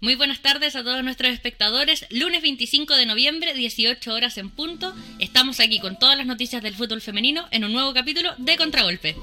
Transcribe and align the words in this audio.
Muy 0.00 0.14
buenas 0.14 0.42
tardes 0.42 0.76
a 0.76 0.84
todos 0.84 1.02
nuestros 1.02 1.32
espectadores. 1.32 2.06
Lunes 2.10 2.40
25 2.40 2.94
de 2.94 3.04
noviembre, 3.04 3.52
18 3.52 4.14
horas 4.14 4.38
en 4.38 4.48
punto. 4.48 4.94
Estamos 5.18 5.58
aquí 5.58 5.80
con 5.80 5.98
todas 5.98 6.16
las 6.16 6.24
noticias 6.24 6.62
del 6.62 6.76
fútbol 6.76 7.00
femenino 7.00 7.48
en 7.50 7.64
un 7.64 7.72
nuevo 7.72 7.92
capítulo 7.92 8.32
de 8.38 8.56
Contragolpe. 8.56 9.16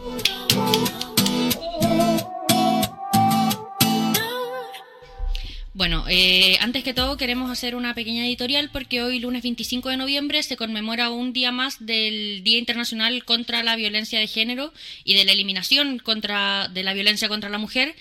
Bueno, 5.74 6.06
eh, 6.10 6.58
antes 6.60 6.84
que 6.84 6.94
todo 6.94 7.16
queremos 7.16 7.52
hacer 7.52 7.76
una 7.76 7.94
pequeña 7.94 8.26
editorial 8.26 8.70
porque 8.72 9.02
hoy, 9.02 9.20
lunes 9.20 9.44
25 9.44 9.90
de 9.90 9.98
noviembre, 9.98 10.42
se 10.44 10.58
conmemora 10.58 11.10
un 11.10 11.32
día 11.32 11.54
más 11.54 11.86
del 11.86 12.44
Día 12.44 12.58
Internacional 12.58 13.24
contra 13.24 13.64
la 13.64 13.78
Violencia 13.78 14.20
de 14.20 14.28
Género 14.28 14.74
y 15.04 15.16
de 15.16 15.24
la 15.24 15.32
eliminación 15.32 16.00
contra, 16.00 16.68
de 16.68 16.84
la 16.84 16.94
violencia 16.94 17.30
contra 17.30 17.50
la 17.50 17.58
mujer. 17.60 17.96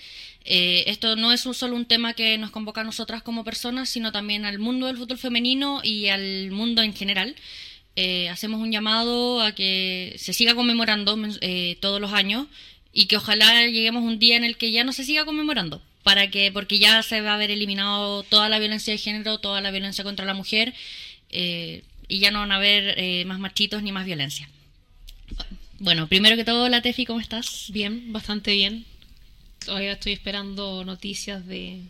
Eh, 0.45 0.83
esto 0.87 1.15
no 1.15 1.33
es 1.33 1.41
solo 1.41 1.75
un 1.75 1.85
tema 1.85 2.13
que 2.13 2.37
nos 2.37 2.51
convoca 2.51 2.81
a 2.81 2.83
nosotras 2.83 3.23
como 3.23 3.43
personas, 3.43 3.89
sino 3.89 4.11
también 4.11 4.45
al 4.45 4.59
mundo 4.59 4.85
del 4.85 4.97
fútbol 4.97 5.17
femenino 5.17 5.81
y 5.83 6.07
al 6.09 6.51
mundo 6.51 6.83
en 6.83 6.93
general. 6.93 7.35
Eh, 7.95 8.29
hacemos 8.29 8.61
un 8.61 8.71
llamado 8.71 9.41
a 9.41 9.53
que 9.53 10.15
se 10.19 10.33
siga 10.33 10.53
conmemorando 10.53 11.17
eh, 11.41 11.77
todos 11.79 11.99
los 11.99 12.13
años 12.13 12.47
y 12.93 13.07
que 13.07 13.17
ojalá 13.17 13.65
lleguemos 13.65 14.03
un 14.03 14.19
día 14.19 14.37
en 14.37 14.43
el 14.43 14.57
que 14.57 14.71
ya 14.71 14.83
no 14.83 14.93
se 14.93 15.03
siga 15.03 15.25
conmemorando, 15.25 15.81
para 16.03 16.29
que 16.29 16.51
porque 16.51 16.77
ya 16.77 17.01
se 17.01 17.21
va 17.21 17.31
a 17.31 17.35
haber 17.35 17.51
eliminado 17.51 18.23
toda 18.23 18.47
la 18.47 18.59
violencia 18.59 18.93
de 18.93 18.99
género, 18.99 19.39
toda 19.39 19.61
la 19.61 19.71
violencia 19.71 20.03
contra 20.03 20.25
la 20.25 20.33
mujer 20.33 20.73
y 21.31 22.19
ya 22.19 22.31
no 22.31 22.39
van 22.39 22.51
a 22.51 22.57
haber 22.57 23.25
más 23.25 23.39
machitos 23.39 23.83
ni 23.83 23.91
más 23.91 24.05
violencia. 24.05 24.47
Bueno, 25.79 26.07
primero 26.07 26.37
que 26.37 26.45
todo, 26.45 26.69
la 26.69 26.81
Tefi, 26.81 27.05
¿cómo 27.05 27.19
estás? 27.19 27.67
Bien, 27.73 28.13
bastante 28.13 28.53
bien 28.53 28.85
todavía 29.65 29.93
estoy 29.93 30.13
esperando 30.13 30.83
noticias 30.85 31.45
de 31.45 31.81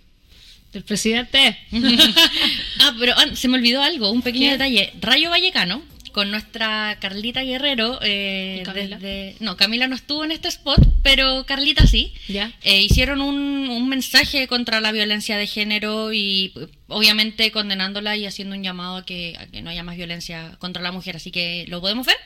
del 0.76 0.84
presidente. 0.84 1.58
ah, 2.80 2.94
pero 3.00 3.14
ah, 3.16 3.26
se 3.34 3.48
me 3.48 3.58
olvidó 3.58 3.82
algo, 3.82 4.12
un 4.12 4.22
pequeño 4.22 4.52
detalle. 4.52 4.92
Rayo 5.00 5.30
Vallecano, 5.30 5.82
con 6.12 6.32
nuestra 6.32 6.98
Carlita 7.00 7.44
Guerrero, 7.44 7.98
eh, 8.02 8.62
Camila? 8.66 9.00
no, 9.40 9.58
Camila 9.58 9.88
no 9.88 9.96
estuvo 9.96 10.24
en 10.24 10.32
este 10.32 10.50
spot, 10.50 10.80
pero 11.02 11.46
Carlita 11.46 11.88
sí. 11.88 12.14
¿Ya? 12.28 12.52
Eh, 12.62 12.82
hicieron 12.82 13.22
un, 13.22 13.70
un, 13.70 13.90
mensaje 13.90 14.48
contra 14.48 14.82
la 14.82 14.92
violencia 14.92 15.38
de 15.38 15.48
género 15.48 16.14
y 16.14 16.54
obviamente 16.88 17.52
condenándola 17.52 18.18
y 18.18 18.26
haciendo 18.26 18.56
un 18.56 18.64
llamado 18.64 18.98
a 18.98 19.06
que, 19.06 19.36
a 19.40 19.48
que 19.48 19.62
no 19.62 19.70
haya 19.70 19.84
más 19.84 19.96
violencia 19.96 20.58
contra 20.60 20.84
la 20.84 20.92
mujer. 20.92 21.16
Así 21.16 21.32
que, 21.32 21.66
¿lo 21.70 21.80
podemos 21.80 22.06
ver? 22.06 22.18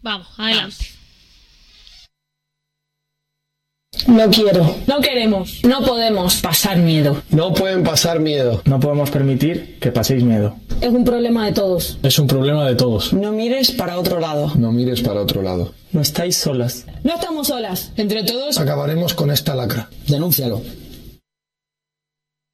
Vamos, 0.00 0.26
adelante. 0.38 0.97
No 4.06 4.30
quiero. 4.30 4.74
No 4.86 5.00
queremos. 5.00 5.60
No 5.64 5.82
podemos 5.82 6.36
pasar 6.36 6.78
miedo. 6.78 7.20
No 7.30 7.52
pueden 7.52 7.82
pasar 7.82 8.20
miedo. 8.20 8.62
No 8.64 8.80
podemos 8.80 9.10
permitir 9.10 9.78
que 9.80 9.92
paséis 9.92 10.22
miedo. 10.22 10.56
Es 10.80 10.90
un 10.92 11.04
problema 11.04 11.44
de 11.46 11.52
todos. 11.52 11.98
Es 12.02 12.18
un 12.18 12.26
problema 12.26 12.66
de 12.66 12.74
todos. 12.74 13.12
No 13.12 13.32
mires 13.32 13.70
para 13.72 13.98
otro 13.98 14.20
lado. 14.20 14.52
No 14.56 14.72
mires 14.72 15.00
para 15.00 15.20
otro 15.20 15.42
lado. 15.42 15.72
No 15.92 16.00
estáis 16.00 16.36
solas. 16.36 16.84
No 17.02 17.14
estamos 17.14 17.48
solas. 17.48 17.92
Entre 17.96 18.22
todos 18.24 18.58
acabaremos 18.58 19.14
con 19.14 19.30
esta 19.30 19.54
lacra. 19.54 19.88
Denúncialo. 20.06 20.62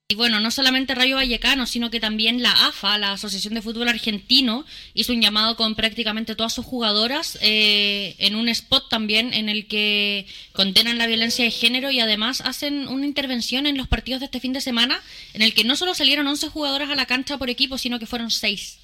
Y 0.07 0.17
bueno, 0.17 0.39
no 0.39 0.51
solamente 0.51 0.95
Rayo 0.95 1.17
Vallecano, 1.17 1.65
sino 1.65 1.91
que 1.91 1.99
también 1.99 2.43
la 2.43 2.67
AFA, 2.67 2.99
la 2.99 3.13
Asociación 3.13 3.55
de 3.55 3.63
Fútbol 3.63 3.89
Argentino, 3.89 4.67
hizo 4.93 5.15
un 5.15 5.23
llamado 5.23 5.57
con 5.57 5.75
prácticamente 5.75 6.35
todas 6.35 6.53
sus 6.53 6.67
jugadoras 6.67 7.39
eh, 7.41 8.15
en 8.19 8.35
un 8.35 8.51
spot 8.51 8.91
también 8.91 9.33
en 9.33 9.49
el 9.49 9.67
que 9.67 10.27
condenan 10.53 10.99
la 10.99 11.07
violencia 11.07 11.43
de 11.43 11.51
género 11.51 11.91
y 11.91 12.01
además 12.01 12.43
hacen 12.43 12.87
una 12.89 13.07
intervención 13.07 13.67
en 13.67 13.79
los 13.79 13.89
partidos 13.89 14.21
de 14.21 14.27
este 14.27 14.41
fin 14.41 14.53
de 14.53 14.61
semana 14.61 15.01
en 15.33 15.41
el 15.41 15.55
que 15.55 15.65
no 15.65 15.75
solo 15.75 15.95
salieron 15.95 16.27
11 16.27 16.49
jugadoras 16.49 16.91
a 16.91 16.97
la 16.97 17.07
cancha 17.07 17.39
por 17.39 17.49
equipo, 17.49 17.79
sino 17.79 17.99
que 17.99 18.05
fueron 18.05 18.31
6. 18.31 18.81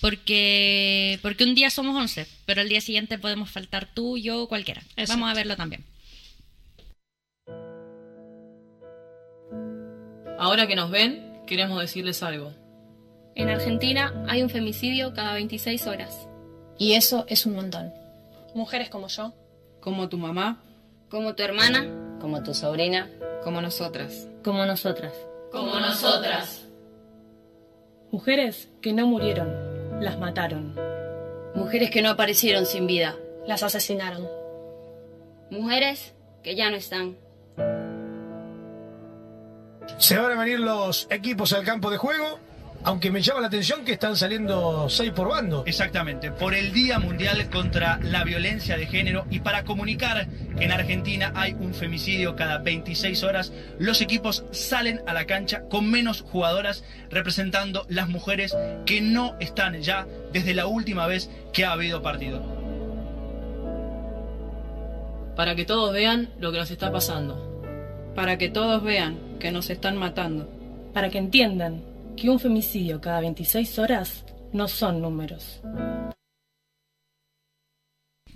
Porque, 0.00 1.18
porque 1.22 1.42
un 1.42 1.56
día 1.56 1.70
somos 1.70 1.96
11, 1.96 2.28
pero 2.46 2.60
al 2.60 2.68
día 2.68 2.80
siguiente 2.80 3.18
podemos 3.18 3.50
faltar 3.50 3.92
tú, 3.92 4.16
yo, 4.16 4.46
cualquiera. 4.46 4.84
Vamos 5.08 5.28
a 5.28 5.34
verlo 5.34 5.56
también. 5.56 5.84
Ahora 10.42 10.66
que 10.66 10.74
nos 10.74 10.90
ven, 10.90 11.40
queremos 11.46 11.80
decirles 11.80 12.20
algo. 12.24 12.50
En 13.36 13.48
Argentina 13.48 14.24
hay 14.26 14.42
un 14.42 14.50
femicidio 14.50 15.14
cada 15.14 15.34
26 15.34 15.86
horas. 15.86 16.26
Y 16.76 16.94
eso 16.94 17.24
es 17.28 17.46
un 17.46 17.54
montón. 17.54 17.92
Mujeres 18.52 18.90
como 18.90 19.06
yo. 19.06 19.34
Como 19.80 20.08
tu 20.08 20.18
mamá. 20.18 20.60
Como 21.08 21.36
tu 21.36 21.44
hermana. 21.44 21.86
Como 22.20 22.42
tu 22.42 22.54
sobrina. 22.54 23.08
Como 23.44 23.60
nosotras. 23.60 24.26
Como 24.42 24.66
nosotras. 24.66 25.12
Como 25.52 25.78
nosotras. 25.78 26.66
Mujeres 28.10 28.68
que 28.80 28.92
no 28.92 29.06
murieron, 29.06 30.02
las 30.02 30.18
mataron. 30.18 30.74
Mujeres 31.54 31.92
que 31.92 32.02
no 32.02 32.10
aparecieron 32.10 32.66
sin 32.66 32.88
vida, 32.88 33.14
las 33.46 33.62
asesinaron. 33.62 34.26
Mujeres 35.50 36.14
que 36.42 36.56
ya 36.56 36.68
no 36.68 36.74
están. 36.74 37.16
Se 39.98 40.18
van 40.18 40.32
a 40.32 40.40
venir 40.42 40.60
los 40.60 41.06
equipos 41.10 41.52
al 41.52 41.64
campo 41.64 41.90
de 41.90 41.96
juego, 41.96 42.40
aunque 42.84 43.10
me 43.10 43.22
llama 43.22 43.40
la 43.40 43.46
atención 43.46 43.84
que 43.84 43.92
están 43.92 44.16
saliendo 44.16 44.88
seis 44.88 45.12
por 45.12 45.28
bando. 45.28 45.62
Exactamente, 45.66 46.30
por 46.30 46.54
el 46.54 46.72
Día 46.72 46.98
Mundial 46.98 47.48
contra 47.50 47.98
la 48.02 48.24
Violencia 48.24 48.76
de 48.76 48.86
Género 48.86 49.26
y 49.30 49.40
para 49.40 49.64
comunicar 49.64 50.26
que 50.58 50.64
en 50.64 50.72
Argentina 50.72 51.32
hay 51.34 51.52
un 51.52 51.74
femicidio 51.74 52.34
cada 52.34 52.58
26 52.58 53.22
horas, 53.22 53.52
los 53.78 54.00
equipos 54.00 54.44
salen 54.50 55.00
a 55.06 55.12
la 55.12 55.26
cancha 55.26 55.62
con 55.68 55.90
menos 55.90 56.22
jugadoras 56.22 56.84
representando 57.10 57.86
las 57.88 58.08
mujeres 58.08 58.56
que 58.86 59.00
no 59.00 59.36
están 59.38 59.80
ya 59.82 60.06
desde 60.32 60.54
la 60.54 60.66
última 60.66 61.06
vez 61.06 61.30
que 61.52 61.64
ha 61.64 61.72
habido 61.72 62.02
partido. 62.02 62.42
Para 65.36 65.54
que 65.54 65.64
todos 65.64 65.92
vean 65.92 66.30
lo 66.38 66.52
que 66.52 66.58
nos 66.58 66.70
está 66.70 66.90
pasando. 66.90 67.51
Para 68.14 68.38
que 68.38 68.48
todos 68.48 68.82
vean 68.82 69.38
que 69.38 69.50
nos 69.50 69.70
están 69.70 69.96
matando. 69.96 70.48
Para 70.92 71.10
que 71.10 71.18
entiendan 71.18 71.82
que 72.16 72.28
un 72.28 72.38
femicidio 72.38 73.00
cada 73.00 73.20
26 73.20 73.78
horas 73.78 74.24
no 74.52 74.68
son 74.68 75.00
números. 75.00 75.60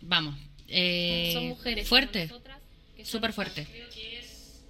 Vamos. 0.01 0.37
Eh, 0.69 1.31
son 1.35 1.49
mujeres. 1.49 1.89
Fuerte. 1.89 2.31
Súper 3.03 3.33
fuerte 3.33 3.67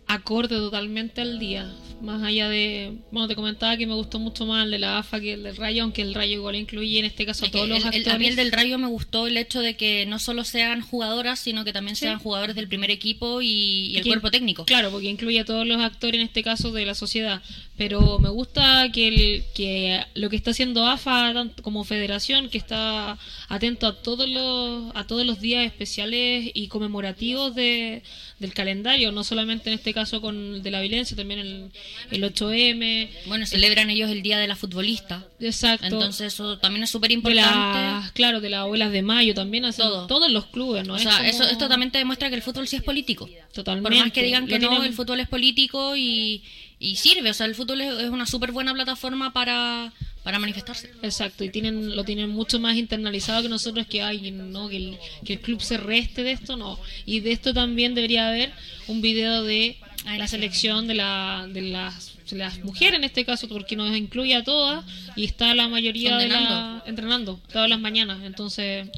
acorde 0.06 0.56
totalmente 0.56 1.20
al 1.20 1.38
día. 1.38 1.70
Más 2.02 2.22
allá 2.22 2.50
de. 2.50 2.98
Bueno, 3.10 3.26
te 3.26 3.34
comentaba 3.34 3.76
que 3.78 3.86
me 3.86 3.94
gustó 3.94 4.18
mucho 4.18 4.44
más 4.44 4.66
el 4.66 4.70
de 4.70 4.78
la 4.78 4.98
AFA 4.98 5.18
que 5.18 5.32
el 5.32 5.42
del 5.42 5.56
Rayo, 5.56 5.82
aunque 5.82 6.02
el 6.02 6.14
Rayo 6.14 6.34
igual 6.34 6.54
incluye 6.54 6.98
en 6.98 7.06
este 7.06 7.24
caso 7.24 7.46
a 7.46 7.50
todos 7.50 7.66
los 7.66 7.82
actores. 7.82 8.08
a 8.08 8.18
mí 8.18 8.26
el 8.26 8.36
del 8.36 8.52
Rayo 8.52 8.78
me 8.78 8.86
gustó 8.86 9.26
el 9.26 9.36
hecho 9.38 9.60
de 9.60 9.76
que 9.76 10.04
no 10.04 10.18
solo 10.18 10.44
sean 10.44 10.82
jugadoras, 10.82 11.40
sino 11.40 11.64
que 11.64 11.72
también 11.72 11.96
sean 11.96 12.18
jugadores 12.18 12.54
del 12.54 12.68
primer 12.68 12.90
equipo 12.90 13.40
y, 13.40 13.96
el 13.96 14.04
cuerpo 14.04 14.30
técnico. 14.30 14.66
Claro, 14.66 14.90
porque 14.90 15.08
incluye 15.08 15.40
a 15.40 15.46
todos 15.46 15.66
los 15.66 15.80
actores 15.80 16.20
en 16.20 16.26
este 16.26 16.42
caso 16.42 16.70
de 16.70 16.84
la 16.84 16.94
sociedad. 16.94 17.42
Pero 17.78 18.18
me 18.18 18.28
gusta 18.28 18.90
que, 18.92 19.08
el, 19.08 19.44
que 19.54 20.04
lo 20.14 20.28
que 20.28 20.36
está 20.36 20.50
haciendo 20.50 20.86
AFA 20.86 21.32
como 21.62 21.84
federación, 21.84 22.50
que 22.50 22.58
está 22.58 23.18
atento 23.48 23.86
a 23.86 24.02
todos 24.02 24.28
los, 24.28 24.94
a 24.94 25.06
todos 25.06 25.24
los 25.24 25.40
días 25.40 25.64
especiales 25.64 26.50
y 26.52 26.68
conmemorativos 26.68 27.54
de, 27.54 28.02
del 28.38 28.54
calendario, 28.54 29.12
no 29.12 29.24
solamente 29.24 29.70
en 29.70 29.74
este 29.74 29.94
caso 29.96 30.20
con 30.20 30.62
de 30.62 30.70
la 30.70 30.82
violencia, 30.82 31.16
también 31.16 31.40
el, 31.40 31.70
el 32.10 32.22
8M. 32.22 33.08
Bueno, 33.24 33.46
celebran 33.46 33.88
ellos 33.88 34.10
el 34.10 34.20
Día 34.20 34.38
de 34.38 34.46
la 34.46 34.54
Futbolista. 34.54 35.26
Exacto. 35.40 35.86
Entonces 35.86 36.34
eso 36.34 36.58
también 36.58 36.84
es 36.84 36.90
súper 36.90 37.12
importante. 37.12 38.10
claro, 38.12 38.42
de 38.42 38.50
las 38.50 38.60
abuelas 38.60 38.92
de 38.92 39.00
mayo 39.00 39.32
también, 39.32 39.64
hacen 39.64 39.86
todos 40.06 40.30
los 40.30 40.46
clubes, 40.46 40.86
¿no? 40.86 40.94
O 40.94 40.98
sea, 40.98 41.26
eso, 41.26 41.44
esto 41.44 41.66
también 41.66 41.90
te 41.90 41.96
demuestra 41.96 42.28
que 42.28 42.34
el 42.34 42.42
fútbol 42.42 42.68
sí 42.68 42.76
es 42.76 42.82
político. 42.82 43.26
Totalmente. 43.54 43.88
Por 43.88 43.98
más 43.98 44.12
que 44.12 44.22
digan 44.22 44.46
que 44.46 44.58
no, 44.58 44.84
el 44.84 44.92
fútbol 44.92 45.20
es 45.20 45.28
político 45.28 45.96
y, 45.96 46.42
y 46.78 46.96
sirve, 46.96 47.30
o 47.30 47.34
sea, 47.34 47.46
el 47.46 47.54
fútbol 47.54 47.80
es 47.80 48.10
una 48.10 48.26
súper 48.26 48.52
buena 48.52 48.74
plataforma 48.74 49.32
para 49.32 49.94
para 50.26 50.40
manifestarse. 50.40 50.90
Exacto, 51.02 51.44
y 51.44 51.50
tienen 51.50 51.94
lo 51.94 52.02
tienen 52.02 52.30
mucho 52.30 52.58
más 52.58 52.76
internalizado 52.76 53.42
que 53.42 53.48
nosotros 53.48 53.86
que 53.86 54.02
hay, 54.02 54.32
¿no? 54.32 54.68
Que 54.68 54.76
el, 54.76 54.98
que 55.24 55.34
el 55.34 55.40
club 55.40 55.62
se 55.62 55.76
reste 55.76 56.24
de 56.24 56.32
esto, 56.32 56.56
no. 56.56 56.80
Y 57.04 57.20
de 57.20 57.30
esto 57.30 57.54
también 57.54 57.94
debería 57.94 58.26
haber 58.26 58.52
un 58.88 59.00
video 59.00 59.44
de 59.44 59.76
la 60.06 60.28
selección 60.28 60.86
de, 60.86 60.94
la, 60.94 61.46
de 61.48 61.62
las, 61.62 62.14
las 62.30 62.58
mujeres 62.60 62.98
en 62.98 63.04
este 63.04 63.24
caso, 63.24 63.48
porque 63.48 63.76
nos 63.76 63.96
incluye 63.96 64.34
a 64.34 64.44
todas 64.44 64.84
y 65.16 65.24
está 65.24 65.54
la 65.54 65.68
mayoría 65.68 66.16
de 66.16 66.28
la, 66.28 66.82
entrenando. 66.86 67.40
todas 67.52 67.68
las 67.68 67.80
mañanas. 67.80 68.18
Entonces, 68.22 68.88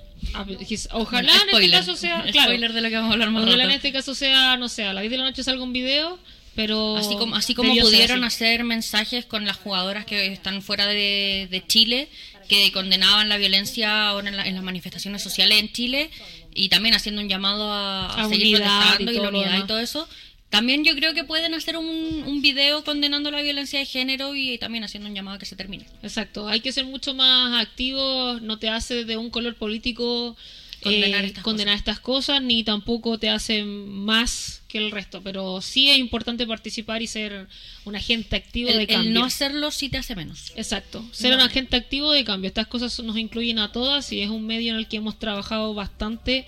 ojalá 0.93 1.33
en 1.33 1.63
este 1.63 1.71
caso 1.71 1.97
sea, 1.97 2.23
claro, 2.33 2.53
de 2.53 2.81
lo 2.81 2.89
que 2.89 2.95
vamos 2.97 3.11
a 3.11 3.13
hablar 3.15 3.31
más 3.31 3.45
Ojalá 3.45 3.65
en 3.65 3.71
este 3.71 3.93
caso 3.93 4.15
sea, 4.15 4.57
no 4.57 4.69
sé, 4.69 4.85
a 4.85 4.93
las 4.93 5.03
10 5.03 5.11
de 5.11 5.19
la 5.19 5.25
noche 5.25 5.43
salga 5.43 5.63
un 5.63 5.73
video 5.73 6.19
pero 6.59 6.97
así 6.97 7.15
como 7.15 7.37
así 7.37 7.55
como 7.55 7.73
pudieron 7.77 8.25
hacer 8.25 8.65
mensajes 8.65 9.25
con 9.25 9.45
las 9.47 9.57
jugadoras 9.59 10.05
que 10.05 10.27
están 10.33 10.61
fuera 10.61 10.87
de, 10.87 11.63
Chile 11.69 12.09
que 12.49 12.73
condenaban 12.73 13.29
la 13.29 13.37
violencia 13.37 14.09
ahora 14.09 14.29
en, 14.29 14.55
las 14.57 14.65
manifestaciones 14.65 15.23
sociales 15.23 15.61
en 15.61 15.73
Chile 15.73 16.11
y 16.53 16.69
también 16.69 16.97
haciendo 16.97 17.23
un 17.23 17.29
llamado 17.29 17.73
a, 17.73 18.27
seguir 18.29 18.57
protestando 18.57 19.13
y, 19.13 19.19
la 19.19 19.29
unidad 19.29 19.59
y 19.63 19.67
todo 19.69 19.79
eso 19.79 20.09
También 20.51 20.83
yo 20.85 20.95
creo 20.95 21.13
que 21.13 21.25
pueden 21.25 21.53
hacer 21.55 21.77
un, 21.77 21.87
un 21.87 22.41
video 22.41 22.83
condenando 22.83 23.31
la 23.31 23.43
violencia 23.43 23.79
de 23.79 23.85
género 23.85 24.35
y 24.35 24.59
también 24.59 24.85
haciendo 24.85 25.09
un 25.09 25.15
llamado 25.15 25.37
a 25.37 25.39
que 25.39 25.47
se 25.47 25.57
termine. 25.57 25.85
Exacto, 26.03 26.49
hay 26.49 26.61
que 26.61 26.73
ser 26.73 26.87
mucho 26.87 27.15
más 27.15 27.63
activos, 27.63 28.41
no 28.41 28.59
te 28.59 28.71
hace 28.71 29.05
de 29.05 29.17
un 29.17 29.31
color 29.31 29.57
político 29.57 30.37
Condenar 30.83 31.25
eh, 31.25 31.29
estas 31.29 31.45
condenar 31.45 31.77
estas 31.77 31.99
cosas, 32.01 32.41
ni 32.43 32.63
tampoco 32.63 33.19
te 33.19 33.29
hace 33.31 33.65
más 33.65 34.63
que 34.69 34.79
el 34.79 34.91
resto, 34.91 35.23
pero 35.23 35.61
sí 35.63 35.91
es 35.91 35.99
importante 35.99 36.47
participar 36.47 37.01
y 37.03 37.07
ser 37.07 37.49
un 37.85 37.97
agente 37.97 38.37
activo 38.37 38.69
El, 38.71 38.77
de 38.77 38.83
el 38.83 38.89
cambio. 38.89 39.13
no 39.13 39.25
hacerlo 39.25 39.71
sí 39.71 39.89
te 39.89 39.97
hace 39.99 40.15
menos. 40.15 40.53
Exacto, 40.57 41.05
ser 41.11 41.33
un 41.35 41.41
agente 41.41 41.77
activo 41.77 42.13
de 42.13 42.23
cambio. 42.25 42.49
Estas 42.49 42.67
cosas 42.67 42.99
nos 43.01 43.17
incluyen 43.17 43.59
a 43.59 43.73
todas 43.73 44.13
y 44.13 44.21
es 44.21 44.29
un 44.31 44.47
medio 44.47 44.73
en 44.73 44.79
el 44.79 44.87
que 44.87 44.99
hemos 44.99 45.19
trabajado 45.19 45.73
bastante 45.75 46.47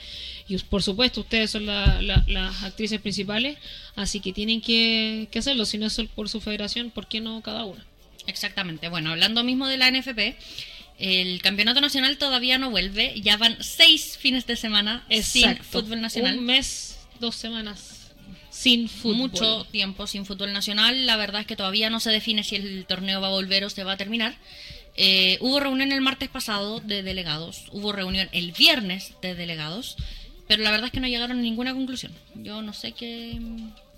y 0.48 0.56
por 0.58 0.82
supuesto 0.82 1.20
ustedes 1.22 1.50
son 1.50 1.66
la- 1.66 2.00
la- 2.02 2.24
las 2.28 2.62
actrices 2.62 3.00
principales, 3.00 3.56
así 3.96 4.20
que 4.20 4.32
tienen 4.32 4.60
que, 4.60 5.28
que 5.30 5.38
hacerlo, 5.38 5.64
si 5.64 5.78
no 5.78 5.86
es 5.86 6.00
por 6.14 6.28
su 6.28 6.40
federación, 6.40 6.90
¿por 6.90 7.06
qué 7.08 7.20
no 7.20 7.40
cada 7.40 7.64
una? 7.64 7.84
Exactamente. 8.26 8.88
Bueno, 8.88 9.10
hablando 9.10 9.42
mismo 9.42 9.66
de 9.66 9.78
la 9.78 9.88
NFP, 9.90 10.36
el 11.00 11.40
campeonato 11.42 11.80
nacional 11.80 12.18
todavía 12.18 12.58
no 12.58 12.70
vuelve. 12.70 13.20
Ya 13.20 13.36
van 13.36 13.56
seis 13.60 14.18
fines 14.18 14.46
de 14.46 14.56
semana 14.56 15.04
sin 15.08 15.48
Exacto. 15.48 15.64
fútbol 15.80 16.00
nacional. 16.00 16.38
Un 16.38 16.44
mes, 16.44 16.98
dos 17.18 17.36
semanas 17.36 18.00
sin 18.50 18.88
fútbol. 18.88 19.16
Mucho 19.16 19.64
tiempo 19.70 20.06
sin 20.06 20.26
fútbol 20.26 20.52
nacional. 20.52 21.06
La 21.06 21.16
verdad 21.16 21.40
es 21.40 21.46
que 21.46 21.56
todavía 21.56 21.88
no 21.88 22.00
se 22.00 22.10
define 22.10 22.44
si 22.44 22.56
el 22.56 22.84
torneo 22.86 23.20
va 23.20 23.28
a 23.28 23.30
volver 23.30 23.64
o 23.64 23.70
se 23.70 23.84
va 23.84 23.92
a 23.92 23.96
terminar. 23.96 24.34
Eh, 24.96 25.38
hubo 25.40 25.60
reunión 25.60 25.92
el 25.92 26.00
martes 26.02 26.28
pasado 26.28 26.80
de 26.80 27.02
delegados. 27.02 27.64
Hubo 27.72 27.92
reunión 27.92 28.28
el 28.32 28.52
viernes 28.52 29.14
de 29.22 29.34
delegados. 29.34 29.96
Pero 30.46 30.62
la 30.62 30.70
verdad 30.70 30.86
es 30.86 30.92
que 30.92 31.00
no 31.00 31.08
llegaron 31.08 31.38
a 31.38 31.42
ninguna 31.42 31.72
conclusión. 31.72 32.12
Yo 32.34 32.60
no 32.60 32.74
sé 32.74 32.92
qué. 32.92 33.38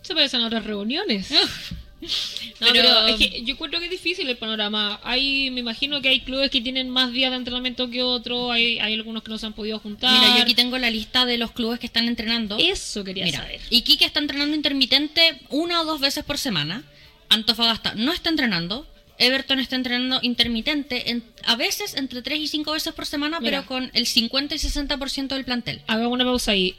Se 0.02 0.14
parecen 0.14 0.42
a 0.42 0.46
otras 0.46 0.64
reuniones. 0.64 1.28
No, 2.60 2.68
Pero- 2.72 2.82
pero, 2.82 3.06
es 3.06 3.16
que 3.16 3.42
yo 3.44 3.54
encuentro 3.54 3.78
que 3.80 3.86
es 3.86 3.90
difícil 3.90 4.28
el 4.28 4.36
panorama. 4.36 5.00
Hay, 5.02 5.50
me 5.50 5.60
imagino 5.60 6.00
que 6.02 6.08
hay 6.08 6.20
clubes 6.20 6.50
que 6.50 6.60
tienen 6.60 6.88
más 6.90 7.12
días 7.12 7.30
de 7.30 7.36
entrenamiento 7.38 7.88
que 7.90 8.02
otros, 8.02 8.50
hay, 8.52 8.78
hay 8.78 8.94
algunos 8.94 9.22
que 9.22 9.30
no 9.30 9.38
se 9.38 9.46
han 9.46 9.52
podido 9.52 9.78
juntar. 9.78 10.12
Mira, 10.12 10.36
yo 10.36 10.42
aquí 10.42 10.54
tengo 10.54 10.78
la 10.78 10.90
lista 10.90 11.24
de 11.26 11.38
los 11.38 11.52
clubes 11.52 11.78
que 11.80 11.86
están 11.86 12.06
entrenando. 12.08 12.56
Eso 12.58 13.02
quería 13.04 13.24
Mira, 13.24 13.38
saber. 13.40 13.60
Iquique 13.70 14.04
está 14.04 14.20
entrenando 14.20 14.54
intermitente 14.54 15.38
una 15.48 15.80
o 15.80 15.84
dos 15.84 16.00
veces 16.00 16.24
por 16.24 16.38
semana. 16.38 16.84
Antofagasta 17.28 17.94
no 17.94 18.12
está 18.12 18.30
entrenando. 18.30 18.86
Everton 19.18 19.60
está 19.60 19.76
entrenando 19.76 20.18
intermitente, 20.22 21.10
en- 21.10 21.22
a 21.44 21.54
veces 21.56 21.94
entre 21.94 22.22
3 22.22 22.40
y 22.40 22.48
5 22.48 22.72
veces 22.72 22.92
por 22.92 23.06
semana, 23.06 23.38
Mira. 23.40 23.58
pero 23.62 23.66
con 23.68 23.90
el 23.94 24.06
50 24.06 24.54
y 24.54 24.58
60% 24.58 25.34
del 25.34 25.44
plantel. 25.44 25.80
Hagamos 25.86 26.12
una 26.12 26.24
pausa 26.24 26.52
ahí. 26.52 26.74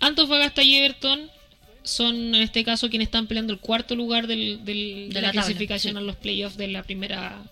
Antofagasta 0.00 0.62
y 0.62 0.76
Everton 0.76 1.30
son 1.84 2.34
en 2.34 2.42
este 2.42 2.64
caso 2.64 2.88
quienes 2.90 3.06
están 3.08 3.26
peleando 3.26 3.52
el 3.52 3.58
cuarto 3.58 3.94
lugar 3.96 4.26
del, 4.26 4.64
del- 4.64 5.08
de, 5.08 5.14
De 5.14 5.14
la, 5.14 5.20
la 5.20 5.28
tabla, 5.28 5.42
clasificación 5.42 5.94
sí. 5.94 5.98
a 5.98 6.00
los 6.02 6.16
playoffs 6.16 6.56
de 6.56 6.68
la 6.68 6.82
primera 6.82 7.42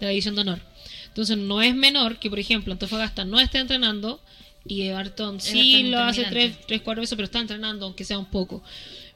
de 0.00 0.06
la 0.06 0.10
división 0.10 0.34
de 0.34 0.40
honor. 0.42 0.60
Entonces 1.08 1.36
no 1.38 1.62
es 1.62 1.74
menor 1.74 2.18
que 2.18 2.28
por 2.30 2.38
ejemplo 2.38 2.72
Antofagasta 2.72 3.24
no 3.24 3.38
esté 3.40 3.58
entrenando 3.58 4.20
y 4.66 4.82
Everton 4.82 5.40
sí 5.40 5.74
Everton 5.74 5.90
lo 5.92 5.98
hace 6.00 6.24
tres, 6.24 6.56
tres, 6.66 6.80
cuatro 6.82 7.02
veces, 7.02 7.14
pero 7.16 7.26
está 7.26 7.38
entrenando 7.40 7.84
aunque 7.86 8.04
sea 8.04 8.18
un 8.18 8.26
poco. 8.26 8.62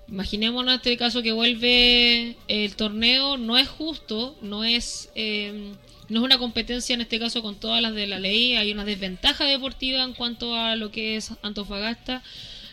Imaginémonos 0.09 0.75
este 0.77 0.97
caso 0.97 1.23
que 1.23 1.33
vuelve 1.33 2.37
el 2.49 2.77
torneo, 2.77 3.37
no 3.37 3.59
es 3.59 3.69
justo, 3.69 4.39
no 4.41 4.65
es 4.65 5.11
eh, 5.15 5.73
no 6.09 6.21
es 6.21 6.25
una 6.25 6.39
competencia 6.39 6.95
en 6.95 7.03
este 7.03 7.19
caso 7.19 7.43
con 7.43 7.57
todas 7.57 7.83
las 7.83 7.95
de 7.95 8.07
la 8.07 8.19
ley, 8.19 8.55
hay 8.57 8.73
una 8.73 8.87
desventaja 8.87 9.45
deportiva 9.45 10.03
en 10.05 10.15
cuanto 10.15 10.55
a 10.55 10.77
lo 10.77 10.91
que 10.91 11.17
es 11.17 11.33
Antofagasta, 11.43 12.23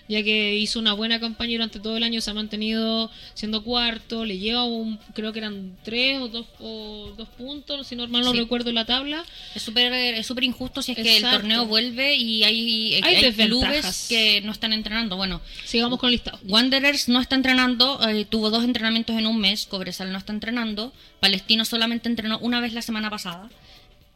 ya 0.08 0.24
que 0.24 0.56
hizo 0.56 0.80
una 0.80 0.94
buena 0.94 1.20
campaña 1.20 1.54
durante 1.54 1.80
todo 1.80 1.98
el 1.98 2.04
año, 2.04 2.22
se 2.22 2.30
ha 2.32 2.34
mantenido 2.34 3.10
siendo 3.34 3.64
cuarto, 3.64 4.24
le 4.26 4.38
lleva 4.38 4.64
un, 4.64 5.00
creo 5.14 5.34
que 5.34 5.40
eran 5.40 5.76
tres 5.84 6.20
o 6.22 6.28
dos, 6.28 6.46
o 6.60 7.14
dos 7.18 7.28
puntos, 7.30 7.88
si 7.88 7.96
no 7.96 8.08
mal 8.08 8.24
no 8.24 8.32
Sí. 8.32 8.40
recuerdo 8.40 8.72
la 8.72 8.86
tabla. 8.86 9.24
Es 9.56 9.64
súper 9.64 9.92
es 9.94 10.26
súper 10.28 10.44
injusto 10.44 10.82
si 10.82 10.92
es 10.92 10.98
que 10.98 11.18
el 11.18 11.24
torneo 11.24 11.66
vuelve 11.66 12.16
y 12.16 12.44
hay, 12.44 12.96
Hay 12.96 13.16
hay 13.16 13.22
desventajas. 13.24 13.80
clubes 13.82 14.06
que 14.10 14.42
no 14.42 14.52
están 14.52 14.74
entrenando. 14.74 15.16
Bueno, 15.18 15.42
Sigamos 15.66 16.00
con 16.00 16.08
el 16.10 16.14
listado. 16.14 16.40
Wanderers 16.48 17.10
no 17.10 17.20
está 17.20 17.36
entrenando, 17.36 18.00
eh, 18.08 18.26
tuvo 18.26 18.50
dos 18.50 18.64
entrenamientos 18.64 19.18
en 19.18 19.26
un 19.28 19.40
mes, 19.40 19.66
Cobresal 19.66 20.12
no 20.12 20.18
está 20.18 20.34
entrenando, 20.34 20.94
Palestino 21.20 21.66
solamente 21.66 22.08
entrenó 22.10 22.38
una 22.40 22.60
vez 22.60 22.74
la 22.74 22.82
semana 22.82 23.10
pasada, 23.10 23.50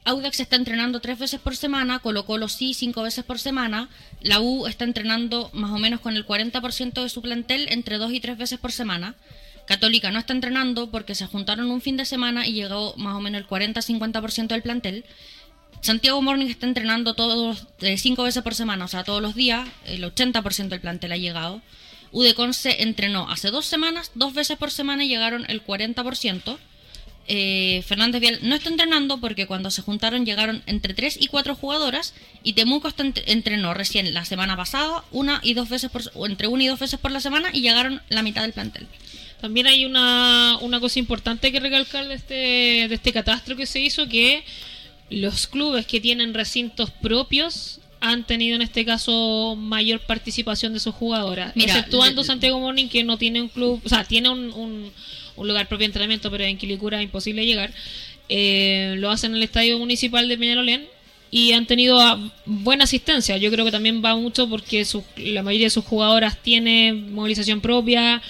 Audax 0.06 0.40
está 0.40 0.56
entrenando 0.56 1.01
tres 1.01 1.19
veces 1.19 1.40
por 1.40 1.56
semana, 1.56 2.00
Colo 2.00 2.25
Colo 2.25 2.48
sí 2.48 2.74
cinco 2.74 3.04
veces 3.04 3.24
por 3.24 3.40
semana, 3.40 3.90
la 4.22 4.40
U 4.40 4.66
está 4.66 4.86
entrenando 4.86 5.50
más 5.54 5.72
o 5.72 5.78
menos 5.78 6.00
con 6.00 6.16
el 6.16 6.25
40% 6.25 7.04
de 7.04 7.10
su 7.10 7.22
plantel 7.22 7.68
entre 7.69 7.98
dos 7.98 8.12
y 8.12 8.19
tres 8.19 8.38
veces 8.38 8.60
por 8.60 8.72
semana, 8.72 9.16
Católica 9.66 10.10
no 10.12 10.19
está 10.19 10.34
entrenando 10.34 10.90
porque 10.90 11.13
se 11.13 11.28
juntaron 11.28 11.69
un 11.69 11.81
fin 11.81 11.96
de 11.96 12.06
semana 12.06 12.48
y 12.48 12.54
llegó 12.54 12.96
más 12.98 13.16
o 13.16 13.19
menos 13.19 13.42
el 13.42 13.48
40-50% 13.48 14.48
del 14.48 14.63
plantel, 14.63 15.06
Santiago 15.81 16.22
Morning 16.22 16.48
está 16.48 16.66
entrenando 16.66 17.13
todos 17.13 17.68
eh, 17.80 17.98
cinco 17.98 18.24
veces 18.24 18.44
por 18.44 18.54
semana, 18.54 18.86
o 18.86 18.88
sea, 18.88 19.04
todos 19.04 19.22
los 19.22 19.36
días, 19.36 19.68
el 19.86 20.04
80% 20.04 20.68
del 20.68 20.81
plantel 20.81 21.12
ha 21.13 21.18
llegado. 21.18 21.62
Udecon 22.12 22.54
se 22.54 22.84
entrenó 22.84 23.30
hace 23.30 23.50
dos 23.50 23.66
semanas, 23.66 24.12
dos 24.16 24.34
veces 24.34 24.57
por 24.57 24.72
semana 24.72 25.06
y 25.06 25.10
llegaron 25.10 25.45
el 25.48 25.63
40%. 25.63 26.57
Eh, 27.31 27.84
Fernández 27.86 28.22
Vial 28.22 28.40
no 28.42 28.56
está 28.56 28.70
entrenando 28.70 29.20
porque 29.20 29.46
cuando 29.46 29.70
se 29.70 29.84
juntaron 29.84 30.26
llegaron 30.26 30.64
entre 30.66 30.96
3 30.96 31.18
y 31.22 31.28
4 31.28 31.54
jugadoras 31.56 32.16
y 32.42 32.54
Temuco 32.54 32.88
está 32.88 33.04
ent- 33.04 33.22
entrenó 33.28 33.76
recién 33.76 34.12
la 34.16 34.26
semana 34.26 34.58
pasada 34.58 35.04
una 35.12 35.40
y 35.44 35.54
dos 35.54 35.70
veces 35.70 35.92
por, 35.92 36.02
o 36.16 36.26
entre 36.26 36.48
una 36.48 36.64
y 36.64 36.68
dos 36.68 36.80
veces 36.80 37.00
por 37.00 37.12
la 37.12 37.22
semana 37.22 37.50
y 37.54 37.62
llegaron 37.62 38.02
la 38.10 38.24
mitad 38.24 38.42
del 38.42 38.54
plantel. 38.54 38.88
También 39.42 39.68
hay 39.68 39.86
una, 39.86 40.58
una 40.62 40.80
cosa 40.80 40.98
importante 40.98 41.52
que 41.52 41.60
recalcar 41.60 42.08
de 42.08 42.16
este, 42.16 42.34
de 42.90 42.96
este 42.96 43.14
catastro 43.14 43.56
que 43.56 43.68
se 43.68 43.80
hizo, 43.80 44.08
que 44.10 44.44
los 45.12 45.46
clubes 45.48 45.86
que 45.86 46.02
tienen 46.02 46.34
recintos 46.34 46.90
propios 46.92 47.80
han 48.02 48.26
tenido 48.26 48.56
en 48.56 48.62
este 48.64 48.86
caso 48.86 49.56
mayor 49.56 50.00
participación 50.00 50.74
de 50.74 50.80
sus 50.80 50.96
jugadoras. 50.96 51.56
Mira, 51.56 51.74
exceptuando 51.78 52.24
Santiago 52.24 52.60
Morning, 52.60 52.88
que 52.88 53.04
no 53.04 53.18
tiene 53.18 53.40
un 53.42 53.50
club, 53.50 53.81
o 53.86 53.90
sea, 53.90 54.04
tiene 54.04 54.30
un, 54.30 54.52
un- 54.54 54.92
un 55.39 55.47
lugar 55.47 55.68
propio 55.68 55.83
de 55.83 55.86
entrenamiento, 55.88 56.30
pero 56.30 56.44
en 56.44 56.57
Quilicura 56.57 56.97
es 57.00 57.03
imposible 57.03 57.45
llegar. 57.45 57.71
Eh, 58.30 58.95
lo 58.97 59.09
hacen 59.09 59.31
en 59.31 59.38
el 59.38 59.44
estadio 59.44 59.80
municipal 59.80 60.27
de 60.30 60.38
Peñalolén 60.38 60.86
y 61.31 61.51
han 61.53 61.65
tenido 61.65 62.00
ah, 62.00 62.19
buena 62.45 62.83
asistencia. 62.83 63.38
Yo 63.38 63.50
creo 63.51 63.65
que 63.65 63.71
también 63.71 64.03
va 64.03 64.15
mucho 64.15 64.47
porque 64.50 64.86
su- 64.86 65.03
la 65.18 65.41
mayoría 65.44 65.68
de 65.68 65.71
sus 65.71 65.86
jugadoras 65.86 66.38
tiene 66.41 66.94
movilización 66.94 67.62
propia, 67.62 68.21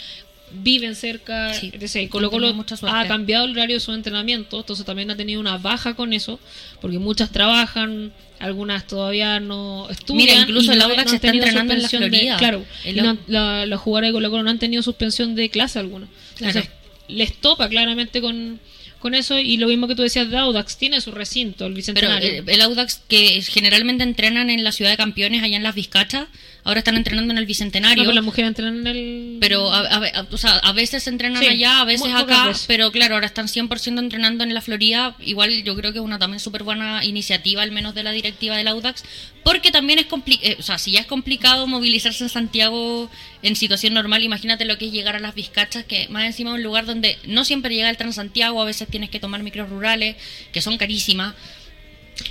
viven 0.52 0.96
cerca. 0.96 1.54
Sí, 1.54 1.72
Colo 2.10 2.32
Colo 2.32 2.54
ha 2.84 3.08
cambiado 3.08 3.46
el 3.46 3.52
horario 3.52 3.76
de 3.76 3.80
su 3.80 3.92
entrenamiento, 3.94 4.60
entonces 4.60 4.86
también 4.86 5.12
ha 5.12 5.16
tenido 5.18 5.40
una 5.40 5.58
baja 5.58 5.94
con 5.96 6.12
eso, 6.14 6.40
porque 6.82 6.98
muchas 6.98 7.30
trabajan, 7.32 8.12
algunas 8.40 8.88
todavía 8.88 9.40
no 9.40 9.88
estudian. 9.90 10.18
Mira, 10.26 10.42
incluso 10.42 10.72
el 10.72 10.80
no- 10.80 10.88
no 10.88 10.94
han 10.94 11.00
está 11.02 11.20
tenido 11.20 11.44
entrenando 11.46 11.74
en 11.74 11.82
la 11.84 11.90
suspensión 11.90 12.12
de- 12.12 12.18
Florida. 12.18 12.38
claro, 12.38 12.66
no 13.04 13.18
la- 13.28 13.66
los 13.66 13.80
jugadores 13.82 14.10
de 14.10 14.14
Colo 14.14 14.30
Colo 14.32 14.44
no 14.44 14.50
han 14.50 14.60
tenido 14.60 14.82
suspensión 14.82 15.36
de 15.36 15.50
clase 15.50 15.78
alguna. 15.80 16.08
Entonces, 16.40 16.64
Claro. 16.66 16.79
Les 17.10 17.34
topa 17.34 17.68
claramente 17.70 18.22
con, 18.22 18.60
con 19.00 19.16
eso 19.16 19.38
y 19.40 19.58
lo 19.58 19.68
mismo 19.68 19.88
que 19.88 19.96
tú 19.96 20.02
decías 20.04 20.30
de 20.30 20.38
Audax, 20.38 20.78
tiene 20.78 21.02
su 21.02 21.12
recinto, 21.12 21.66
el 21.66 21.74
Pero 21.74 21.76
Bicentenario. 21.76 22.30
eh, 22.30 22.44
el 22.48 22.62
Audax 22.62 23.02
que 23.08 23.42
generalmente 23.42 24.04
entrenan 24.04 24.50
en 24.50 24.64
la 24.64 24.72
ciudad 24.72 24.92
de 24.92 24.98
campeones 24.98 25.44
allá 25.44 25.58
en 25.58 25.64
las 25.64 25.76
Vizcachas, 25.76 26.28
ahora 26.64 26.80
están 26.80 26.96
entrenando 26.98 27.32
en 27.32 27.38
el 27.38 27.44
No, 27.44 27.48
Bicentenario. 27.48 28.04
pero 28.04 28.14
las 28.14 28.24
mujeres 28.24 28.50
entrenan 28.50 28.80
en 28.80 28.88
el... 28.88 29.38
Pero 29.40 29.72
a, 29.72 29.80
a 29.80 30.00
ve- 30.00 30.12
a- 30.14 30.28
o 30.30 30.38
sea, 30.38 30.58
a 30.58 30.74
veces 30.74 31.08
entrenan 31.08 31.42
Sí, 31.42 31.48
allá, 31.48 31.82
a 31.82 31.86
veces 31.86 32.14
acá, 32.14 32.46
veces. 32.48 32.66
pero 32.68 32.92
claro, 32.92 33.16
ahora 33.16 33.28
están 33.28 33.48
100% 33.48 33.98
entrenando 34.00 34.44
en 34.44 34.54
la 34.54 34.62
Florida. 34.62 35.16
Igual 35.20 35.64
yo 35.64 35.76
creo 35.76 35.92
que 35.94 36.00
es 36.00 36.04
una 36.06 36.20
también 36.20 36.40
súper 36.40 36.64
buena 36.64 37.04
iniciativa, 37.06 37.62
al 37.64 37.72
menos 37.72 37.96
de 37.96 38.04
la 38.04 38.12
directiva 38.12 38.58
del 38.58 38.68
Audax, 38.68 39.04
porque 39.44 39.72
también 39.72 40.00
es 40.00 40.06
complicado, 40.06 40.56
o 40.60 40.64
sea, 40.64 40.78
si 40.78 40.92
ya 40.92 41.00
es 41.00 41.06
complicado 41.08 41.66
movilizarse 41.66 42.24
en 42.24 42.30
Santiago 42.30 43.10
en 43.42 43.56
situación 43.56 43.94
normal, 43.94 44.22
imagínate 44.24 44.66
lo 44.66 44.78
que 44.78 44.88
es 44.88 44.92
llegar 44.92 45.16
a 45.16 45.20
las 45.20 45.34
Vizcachas, 45.34 45.86
que 45.86 46.08
más 46.10 46.26
encima 46.26 46.50
es 46.52 46.56
un 46.58 46.64
lugar 46.64 46.86
donde 46.86 47.18
no 47.26 47.46
siempre 47.46 47.74
llega 47.74 47.90
el 47.90 47.98
Transantiago, 47.98 48.62
a 48.62 48.66
veces 48.66 48.88
tienes 48.90 49.10
que 49.10 49.20
tomar 49.20 49.42
micros 49.42 49.70
rurales, 49.70 50.18
que 50.52 50.62
son 50.62 50.78
carísimas. 50.78 51.34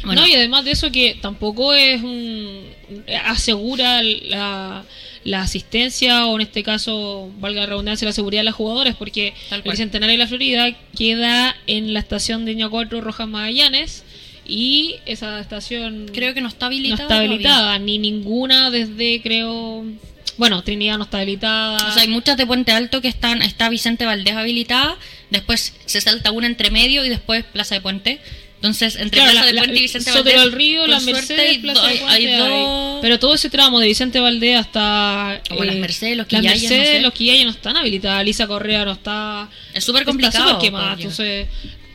Bueno, 0.05 0.23
No, 0.23 0.27
y 0.27 0.35
además 0.35 0.65
de 0.65 0.73
eso 0.73 0.91
que 0.91 1.17
tampoco 1.21 1.75
es 1.75 2.03
un... 2.03 2.65
asegura 3.25 4.03
la, 4.03 4.85
la 5.25 5.43
asistencia 5.43 6.27
o 6.27 6.37
en 6.37 6.43
este 6.43 6.63
caso, 6.63 7.31
valga 7.39 7.61
la 7.61 7.67
redundancia, 7.67 8.07
la 8.07 8.13
seguridad 8.13 8.41
de 8.41 8.45
las 8.45 8.55
jugadoras 8.55 8.97
porque 8.97 9.35
el. 9.51 9.77
Centenario 9.77 10.15
de 10.15 10.19
la 10.19 10.27
Florida 10.27 10.77
queda 10.97 11.55
en 11.67 11.93
la 11.93 12.01
estación 12.01 12.45
de 12.45 12.55
Ño 12.55 12.71
4 12.71 13.01
Rojas 13.01 13.29
Magallanes 13.29 14.05
y 14.47 14.97
esa 15.05 15.39
estación 15.41 16.11
creo 16.13 16.35
que 16.35 16.41
no 16.41 16.49
está 16.49 16.67
no 16.67 16.67
habilitada. 16.67 17.03
está 17.03 17.09
todavía. 17.09 17.31
habilitada, 17.31 17.79
ni 17.79 17.99
ninguna 17.99 18.71
desde 18.71 19.21
creo... 19.23 19.85
Bueno, 20.39 20.63
Trinidad 20.63 20.99
no 20.99 21.05
está 21.05 21.19
habilitada. 21.19 21.89
O 21.89 21.93
sea, 21.93 22.03
hay 22.03 22.09
muchas 22.09 22.37
de 22.37 22.47
Puente 22.47 22.71
Alto 22.71 23.01
que 23.03 23.09
están, 23.09 23.43
está 23.43 23.69
Vicente 23.69 24.07
Valdés 24.07 24.37
habilitada, 24.37 24.97
después 25.31 25.75
se 25.85 26.01
salta 26.01 26.31
una 26.31 26.47
entre 26.47 26.71
medio 26.71 27.05
y 27.05 27.09
después 27.09 27.45
Plaza 27.45 27.75
de 27.75 27.81
Puente. 27.81 28.21
Entonces, 28.59 28.97
entre 28.97 29.21
Claro, 29.21 29.31
Plaza 29.33 29.53
la- 29.53 29.61
Puente 29.63 29.79
y 29.79 29.83
Vicente 29.83 30.11
Sotero 30.11 30.25
Valdés, 30.39 30.51
del 30.51 30.53
Río, 30.53 30.87
la 30.89 30.99
Mercedes, 31.01 31.59
Plaza 31.59 31.81
do- 31.81 31.87
hay 31.87 31.99
Puente, 31.99 32.35
hay. 32.35 32.65
Pero 33.03 33.19
todo 33.21 33.35
ese 33.35 33.51
tramo 33.51 33.79
de 33.79 33.87
Vicente 33.87 34.19
Valdés 34.19 34.59
hasta. 34.59 35.41
Como 35.49 35.63
las 35.65 35.77
Mercedes, 35.77 36.17
los 36.17 36.31
las 36.33 36.41
Quillayes, 36.43 36.63
no 36.65 36.69
sé. 36.69 37.01
los 37.01 37.13
Quillayes 37.13 37.45
no 37.45 37.51
están 37.53 37.77
habilitadas. 37.77 38.25
Lisa 38.25 38.49
Correa 38.49 38.85
no 38.85 38.93
está. 38.93 39.49
Es 39.73 39.85
súper 39.85 40.03
está 40.03 40.11
complicado, 40.11 40.49
súper 40.51 40.61
quemada, 40.65 40.93
entonces. 40.95 41.47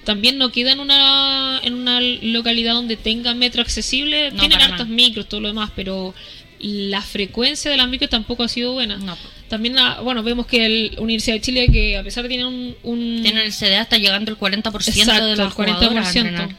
También 0.06 0.38
no 0.38 0.52
queda 0.52 0.72
en 0.74 0.80
una, 0.82 1.60
en 1.64 1.74
una 1.76 2.00
localidad 2.02 2.74
donde 2.74 2.96
tenga 2.98 3.34
metro 3.34 3.62
accesible. 3.62 4.32
No, 4.32 4.40
Tienen 4.40 4.60
nada. 4.60 4.84
micros, 4.86 5.28
todo 5.30 5.40
lo 5.42 5.48
demás, 5.50 5.70
pero 5.76 6.14
la 6.60 7.02
frecuencia 7.02 7.72
de 7.72 7.78
las 7.78 7.88
micros 7.90 8.10
tampoco 8.10 8.44
ha 8.44 8.48
sido 8.48 8.72
buena. 8.74 8.98
No. 8.98 9.18
También, 9.54 9.76
la- 9.76 10.02
bueno, 10.02 10.24
vemos 10.24 10.48
que 10.48 10.66
el 10.66 10.96
Universidad 10.98 11.36
de 11.36 11.42
Chile, 11.42 11.70
que 11.72 11.96
a 11.98 12.04
pesar 12.04 12.24
de 12.24 12.30
tener 12.30 12.46
un. 12.48 12.76
un 12.82 13.20
Tienen 13.22 13.44
el 13.46 13.54
CDA 13.54 13.82
hasta 13.82 13.98
llegando 14.00 14.32
el 14.32 14.38
40% 14.38 14.88
Exacto, 14.98 15.26
de 15.36 15.42
a 15.44 15.50
40%. 15.52 16.08
entrenar. 16.18 16.50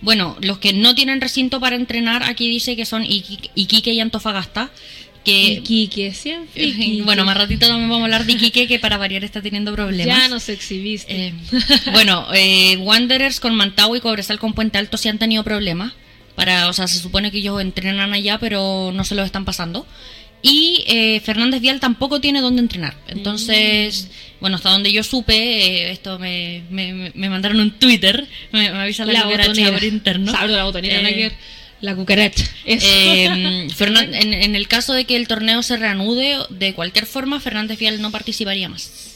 Bueno, 0.00 0.36
los 0.40 0.58
que 0.58 0.72
no 0.72 0.94
tienen 0.94 1.20
recinto 1.20 1.58
para 1.60 1.74
entrenar, 1.76 2.22
aquí 2.22 2.48
dice 2.48 2.76
que 2.76 2.86
son 2.86 3.02
Iqui- 3.04 3.50
Iquique 3.54 3.92
y 3.92 4.00
Antofagasta. 4.00 4.70
Que, 5.24 5.54
Iquique, 5.54 6.12
siempre 6.12 6.62
Iquique. 6.66 7.02
Bueno, 7.02 7.24
más 7.24 7.36
ratito 7.36 7.66
también 7.66 7.88
vamos 7.88 8.02
a 8.02 8.04
hablar 8.04 8.26
de 8.26 8.32
Iquique, 8.34 8.66
que 8.68 8.78
para 8.78 8.98
variar 8.98 9.24
está 9.24 9.40
teniendo 9.42 9.72
problemas. 9.72 10.16
Ya 10.18 10.28
nos 10.28 10.48
exhibiste. 10.48 11.28
Eh, 11.28 11.34
bueno, 11.92 12.26
eh, 12.34 12.76
Wanderers 12.76 13.40
con 13.40 13.54
Mantagua 13.56 13.96
y 13.96 14.00
Cobresal 14.00 14.38
con 14.38 14.52
Puente 14.52 14.78
Alto 14.78 14.96
sí 14.98 15.08
han 15.08 15.18
tenido 15.18 15.42
problemas. 15.42 15.92
Para, 16.34 16.68
o 16.68 16.72
sea, 16.72 16.88
se 16.88 16.98
supone 16.98 17.30
que 17.30 17.38
ellos 17.38 17.60
entrenan 17.62 18.12
allá, 18.12 18.38
pero 18.38 18.90
no 18.92 19.04
se 19.04 19.14
los 19.14 19.24
están 19.24 19.44
pasando. 19.44 19.86
Y 20.46 20.84
eh, 20.86 21.20
Fernández 21.20 21.62
Vial 21.62 21.80
tampoco 21.80 22.20
tiene 22.20 22.42
dónde 22.42 22.60
entrenar. 22.60 22.94
Entonces, 23.08 24.08
bueno, 24.40 24.56
hasta 24.56 24.68
donde 24.68 24.92
yo 24.92 25.02
supe, 25.02 25.34
eh, 25.34 25.90
esto 25.90 26.18
me, 26.18 26.64
me, 26.68 27.10
me 27.14 27.30
mandaron 27.30 27.58
un 27.60 27.70
Twitter, 27.78 28.26
me, 28.52 28.70
me 28.70 28.78
avisa 28.80 29.06
la, 29.06 29.14
La 29.14 29.22
cucaracha 29.22 29.48
botonera. 29.52 29.72
por 29.72 29.84
interno. 29.84 30.32
Sabro, 30.32 30.54
la 30.54 30.64
botonera, 30.64 31.08
Eh. 31.08 31.32
La 31.80 31.94
cucaracha. 31.96 32.44
Eh, 32.66 33.68
Fernan- 33.74 34.14
en, 34.14 34.34
en 34.34 34.54
el 34.54 34.68
caso 34.68 34.92
de 34.92 35.06
que 35.06 35.16
el 35.16 35.26
torneo 35.28 35.62
se 35.62 35.78
reanude, 35.78 36.36
de 36.50 36.74
cualquier 36.74 37.06
forma, 37.06 37.40
Fernández 37.40 37.78
Vial 37.78 38.02
no 38.02 38.10
participaría 38.10 38.68
más. 38.68 39.13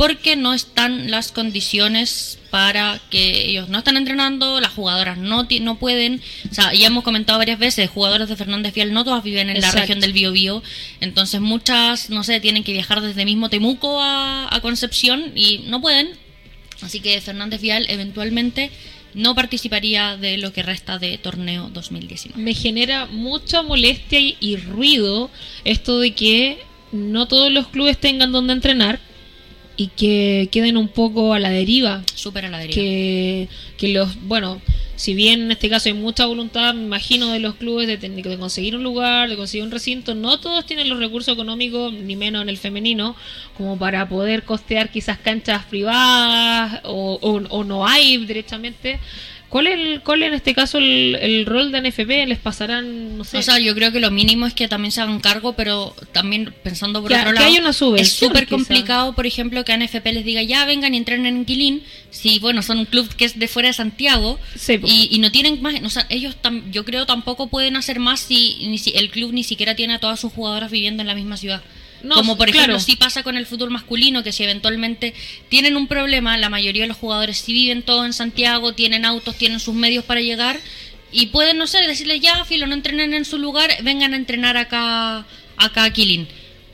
Porque 0.00 0.34
no 0.34 0.54
están 0.54 1.10
las 1.10 1.30
condiciones 1.30 2.38
para 2.48 2.98
que 3.10 3.50
ellos 3.50 3.68
no 3.68 3.76
están 3.76 3.98
entrenando, 3.98 4.58
las 4.58 4.72
jugadoras 4.72 5.18
no, 5.18 5.46
no 5.60 5.78
pueden. 5.78 6.22
O 6.50 6.54
sea, 6.54 6.72
ya 6.72 6.86
hemos 6.86 7.04
comentado 7.04 7.38
varias 7.38 7.58
veces, 7.58 7.90
jugadores 7.90 8.30
de 8.30 8.36
Fernández 8.36 8.72
Vial 8.72 8.94
no 8.94 9.04
todas 9.04 9.22
viven 9.22 9.50
en 9.50 9.56
Exacto. 9.56 9.76
la 9.76 9.80
región 9.82 10.00
del 10.00 10.14
Biobío. 10.14 10.62
Entonces 11.00 11.42
muchas, 11.42 12.08
no 12.08 12.24
sé, 12.24 12.40
tienen 12.40 12.64
que 12.64 12.72
viajar 12.72 13.02
desde 13.02 13.26
mismo 13.26 13.50
Temuco 13.50 14.00
a, 14.00 14.48
a 14.50 14.60
Concepción 14.62 15.32
y 15.34 15.64
no 15.66 15.82
pueden. 15.82 16.08
Así 16.80 17.00
que 17.00 17.20
Fernández 17.20 17.60
Vial 17.60 17.84
eventualmente 17.90 18.70
no 19.12 19.34
participaría 19.34 20.16
de 20.16 20.38
lo 20.38 20.54
que 20.54 20.62
resta 20.62 20.98
de 20.98 21.18
torneo 21.18 21.68
2019. 21.74 22.42
me 22.42 22.54
genera 22.54 23.04
mucha 23.04 23.60
molestia 23.60 24.18
y, 24.18 24.38
y 24.40 24.56
ruido 24.56 25.30
esto 25.64 26.00
de 26.00 26.12
que 26.12 26.58
no 26.90 27.28
todos 27.28 27.52
los 27.52 27.68
clubes 27.68 27.98
tengan 27.98 28.32
donde 28.32 28.54
entrenar 28.54 29.09
y 29.80 29.86
que 29.86 30.50
queden 30.52 30.76
un 30.76 30.88
poco 30.88 31.32
a 31.32 31.38
la 31.38 31.48
deriva. 31.48 32.02
Súper 32.14 32.44
a 32.44 32.50
la 32.50 32.58
deriva. 32.58 32.74
Que, 32.74 33.48
que 33.78 33.88
los, 33.88 34.20
bueno, 34.26 34.60
si 34.94 35.14
bien 35.14 35.40
en 35.40 35.52
este 35.52 35.70
caso 35.70 35.88
hay 35.88 35.94
mucha 35.94 36.26
voluntad, 36.26 36.74
me 36.74 36.82
imagino, 36.84 37.32
de 37.32 37.40
los 37.40 37.54
clubes 37.54 37.86
de, 37.88 37.96
de 37.96 38.38
conseguir 38.38 38.76
un 38.76 38.82
lugar, 38.82 39.30
de 39.30 39.36
conseguir 39.36 39.64
un 39.64 39.70
recinto, 39.70 40.14
no 40.14 40.38
todos 40.38 40.66
tienen 40.66 40.90
los 40.90 40.98
recursos 40.98 41.32
económicos, 41.32 41.94
ni 41.94 42.14
menos 42.14 42.42
en 42.42 42.50
el 42.50 42.58
femenino, 42.58 43.16
como 43.56 43.78
para 43.78 44.06
poder 44.06 44.42
costear 44.44 44.90
quizás 44.90 45.16
canchas 45.16 45.64
privadas 45.64 46.80
o, 46.84 47.18
o- 47.22 47.48
o 47.48 47.64
no 47.64 47.86
hay 47.86 48.18
directamente. 48.18 49.00
¿Cuál 49.50 49.66
es, 49.66 49.74
el, 49.74 50.00
cuál 50.02 50.22
es 50.22 50.28
en 50.28 50.34
este 50.34 50.54
caso 50.54 50.78
el, 50.78 51.16
el 51.20 51.44
rol 51.44 51.72
de 51.72 51.82
NFP? 51.82 52.26
¿Les 52.28 52.38
pasarán, 52.38 53.18
no 53.18 53.24
sé? 53.24 53.36
O 53.38 53.42
sea, 53.42 53.58
yo 53.58 53.74
creo 53.74 53.90
que 53.90 53.98
lo 53.98 54.10
mínimo 54.12 54.46
es 54.46 54.54
que 54.54 54.68
también 54.68 54.92
se 54.92 55.00
hagan 55.00 55.18
cargo, 55.20 55.54
pero 55.54 55.92
también 56.12 56.54
pensando 56.62 57.02
por 57.02 57.10
Que- 57.10 57.16
otro 57.16 57.30
que 57.30 57.34
lado, 57.34 57.46
haya 57.48 57.60
una 57.60 57.70
es 57.70 58.12
súper 58.12 58.46
complicado, 58.46 59.12
por 59.14 59.26
ejemplo, 59.26 59.64
que 59.64 59.72
a 59.72 59.76
NFP 59.76 60.06
les 60.12 60.24
diga 60.24 60.40
ya 60.44 60.64
vengan 60.66 60.94
y 60.94 60.98
entrenen 60.98 61.26
en 61.38 61.44
Quilín, 61.44 61.82
si 62.10 62.38
bueno, 62.38 62.62
son 62.62 62.78
un 62.78 62.84
club 62.84 63.12
que 63.16 63.24
es 63.24 63.38
de 63.40 63.48
fuera 63.48 63.68
de 63.68 63.72
Santiago 63.74 64.38
y, 64.88 65.08
y 65.10 65.18
no 65.18 65.32
tienen 65.32 65.60
más, 65.60 65.74
o 65.82 65.90
sea, 65.90 66.06
ellos 66.10 66.36
tam- 66.40 66.70
yo 66.70 66.84
creo 66.84 67.04
tampoco 67.04 67.48
pueden 67.48 67.74
hacer 67.76 67.98
más 67.98 68.20
si, 68.20 68.56
ni 68.68 68.78
si 68.78 68.92
el 68.94 69.10
club 69.10 69.32
ni 69.32 69.42
siquiera 69.42 69.74
tiene 69.74 69.94
a 69.94 69.98
todas 69.98 70.20
sus 70.20 70.32
jugadoras 70.32 70.70
viviendo 70.70 71.02
en 71.02 71.08
la 71.08 71.14
misma 71.16 71.36
ciudad. 71.36 71.60
No, 72.02 72.14
Como 72.16 72.36
por 72.36 72.46
claro. 72.50 72.60
ejemplo, 72.72 72.80
sí 72.80 72.96
pasa 72.96 73.22
con 73.22 73.36
el 73.36 73.46
fútbol 73.46 73.70
masculino, 73.70 74.22
que 74.22 74.32
si 74.32 74.42
eventualmente 74.42 75.12
tienen 75.48 75.76
un 75.76 75.86
problema, 75.86 76.36
la 76.38 76.48
mayoría 76.48 76.82
de 76.82 76.88
los 76.88 76.96
jugadores 76.96 77.38
sí 77.38 77.52
viven 77.52 77.82
todos 77.82 78.06
en 78.06 78.12
Santiago, 78.12 78.72
tienen 78.72 79.04
autos, 79.04 79.36
tienen 79.36 79.60
sus 79.60 79.74
medios 79.74 80.04
para 80.04 80.20
llegar 80.20 80.58
y 81.12 81.26
pueden, 81.26 81.58
no 81.58 81.66
sé, 81.66 81.78
decirles 81.86 82.20
ya, 82.20 82.44
filo, 82.44 82.66
no 82.66 82.74
entrenen 82.74 83.12
en 83.14 83.24
su 83.24 83.38
lugar, 83.38 83.70
vengan 83.82 84.14
a 84.14 84.16
entrenar 84.16 84.56
acá, 84.56 85.26
acá 85.56 85.84
a 85.84 85.90
Quilín. 85.92 86.26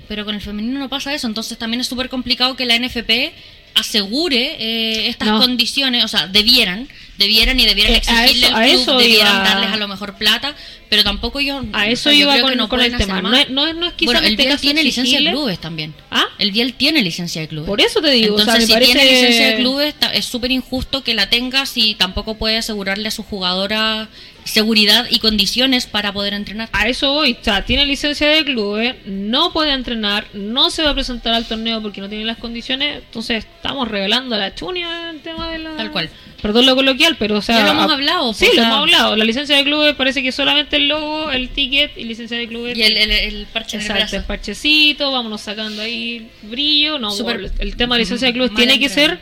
Pero 0.08 0.24
con 0.24 0.34
el 0.36 0.40
femenino 0.40 0.78
no 0.78 0.88
pasa 0.88 1.12
eso, 1.14 1.26
entonces 1.26 1.58
también 1.58 1.80
es 1.80 1.88
súper 1.88 2.08
complicado 2.08 2.54
que 2.54 2.64
la 2.66 2.76
NFP 2.78 3.32
asegure 3.74 4.56
eh, 4.58 5.08
estas 5.08 5.28
No. 5.28 5.38
condiciones, 5.40 6.04
o 6.04 6.08
sea, 6.08 6.28
debieran, 6.28 6.88
debieran 7.18 7.58
y 7.60 7.66
debieran 7.66 7.92
Eh, 7.92 7.96
a 7.96 7.98
exigirle 8.24 8.46
eso- 8.46 8.56
al 8.56 8.62
a 8.62 8.84
club, 8.84 8.98
debieran 9.00 9.34
iba- 9.34 9.44
darles 9.44 9.70
a 9.72 9.76
lo 9.76 9.88
mejor 9.88 10.16
plata, 10.16 10.54
pero 10.88 11.02
tampoco 11.04 11.40
ellos... 11.40 11.64
A 11.72 11.88
eso 11.88 12.10
o 12.10 12.12
sea, 12.12 12.20
yo 12.20 12.32
iba 12.32 12.40
con, 12.40 12.56
no 12.56 12.68
con 12.68 12.80
el 12.80 12.96
tema. 12.96 13.20
No 13.22 13.34
es, 13.34 13.50
no, 13.50 13.66
es, 13.66 13.74
no 13.74 13.86
es 13.86 13.92
quizá 13.94 14.12
Bueno, 14.12 14.20
en 14.20 14.26
el 14.26 14.32
este 14.32 14.42
Biel 14.44 14.52
caso 14.52 14.62
tiene 14.62 14.82
licencia 14.82 15.20
de 15.20 15.30
clubes 15.30 15.58
también. 15.58 15.94
¿Ah? 16.10 16.24
El 16.38 16.52
Biel 16.52 16.74
tiene 16.74 17.02
licencia 17.02 17.40
de 17.40 17.48
clubes. 17.48 17.68
Por 17.68 17.80
eso 17.80 18.00
te 18.00 18.10
digo, 18.10 18.36
o 18.36 18.38
sea, 18.38 18.54
Entonces, 18.56 18.68
si 18.78 18.84
tiene 18.84 19.04
licencia 19.04 19.46
de 19.48 19.56
clubes, 19.56 19.94
es 20.12 20.24
súper 20.24 20.50
injusto 20.50 21.02
que 21.02 21.14
la 21.14 21.28
tenga 21.28 21.66
si 21.66 21.94
tampoco 21.94 22.36
puede 22.36 22.58
asegurarle 22.58 23.08
a 23.08 23.10
su 23.10 23.22
jugadora 23.22 24.08
seguridad 24.46 25.06
y 25.10 25.18
condiciones 25.18 25.86
para 25.86 26.12
poder 26.12 26.32
entrenar. 26.32 26.68
A 26.72 26.88
eso 26.88 27.12
voy, 27.12 27.36
o 27.40 27.44
sea, 27.44 27.64
tiene 27.64 27.84
licencia 27.84 28.28
de 28.28 28.44
clubes, 28.44 28.94
no 29.04 29.52
puede 29.52 29.72
entrenar, 29.72 30.26
no 30.32 30.70
se 30.70 30.82
va 30.82 30.90
a 30.90 30.94
presentar 30.94 31.34
al 31.34 31.46
torneo 31.46 31.82
porque 31.82 32.00
no 32.00 32.08
tiene 32.08 32.24
las 32.24 32.38
condiciones, 32.38 33.02
entonces 33.04 33.44
estamos 33.44 33.88
regalando 33.88 34.36
la 34.36 34.54
chunia 34.54 35.10
el 35.10 35.20
tema 35.20 35.50
de 35.50 35.58
la... 35.58 35.76
Tal 35.76 35.90
cual. 35.90 36.10
Perdón 36.40 36.66
lo 36.66 36.76
coloquial, 36.76 37.16
pero 37.18 37.38
o 37.38 37.42
sea... 37.42 37.56
Ya 37.58 37.64
lo 37.64 37.70
hemos 37.72 37.90
a- 37.90 37.94
hablado, 37.94 38.32
Sí, 38.34 38.44
lo 38.46 38.50
o 38.52 38.54
sea- 38.54 38.64
hemos 38.66 38.78
hablado. 38.78 39.16
La 39.16 39.24
licencia 39.24 39.56
de 39.56 39.64
clubes 39.64 39.94
parece 39.96 40.22
que 40.22 40.30
solamente 40.30 40.75
el 40.76 40.88
logo, 40.88 41.30
el 41.30 41.48
ticket 41.50 41.96
y 41.98 42.04
licencia 42.04 42.36
de 42.38 42.46
clubes. 42.48 42.76
Y 42.76 42.82
el, 42.82 42.96
el, 42.96 43.10
el 43.10 43.46
parche 43.52 43.76
en 43.76 43.80
el 43.82 43.86
Exacto, 43.86 44.00
brazo. 44.02 44.16
el 44.16 44.24
parchecito, 44.24 45.10
vámonos 45.12 45.40
sacando 45.40 45.82
ahí 45.82 46.28
brillo. 46.42 46.98
No, 46.98 47.12
el, 47.58 47.76
tema 47.76 47.96
de 47.96 48.00
licencia 48.02 48.28
de 48.28 48.32
clubes 48.34 48.52
mal 48.52 48.62
tiene 48.62 48.78
que 48.80 48.88
ser 48.88 49.18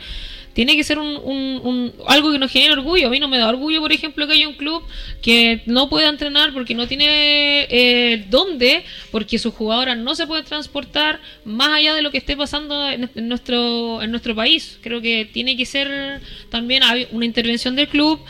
tiene 0.53 0.77
que 0.77 0.85
ser 0.85 0.99
un, 0.99 1.17
un- 1.21 1.59
un- 1.65 1.93
algo 2.07 2.31
que 2.31 2.39
nos 2.39 2.49
genere 2.49 2.71
orgullo. 2.71 3.07
A 3.07 3.09
mí 3.09 3.19
no 3.19 3.27
me 3.27 3.37
da 3.37 3.49
orgullo, 3.49 3.81
por 3.81 3.91
ejemplo, 3.91 4.25
que 4.25 4.31
haya 4.35 4.47
un 4.47 4.53
club 4.53 4.81
que 5.21 5.61
no 5.65 5.89
pueda 5.89 6.07
entrenar 6.07 6.53
porque 6.53 6.73
no 6.73 6.87
tiene 6.87 7.67
eh, 7.69 8.23
dónde, 8.29 8.85
porque 9.11 9.37
sus 9.37 9.53
jugadoras 9.53 9.97
no 9.97 10.15
se 10.15 10.25
pueden 10.25 10.45
transportar 10.45 11.19
más 11.43 11.71
allá 11.73 11.93
de 11.93 12.01
lo 12.01 12.09
que 12.09 12.19
esté 12.19 12.37
pasando 12.37 12.89
en, 12.89 13.09
en 13.15 13.27
nuestro 13.27 14.01
en 14.01 14.11
nuestro 14.11 14.33
país. 14.33 14.79
Creo 14.81 15.01
que 15.01 15.25
tiene 15.25 15.57
que 15.57 15.65
ser 15.65 16.21
también 16.49 16.83
una 17.11 17.25
intervención 17.25 17.75
del 17.75 17.89
club. 17.89 18.21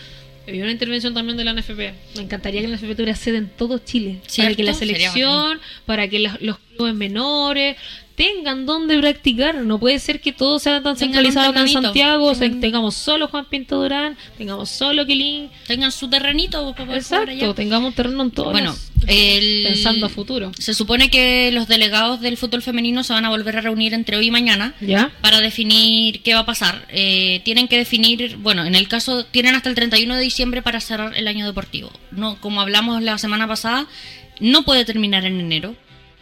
Y 0.48 0.62
una 0.62 0.72
intervención 0.72 1.14
también 1.14 1.38
de 1.38 1.44
la 1.44 1.54
NFP. 1.54 1.94
Me 2.16 2.22
encantaría 2.24 2.62
que 2.62 2.68
la 2.68 2.76
NFP 2.78 2.94
tuviera 2.96 3.16
sede 3.16 3.38
en 3.38 3.50
todo 3.50 3.80
Chile. 3.80 4.18
Para 4.22 4.30
¿Cierto? 4.30 4.56
que 4.58 4.64
la 4.64 4.74
selección, 4.74 5.60
para 5.86 6.08
que 6.08 6.20
las- 6.20 6.42
los 6.42 6.58
clubes 6.76 6.94
menores 6.94 7.78
tengan 8.16 8.66
donde 8.66 8.98
practicar. 9.00 9.56
No 9.56 9.78
puede 9.80 10.00
ser 10.00 10.22
que 10.22 10.32
todo 10.34 10.58
sea 10.60 10.82
tan 10.82 10.96
Tengan 10.96 10.98
centralizado 10.98 11.50
acá 11.52 11.62
en. 11.62 11.68
Santiago. 11.70 12.26
o 12.28 12.36
sea, 12.36 12.48
Tengan- 12.48 12.62
tengamos 12.62 12.96
solo 12.96 13.28
Juan 13.28 13.46
Pinto 13.46 13.82
Durán, 13.82 14.18
tengamos 14.38 14.70
solo 14.70 15.06
Quilín. 15.06 15.50
Tengan 15.68 15.92
su 15.92 16.10
terrenito. 16.10 16.74
Exacto, 16.94 17.54
tengamos 17.54 17.94
terreno 17.96 18.24
en 18.24 18.32
todo. 18.32 18.52
Bueno, 18.52 18.76
el- 19.08 19.64
pensando 19.68 20.06
a 20.06 20.10
futuro. 20.10 20.52
Se 20.58 20.74
supone 20.74 21.10
que 21.10 21.52
los 21.52 21.68
delegados 21.68 22.22
del 22.22 22.38
fútbol 22.38 22.62
femenino 22.62 23.04
se 23.04 23.14
van 23.14 23.26
a 23.26 23.30
volver 23.30 23.58
a 23.58 23.62
reunir 23.62 23.94
entre 23.94 24.18
hoy 24.18 24.28
y 24.28 24.32
mañana 24.32 24.74
¿Ya? 24.82 25.12
para 25.22 25.42
definir 25.42 26.22
qué 26.24 26.34
va 26.34 26.42
a 26.42 26.46
pasar. 26.46 26.86
Eh, 26.90 27.42
tienen 27.44 27.68
que 27.68 27.78
definir, 27.78 28.38
bueno, 28.38 28.66
en 28.66 28.76
el 28.76 28.88
caso, 28.88 29.26
tienen 29.26 29.56
hasta 29.56 29.70
el 29.70 29.76
31 29.76 30.16
de 30.16 30.22
diciembre 30.22 30.62
para 30.62 30.80
cerrar 30.80 31.16
el 31.18 31.28
año 31.28 31.46
deportivo. 31.46 31.92
No, 32.12 32.40
como 32.40 32.62
hablamos 32.62 33.02
la 33.04 33.18
semana 33.18 33.48
pasada, 33.48 33.88
no 34.40 34.64
puede 34.64 34.86
terminar 34.86 35.26
en 35.26 35.40
enero 35.40 35.76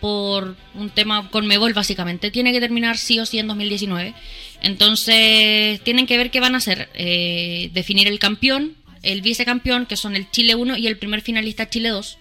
por 0.03 0.57
un 0.75 0.89
tema 0.89 1.29
con 1.29 1.47
Mebol 1.47 1.71
básicamente. 1.71 2.29
Tiene 2.29 2.51
que 2.51 2.59
terminar 2.59 2.97
sí 2.97 3.21
o 3.21 3.25
sí 3.25 3.39
en 3.39 3.47
2019. 3.47 4.13
Entonces, 4.61 5.79
tienen 5.79 6.07
que 6.07 6.17
ver 6.17 6.29
qué 6.29 6.41
van 6.41 6.55
a 6.55 6.57
hacer. 6.57 6.89
Eh, 6.93 7.69
definir 7.71 8.09
el 8.09 8.19
campeón, 8.19 8.75
el 9.01 9.21
vicecampeón, 9.21 9.85
que 9.85 9.95
son 9.95 10.17
el 10.17 10.29
Chile 10.29 10.55
1 10.55 10.75
y 10.75 10.87
el 10.87 10.97
primer 10.97 11.21
finalista 11.21 11.69
Chile 11.69 11.87
2. 11.87 12.17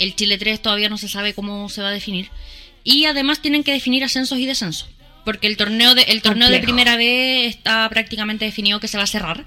El 0.00 0.16
Chile 0.16 0.38
3 0.38 0.60
todavía 0.60 0.88
no 0.88 0.98
se 0.98 1.08
sabe 1.08 1.32
cómo 1.32 1.68
se 1.68 1.82
va 1.82 1.90
a 1.90 1.92
definir. 1.92 2.30
Y 2.82 3.04
además 3.04 3.40
tienen 3.40 3.62
que 3.62 3.70
definir 3.70 4.02
ascensos 4.02 4.36
y 4.40 4.46
descensos. 4.46 4.88
Porque 5.24 5.46
el 5.46 5.56
torneo 5.56 5.94
de, 5.94 6.02
el 6.02 6.22
torneo 6.22 6.50
de 6.50 6.58
primera 6.58 6.96
B 6.96 7.46
está 7.46 7.88
prácticamente 7.90 8.44
definido 8.44 8.80
que 8.80 8.88
se 8.88 8.96
va 8.96 9.04
a 9.04 9.06
cerrar. 9.06 9.46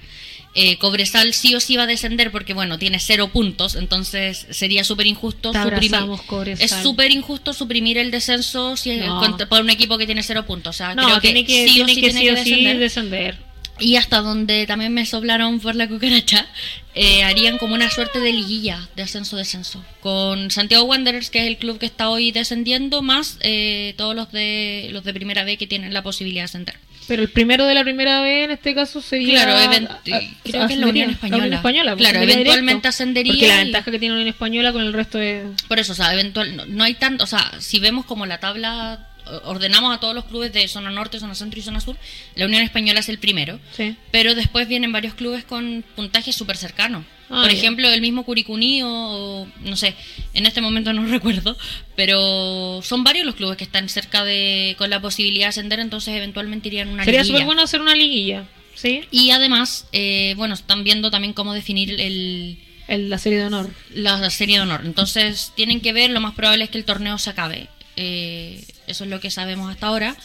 Eh, 0.56 0.78
Cobresal 0.78 1.34
sí 1.34 1.56
o 1.56 1.60
sí 1.60 1.78
va 1.78 1.84
a 1.84 1.88
descender 1.88 2.32
porque, 2.32 2.54
bueno, 2.54 2.78
tiene 2.78 3.00
cero 3.00 3.30
puntos, 3.34 3.74
entonces 3.76 4.46
sería 4.52 4.84
súper 4.84 5.08
injusto 5.08 5.52
Te 5.52 5.64
suprimir. 5.64 6.00
Cobresal. 6.28 6.64
Es 6.66 6.84
súper 6.84 7.12
injusto 7.12 7.54
suprimir 7.54 7.98
el 7.98 8.12
descenso 8.12 8.78
si 8.78 8.92
es 8.92 9.06
No. 9.06 9.20
contra- 9.20 9.50
por 9.50 9.62
un 9.62 9.72
equipo 9.72 9.98
que 9.98 10.06
tiene 10.06 10.22
cero 10.22 10.46
puntos. 10.46 10.76
O 10.76 10.78
sea, 10.78 10.94
No, 10.94 11.06
creo 11.06 11.22
tiene 11.22 11.44
que, 11.44 11.68
sí 11.68 11.82
o 11.82 11.88
sí 11.88 11.96
que 11.96 12.02
tiene 12.02 12.20
sí 12.20 12.26
que 12.26 12.32
o 12.34 12.38
sí 12.38 12.50
descender. 12.52 12.78
descender. 12.80 13.54
y 13.80 13.96
hasta 13.96 14.22
donde 14.22 14.68
también 14.68 14.94
me 14.94 15.04
soplaron 15.08 15.60
por 15.60 15.74
la 15.76 15.88
cucaracha, 15.90 16.46
eh, 16.94 17.24
harían 17.24 17.58
como 17.58 17.74
una 17.74 17.90
suerte 17.90 18.20
de 18.20 18.32
liguilla 18.32 18.88
de 18.96 19.02
ascenso-descenso. 19.02 19.84
Con 20.00 20.52
Santiago 20.52 20.84
Wanderers, 20.84 21.32
que 21.32 21.40
es 21.40 21.48
el 21.48 21.58
club 21.58 21.80
que 21.80 21.88
está 21.88 22.10
hoy 22.10 22.32
descendiendo, 22.32 23.02
más 23.02 23.38
eh, 23.42 23.96
todos 23.98 24.16
los 24.16 24.32
de, 24.32 24.90
los 24.92 25.04
de 25.04 25.12
primera 25.16 25.44
B 25.44 25.58
que 25.58 25.66
tienen 25.66 25.92
la 25.92 26.04
posibilidad 26.04 26.42
de 26.44 26.46
ascender. 26.46 26.76
Pero 27.08 27.22
el 27.22 27.30
primero 27.30 27.66
de 27.66 27.74
la 27.74 27.84
primera 27.84 28.22
B 28.22 28.44
en 28.46 28.52
este 28.52 28.74
caso 28.74 29.02
sería. 29.02 29.44
Claro, 29.44 29.56
a- 29.58 30.22
creo 30.44 30.68
que 30.68 30.74
es 30.74 30.80
la 30.80 30.88
Unión 30.88 31.10
Española. 31.10 31.38
La 31.38 31.44
Unión 31.46 31.54
Española, 31.54 31.96
pues, 31.96 32.10
claro, 32.10 32.24
eventualmente 32.24 32.64
directo. 32.72 32.88
ascendería. 32.88 33.34
Porque 33.34 33.48
la 33.48 33.58
ventaja 33.58 33.92
que 33.92 34.00
tiene 34.00 34.14
la 34.16 34.22
Unión 34.22 34.34
Española 34.34 34.72
con 34.74 34.82
el 34.84 34.94
resto 34.94 35.18
de. 35.18 35.46
Por 35.68 35.80
eso, 35.80 35.92
o 35.94 35.96
sea, 35.96 36.14
eventual, 36.14 36.56
no, 36.56 36.66
no 36.66 36.84
hay 36.84 36.94
tanto, 36.96 37.24
o 37.24 37.28
sea, 37.28 37.52
si 37.60 37.80
vemos 37.80 38.06
como 38.06 38.26
la 38.26 38.40
tabla, 38.40 39.08
ordenamos 39.46 39.96
a 39.96 40.00
todos 40.00 40.14
los 40.16 40.26
clubes 40.26 40.52
de 40.54 40.68
zona 40.68 40.90
norte, 40.92 41.20
zona 41.20 41.36
centro 41.36 41.60
y 41.60 41.64
zona 41.64 41.80
sur, 41.82 41.98
la 42.36 42.46
Unión 42.46 42.62
Española 42.62 43.00
es 43.00 43.10
el 43.10 43.20
primero, 43.20 43.60
Sí. 43.76 43.96
pero 44.12 44.36
después 44.36 44.68
vienen 44.68 44.92
varios 44.92 45.14
clubes 45.14 45.44
con 45.44 45.84
puntajes 45.96 46.36
súper 46.36 46.58
cercanos. 46.58 47.06
Ah, 47.30 47.42
Por 47.42 47.50
ejemplo, 47.52 47.90
el 47.90 48.02
mismo 48.02 48.24
Curicuní 48.26 48.84
o, 48.84 48.90
o, 48.90 49.48
no 49.62 49.76
sé, 49.76 49.96
en 50.34 50.46
este 50.46 50.62
momento 50.62 50.92
no 50.94 51.06
recuerdo, 51.08 51.58
pero 51.96 52.82
son 52.84 53.04
varios 53.04 53.26
los 53.26 53.36
clubes 53.36 53.58
que 53.58 53.64
están 53.64 53.88
cerca 53.90 54.24
de, 54.26 54.76
con 54.78 54.90
la 54.90 55.00
posibilidad 55.02 55.46
de 55.46 55.50
ascender, 55.50 55.80
entonces 55.80 56.16
eventualmente 56.16 56.68
irían 56.68 56.90
a 56.90 56.92
una 56.92 57.06
Sería 57.06 57.22
liguilla. 57.22 57.34
súper 57.38 57.46
bueno 57.46 57.62
hacer 57.64 57.82
una 57.82 57.96
liguilla. 57.96 58.46
¿Sí? 58.76 59.02
Y 59.12 59.30
además, 59.32 59.88
eh, 59.94 60.34
bueno, 60.36 60.56
están 60.56 60.84
viendo 60.84 61.12
también 61.12 61.34
cómo 61.34 61.54
definir 61.54 61.92
el, 62.02 62.58
El- 62.88 63.10
la 63.10 63.18
serie 63.20 63.40
de 63.40 63.46
honor. 63.46 63.70
la, 63.94 64.18
la 64.18 64.30
serie 64.30 64.56
de 64.58 64.62
honor. 64.64 64.82
Entonces, 64.84 65.54
tienen 65.56 65.80
que 65.80 65.94
ver, 65.94 66.10
lo 66.10 66.20
más 66.20 66.34
probable 66.34 66.64
es 66.66 66.70
que 66.72 66.80
el 66.80 66.84
torneo 66.86 67.18
se 67.20 67.30
acabe. 67.30 67.68
Eh, 67.96 68.66
eso 68.88 69.04
es 69.04 69.10
lo 69.10 69.20
que 69.20 69.32
sabemos 69.32 69.72
hasta 69.72 69.88
ahora. 69.88 70.16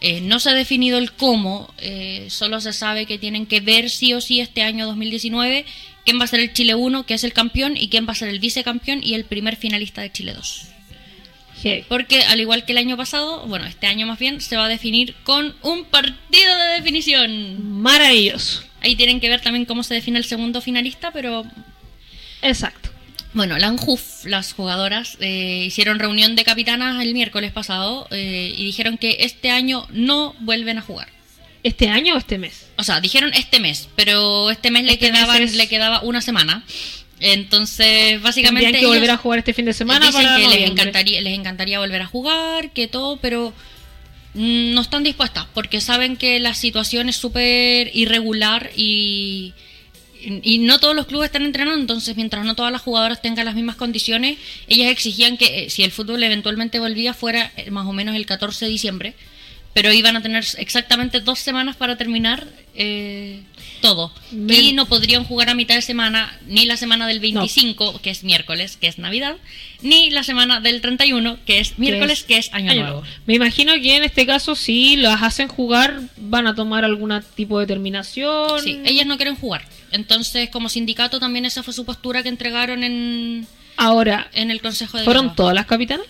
Eh, 0.00 0.20
no 0.20 0.38
se 0.40 0.50
ha 0.50 0.54
definido 0.54 0.98
el 0.98 1.12
cómo, 1.12 1.72
eh, 1.78 2.26
solo 2.30 2.60
se 2.60 2.72
sabe 2.72 3.06
que 3.06 3.18
tienen 3.18 3.46
que 3.46 3.60
ver 3.60 3.90
sí 3.90 4.14
o 4.14 4.20
sí 4.20 4.40
este 4.40 4.62
año 4.62 4.86
2019 4.86 5.64
quién 6.04 6.18
va 6.18 6.24
a 6.24 6.28
ser 6.28 6.40
el 6.40 6.54
Chile 6.54 6.74
1, 6.74 7.04
que 7.04 7.12
es 7.12 7.22
el 7.22 7.34
campeón, 7.34 7.76
y 7.76 7.88
quién 7.88 8.06
va 8.06 8.12
a 8.12 8.14
ser 8.14 8.28
el 8.28 8.38
vicecampeón 8.40 9.00
y 9.02 9.12
el 9.12 9.26
primer 9.26 9.56
finalista 9.56 10.00
de 10.00 10.10
Chile 10.10 10.32
2. 10.32 10.68
Hey. 11.62 11.84
Porque 11.86 12.22
al 12.22 12.40
igual 12.40 12.64
que 12.64 12.72
el 12.72 12.78
año 12.78 12.96
pasado, 12.96 13.46
bueno, 13.46 13.66
este 13.66 13.88
año 13.88 14.06
más 14.06 14.18
bien, 14.18 14.40
se 14.40 14.56
va 14.56 14.64
a 14.64 14.68
definir 14.68 15.14
con 15.24 15.54
un 15.60 15.84
partido 15.84 16.56
de 16.56 16.76
definición. 16.76 17.82
Maravilloso. 17.82 18.62
Ahí 18.80 18.96
tienen 18.96 19.20
que 19.20 19.28
ver 19.28 19.42
también 19.42 19.66
cómo 19.66 19.82
se 19.82 19.92
define 19.92 20.18
el 20.18 20.24
segundo 20.24 20.62
finalista, 20.62 21.10
pero 21.10 21.44
Exacto. 22.40 22.90
Bueno, 23.38 23.56
la 23.56 23.68
ANJUF, 23.68 24.26
las 24.26 24.52
jugadoras, 24.52 25.16
eh, 25.20 25.64
hicieron 25.66 25.98
reunión 25.98 26.36
de 26.36 26.44
capitanas 26.44 27.02
el 27.02 27.14
miércoles 27.14 27.52
pasado 27.52 28.06
eh, 28.10 28.52
y 28.56 28.64
dijeron 28.66 28.98
que 28.98 29.18
este 29.20 29.50
año 29.50 29.86
no 29.90 30.34
vuelven 30.40 30.76
a 30.76 30.82
jugar. 30.82 31.08
¿Este 31.62 31.88
año 31.88 32.14
o 32.14 32.18
este 32.18 32.36
mes? 32.36 32.66
O 32.76 32.84
sea, 32.84 33.00
dijeron 33.00 33.32
este 33.34 33.60
mes, 33.60 33.88
pero 33.96 34.50
este 34.50 34.70
mes 34.70 34.84
le, 34.84 34.92
Este 34.92 35.06
quedaban, 35.06 35.40
mes 35.40 35.52
es- 35.52 35.56
le 35.56 35.68
quedaba 35.68 36.02
una 36.02 36.20
semana. 36.20 36.64
Entonces, 37.20 38.20
básicamente... 38.20 38.66
Tendrían 38.66 38.90
que 38.90 38.96
volver 38.96 39.10
a 39.10 39.16
jugar 39.16 39.38
este 39.40 39.54
fin 39.54 39.64
de 39.64 39.72
semana 39.72 40.06
dicen 40.06 40.22
para 40.22 40.36
que 40.36 40.48
les 40.48 40.70
encantaría, 40.70 41.20
les 41.20 41.38
encantaría 41.38 41.78
volver 41.78 42.02
a 42.02 42.06
jugar, 42.06 42.70
que 42.72 42.86
todo, 42.88 43.18
pero 43.18 43.52
mm, 44.34 44.72
no 44.74 44.80
están 44.80 45.02
dispuestas 45.04 45.46
porque 45.54 45.80
saben 45.80 46.16
que 46.16 46.38
la 46.40 46.54
situación 46.54 47.08
es 47.08 47.16
súper 47.16 47.90
irregular 47.94 48.70
y, 48.76 49.52
y 50.20 50.58
no 50.58 50.78
todos 50.80 50.96
los 50.96 51.06
clubes 51.06 51.26
están 51.26 51.42
entrenando, 51.42 51.80
entonces 51.80 52.16
mientras 52.16 52.44
no 52.44 52.54
todas 52.54 52.72
las 52.72 52.82
jugadoras 52.82 53.22
tengan 53.22 53.44
las 53.44 53.54
mismas 53.54 53.76
condiciones, 53.76 54.38
ellas 54.66 54.90
exigían 54.90 55.36
que 55.36 55.64
eh, 55.64 55.70
si 55.70 55.82
el 55.84 55.92
fútbol 55.92 56.22
eventualmente 56.22 56.80
volvía 56.80 57.14
fuera 57.14 57.52
eh, 57.56 57.70
más 57.70 57.86
o 57.86 57.92
menos 57.92 58.16
el 58.16 58.26
14 58.26 58.64
de 58.64 58.70
diciembre, 58.70 59.14
pero 59.74 59.92
iban 59.92 60.16
a 60.16 60.22
tener 60.22 60.44
exactamente 60.58 61.20
dos 61.20 61.38
semanas 61.38 61.76
para 61.76 61.96
terminar 61.96 62.48
eh, 62.74 63.42
todo. 63.80 64.12
Y 64.32 64.72
no 64.72 64.86
podrían 64.86 65.24
jugar 65.24 65.50
a 65.50 65.54
mitad 65.54 65.76
de 65.76 65.82
semana, 65.82 66.36
ni 66.46 66.66
la 66.66 66.76
semana 66.76 67.06
del 67.06 67.20
25, 67.20 68.00
que 68.00 68.10
es 68.10 68.24
miércoles, 68.24 68.76
que 68.76 68.88
es 68.88 68.98
Navidad, 68.98 69.36
ni 69.82 70.10
la 70.10 70.24
semana 70.24 70.60
del 70.60 70.80
31, 70.80 71.38
que 71.46 71.60
es 71.60 71.78
miércoles, 71.78 72.24
que 72.24 72.38
es, 72.38 72.52
Año, 72.52 72.74
Nuevo. 72.74 73.02
Me 73.26 73.34
imagino 73.34 73.72
que 73.74 73.96
en 73.96 74.04
este 74.04 74.26
caso, 74.26 74.56
si 74.56 74.96
las 74.96 75.22
hacen 75.22 75.48
jugar, 75.48 76.00
van 76.16 76.46
a 76.48 76.54
tomar 76.54 76.84
algún 76.84 77.22
tipo 77.36 77.58
de 77.58 77.66
determinación. 77.66 78.60
Sí, 78.60 78.80
ellas 78.84 79.06
no 79.06 79.16
quieren 79.16 79.36
jugar. 79.36 79.64
Entonces, 79.92 80.50
como 80.50 80.68
sindicato, 80.68 81.20
también 81.20 81.44
esa 81.44 81.62
fue 81.62 81.72
su 81.74 81.84
postura 81.84 82.22
que 82.22 82.28
entregaron 82.28 82.84
en, 82.84 83.46
Ahora, 83.76 84.28
en 84.34 84.50
el 84.50 84.60
Consejo 84.60 84.98
de 84.98 85.04
¿fueron 85.04 85.34
todas 85.36 85.54
las 85.54 85.66
capitanas? 85.66 86.06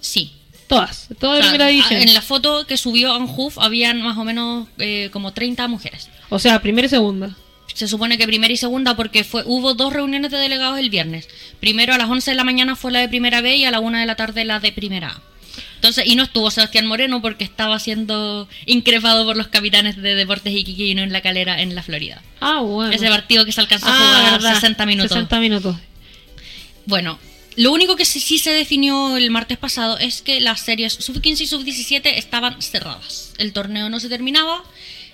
Sí. 0.00 0.32
Todas, 0.68 1.08
toda 1.18 1.40
O 1.40 1.42
sea, 1.42 1.66
división. 1.66 2.02
En 2.02 2.12
la 2.12 2.20
foto 2.20 2.66
que 2.66 2.76
subió 2.76 3.14
Anjuf 3.14 3.58
habían 3.58 4.02
más 4.02 4.18
o 4.18 4.24
menos 4.24 4.68
eh, 4.78 5.08
como 5.12 5.32
30 5.32 5.66
mujeres. 5.66 6.10
O 6.28 6.38
sea, 6.38 6.60
primera 6.60 6.86
y 6.86 6.90
segunda. 6.90 7.34
Se 7.74 7.88
supone 7.88 8.18
que 8.18 8.26
primera 8.26 8.52
y 8.52 8.56
segunda 8.56 8.94
porque 8.94 9.24
fue 9.24 9.44
hubo 9.46 9.74
dos 9.74 9.92
reuniones 9.92 10.30
de 10.30 10.36
delegados 10.36 10.78
el 10.78 10.90
viernes. 10.90 11.28
Primero 11.58 11.94
a 11.94 11.98
las 11.98 12.10
11 12.10 12.32
de 12.32 12.36
la 12.36 12.44
mañana 12.44 12.76
fue 12.76 12.92
la 12.92 13.00
de 13.00 13.08
primera 13.08 13.40
B 13.40 13.56
y 13.56 13.64
a 13.64 13.70
la 13.70 13.80
1 13.80 13.98
de 13.98 14.06
la 14.06 14.16
tarde 14.16 14.44
la 14.44 14.60
de 14.60 14.72
primera 14.72 15.08
A. 15.08 15.22
Entonces, 15.78 16.06
y 16.08 16.16
no 16.16 16.24
estuvo 16.24 16.50
Sebastián 16.50 16.86
Moreno 16.86 17.22
porque 17.22 17.44
estaba 17.44 17.78
siendo 17.78 18.48
increpado 18.66 19.24
por 19.24 19.36
los 19.36 19.46
capitanes 19.46 19.96
de 19.96 20.16
Deportes 20.16 20.52
Iquique 20.52 20.86
y 20.86 20.94
no 20.96 21.02
en 21.02 21.12
la 21.12 21.20
calera 21.20 21.62
en 21.62 21.76
la 21.76 21.84
Florida. 21.84 22.20
Ah, 22.40 22.60
bueno. 22.62 22.92
Ese 22.92 23.08
partido 23.08 23.44
que 23.44 23.52
se 23.52 23.60
alcanzó 23.60 23.86
a 23.86 23.92
Ah, 23.92 23.96
jugar 24.18 24.32
verdad. 24.32 24.54
60 24.56 24.86
minutos. 24.86 25.12
60 25.12 25.38
minutos. 25.38 25.76
Bueno, 26.86 27.18
lo 27.56 27.70
único 27.72 27.94
que 27.94 28.04
sí, 28.04 28.18
sí 28.18 28.38
se 28.40 28.50
definió 28.50 29.16
el 29.16 29.30
martes 29.30 29.56
pasado 29.58 29.98
es 29.98 30.20
que 30.22 30.40
las 30.40 30.60
series 30.60 30.94
sub-15 30.94 31.40
y 31.42 31.46
sub-17 31.46 32.00
estaban 32.16 32.60
cerradas. 32.60 33.34
El 33.38 33.52
torneo 33.52 33.88
no 33.88 34.00
se 34.00 34.08
terminaba 34.08 34.62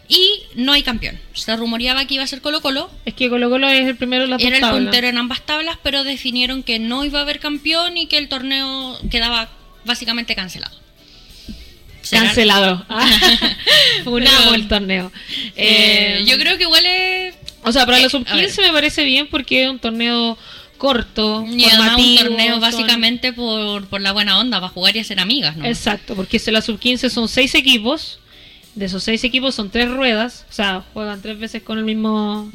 y 0.08 0.30
no 0.54 0.72
hay 0.72 0.82
campeón. 0.82 1.18
Se 1.34 1.54
rumoreaba 1.56 2.06
que 2.06 2.14
iba 2.14 2.24
a 2.24 2.26
ser 2.26 2.40
Colo 2.40 2.60
Colo. 2.62 2.90
Es 3.04 3.12
que 3.14 3.28
Colo 3.28 3.50
Colo 3.50 3.68
es 3.68 3.86
el 3.86 3.96
primero 3.96 4.24
de 4.24 4.28
las 4.30 4.40
Era 4.40 4.48
dos 4.50 4.54
el 4.56 4.60
tablas. 4.62 4.82
puntero 4.84 5.08
en 5.08 5.18
ambas 5.18 5.42
tablas, 5.44 5.78
pero 5.82 6.04
definieron 6.04 6.62
que 6.62 6.78
no 6.78 7.04
iba 7.04 7.18
a 7.18 7.22
haber 7.22 7.38
campeón 7.40 7.98
y 7.98 8.06
que 8.06 8.16
el 8.18 8.28
torneo 8.28 8.98
quedaba 9.10 9.50
básicamente 9.84 10.34
cancelado. 10.34 10.76
Cancelado. 12.10 12.84
Ah, 12.90 13.08
Funado 14.04 14.36
Pero, 14.44 14.54
el 14.54 14.68
torneo. 14.68 15.12
Eh, 15.56 16.18
Eh, 16.20 16.24
yo 16.26 16.38
creo 16.38 16.56
que 16.58 16.64
igual 16.64 16.84
es... 16.86 17.34
O 17.62 17.72
sea, 17.72 17.86
para 17.86 17.98
eh, 17.98 18.02
los 18.02 18.14
a 18.14 18.18
sub-15 18.18 18.56
ver. 18.56 18.66
me 18.66 18.72
parece 18.72 19.04
bien 19.04 19.26
porque 19.28 19.64
es 19.64 19.70
un 19.70 19.78
torneo 19.78 20.36
corto, 20.76 21.44
Y 21.48 21.64
además 21.64 21.96
un 21.98 22.16
torneo 22.16 22.50
son- 22.52 22.60
básicamente 22.60 23.32
por, 23.32 23.86
por 23.86 24.00
la 24.02 24.12
buena 24.12 24.38
onda, 24.38 24.60
para 24.60 24.70
jugar 24.72 24.94
y 24.96 24.98
hacer 24.98 25.18
amigas, 25.18 25.56
¿no? 25.56 25.64
Exacto, 25.64 26.14
porque 26.14 26.38
la 26.48 26.60
sub-15 26.60 27.08
son 27.08 27.28
seis 27.28 27.54
equipos, 27.54 28.18
de 28.74 28.84
esos 28.86 29.02
seis 29.02 29.24
equipos 29.24 29.54
son 29.54 29.70
tres 29.70 29.88
ruedas, 29.90 30.44
o 30.50 30.52
sea, 30.52 30.82
juegan 30.92 31.22
tres 31.22 31.38
veces 31.38 31.62
con 31.62 31.78
el 31.78 31.84
mismo... 31.84 32.52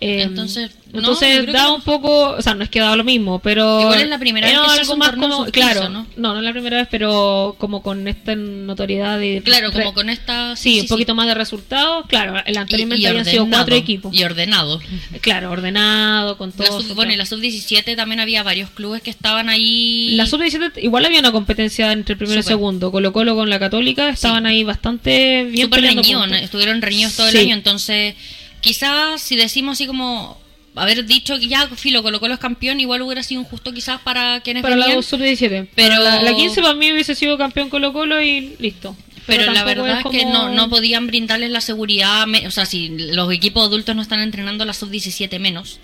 eh, 0.00 0.22
Entonces, 0.22 0.70
no, 0.92 0.98
entonces 1.00 1.46
da 1.52 1.72
un 1.72 1.82
poco, 1.82 2.30
o 2.36 2.42
sea, 2.42 2.54
no 2.54 2.62
es 2.62 2.70
que 2.70 2.78
da 2.78 2.94
lo 2.94 3.02
mismo, 3.04 3.40
pero 3.40 3.80
Igual 3.80 4.02
es 4.02 4.08
la 4.08 4.18
primera 4.18 4.46
vez 4.46 4.56
que 4.56 4.68
se 4.74 4.80
algo 4.80 4.92
un 4.92 4.98
más 5.00 5.10
como, 5.12 5.36
sub-15, 5.46 5.50
claro, 5.50 5.88
¿no? 5.88 6.06
no, 6.16 6.32
no 6.34 6.38
es 6.38 6.44
la 6.44 6.52
primera 6.52 6.76
vez, 6.76 6.88
pero 6.90 7.56
como 7.58 7.82
con 7.82 8.06
esta 8.06 8.36
notoriedad 8.36 9.18
de 9.18 9.42
Claro, 9.44 9.70
re- 9.70 9.82
como 9.82 9.94
con 9.94 10.08
esta... 10.10 10.54
sí, 10.56 10.80
un 10.82 10.86
poquito 10.86 11.14
más 11.16 11.26
de 11.26 11.34
resultados, 11.34 12.06
claro, 12.06 12.40
el 12.46 12.56
anteriormente 12.56 13.08
habían 13.08 13.24
sido 13.24 13.48
cuatro 13.48 13.74
equipos, 13.74 14.14
Y 14.14 14.22
ordenado. 14.22 14.80
claro, 15.20 15.50
ordenado, 15.50 16.36
con 16.38 16.52
La 16.56 16.64
todo. 16.66 16.80
sub- 16.82 16.94
bueno, 16.94 17.12
y 17.12 17.16
la 17.16 17.26
sub-17 17.26 17.96
también 17.96 18.20
había 18.20 18.42
varios 18.44 18.70
clubes 18.70 19.02
que 19.02 19.10
estaban 19.10 19.48
ahí. 19.48 20.12
La 20.16 20.26
sub-17 20.26 20.82
igual 20.82 21.04
había 21.06 21.18
una 21.20 21.32
competencia 21.32 21.90
entre 21.92 22.12
el 22.12 22.18
primero 22.18 22.38
y 22.38 22.42
Súper. 22.42 22.52
segundo. 22.54 22.92
Colo 22.92 23.12
Colo 23.12 23.34
con 23.34 23.50
la 23.50 23.58
Católica 23.58 24.10
estaban 24.10 24.46
ahí 24.46 24.62
bastante 24.62 25.44
bien 25.44 25.66
Súper 25.66 25.80
reñidos, 25.82 26.30
estuvieron 26.40 26.80
reñidos 26.82 27.16
todo 27.16 27.28
el 27.28 27.36
año. 27.36 27.54
Entonces, 27.54 28.14
quizás 28.64 29.20
si 29.20 29.36
decimos 29.36 29.74
así 29.74 29.86
como 29.86 30.40
haber 30.74 31.04
dicho 31.04 31.38
que 31.38 31.46
ya 31.46 31.68
Filo 31.68 32.02
Colo 32.02 32.18
Colo 32.18 32.34
es 32.34 32.40
campeón, 32.40 32.80
igual 32.80 33.02
hubiera 33.02 33.22
sido 33.22 33.42
injusto 33.42 33.72
quizás 33.72 34.00
para 34.00 34.40
quienes 34.40 34.62
Para 34.62 34.74
la 34.76 34.86
venían. 34.86 35.02
sub-17. 35.04 35.68
Pero- 35.74 35.98
la, 36.02 36.22
la 36.22 36.34
15 36.34 36.62
para 36.62 36.74
mí 36.74 36.90
hubiese 36.90 37.14
sido 37.14 37.36
campeón 37.38 37.68
Colo 37.68 37.92
Colo 37.92 38.20
y 38.20 38.56
listo. 38.58 38.96
Pero, 39.26 39.50
la 39.52 39.64
verdad 39.64 40.00
es, 40.00 40.10
que 40.10 40.26
no, 40.26 40.50
no 40.50 40.68
podían 40.68 41.06
brindarles 41.06 41.50
la 41.50 41.62
seguridad. 41.62 42.26
O 42.46 42.50
sea, 42.50 42.66
si 42.66 42.90
los 42.90 43.32
equipos 43.32 43.66
adultos 43.66 43.96
no 43.96 44.02
están 44.02 44.20
entrenando, 44.20 44.64
la 44.66 44.74
sub-17 44.74 45.38
menos. 45.38 45.78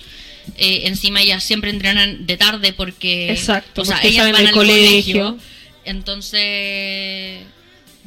Eh, 0.56 0.82
encima 0.84 1.22
ellas 1.22 1.42
siempre 1.44 1.70
entrenan 1.70 2.26
de 2.26 2.36
tarde 2.36 2.72
porque. 2.74 3.30
Exacto, 3.30 3.82
o 3.82 3.84
sea, 3.84 3.96
porque 3.96 4.08
ellas 4.08 4.30
van 4.32 4.46
al 4.46 4.52
colegio. 4.52 5.38
Entonces. 5.84 7.44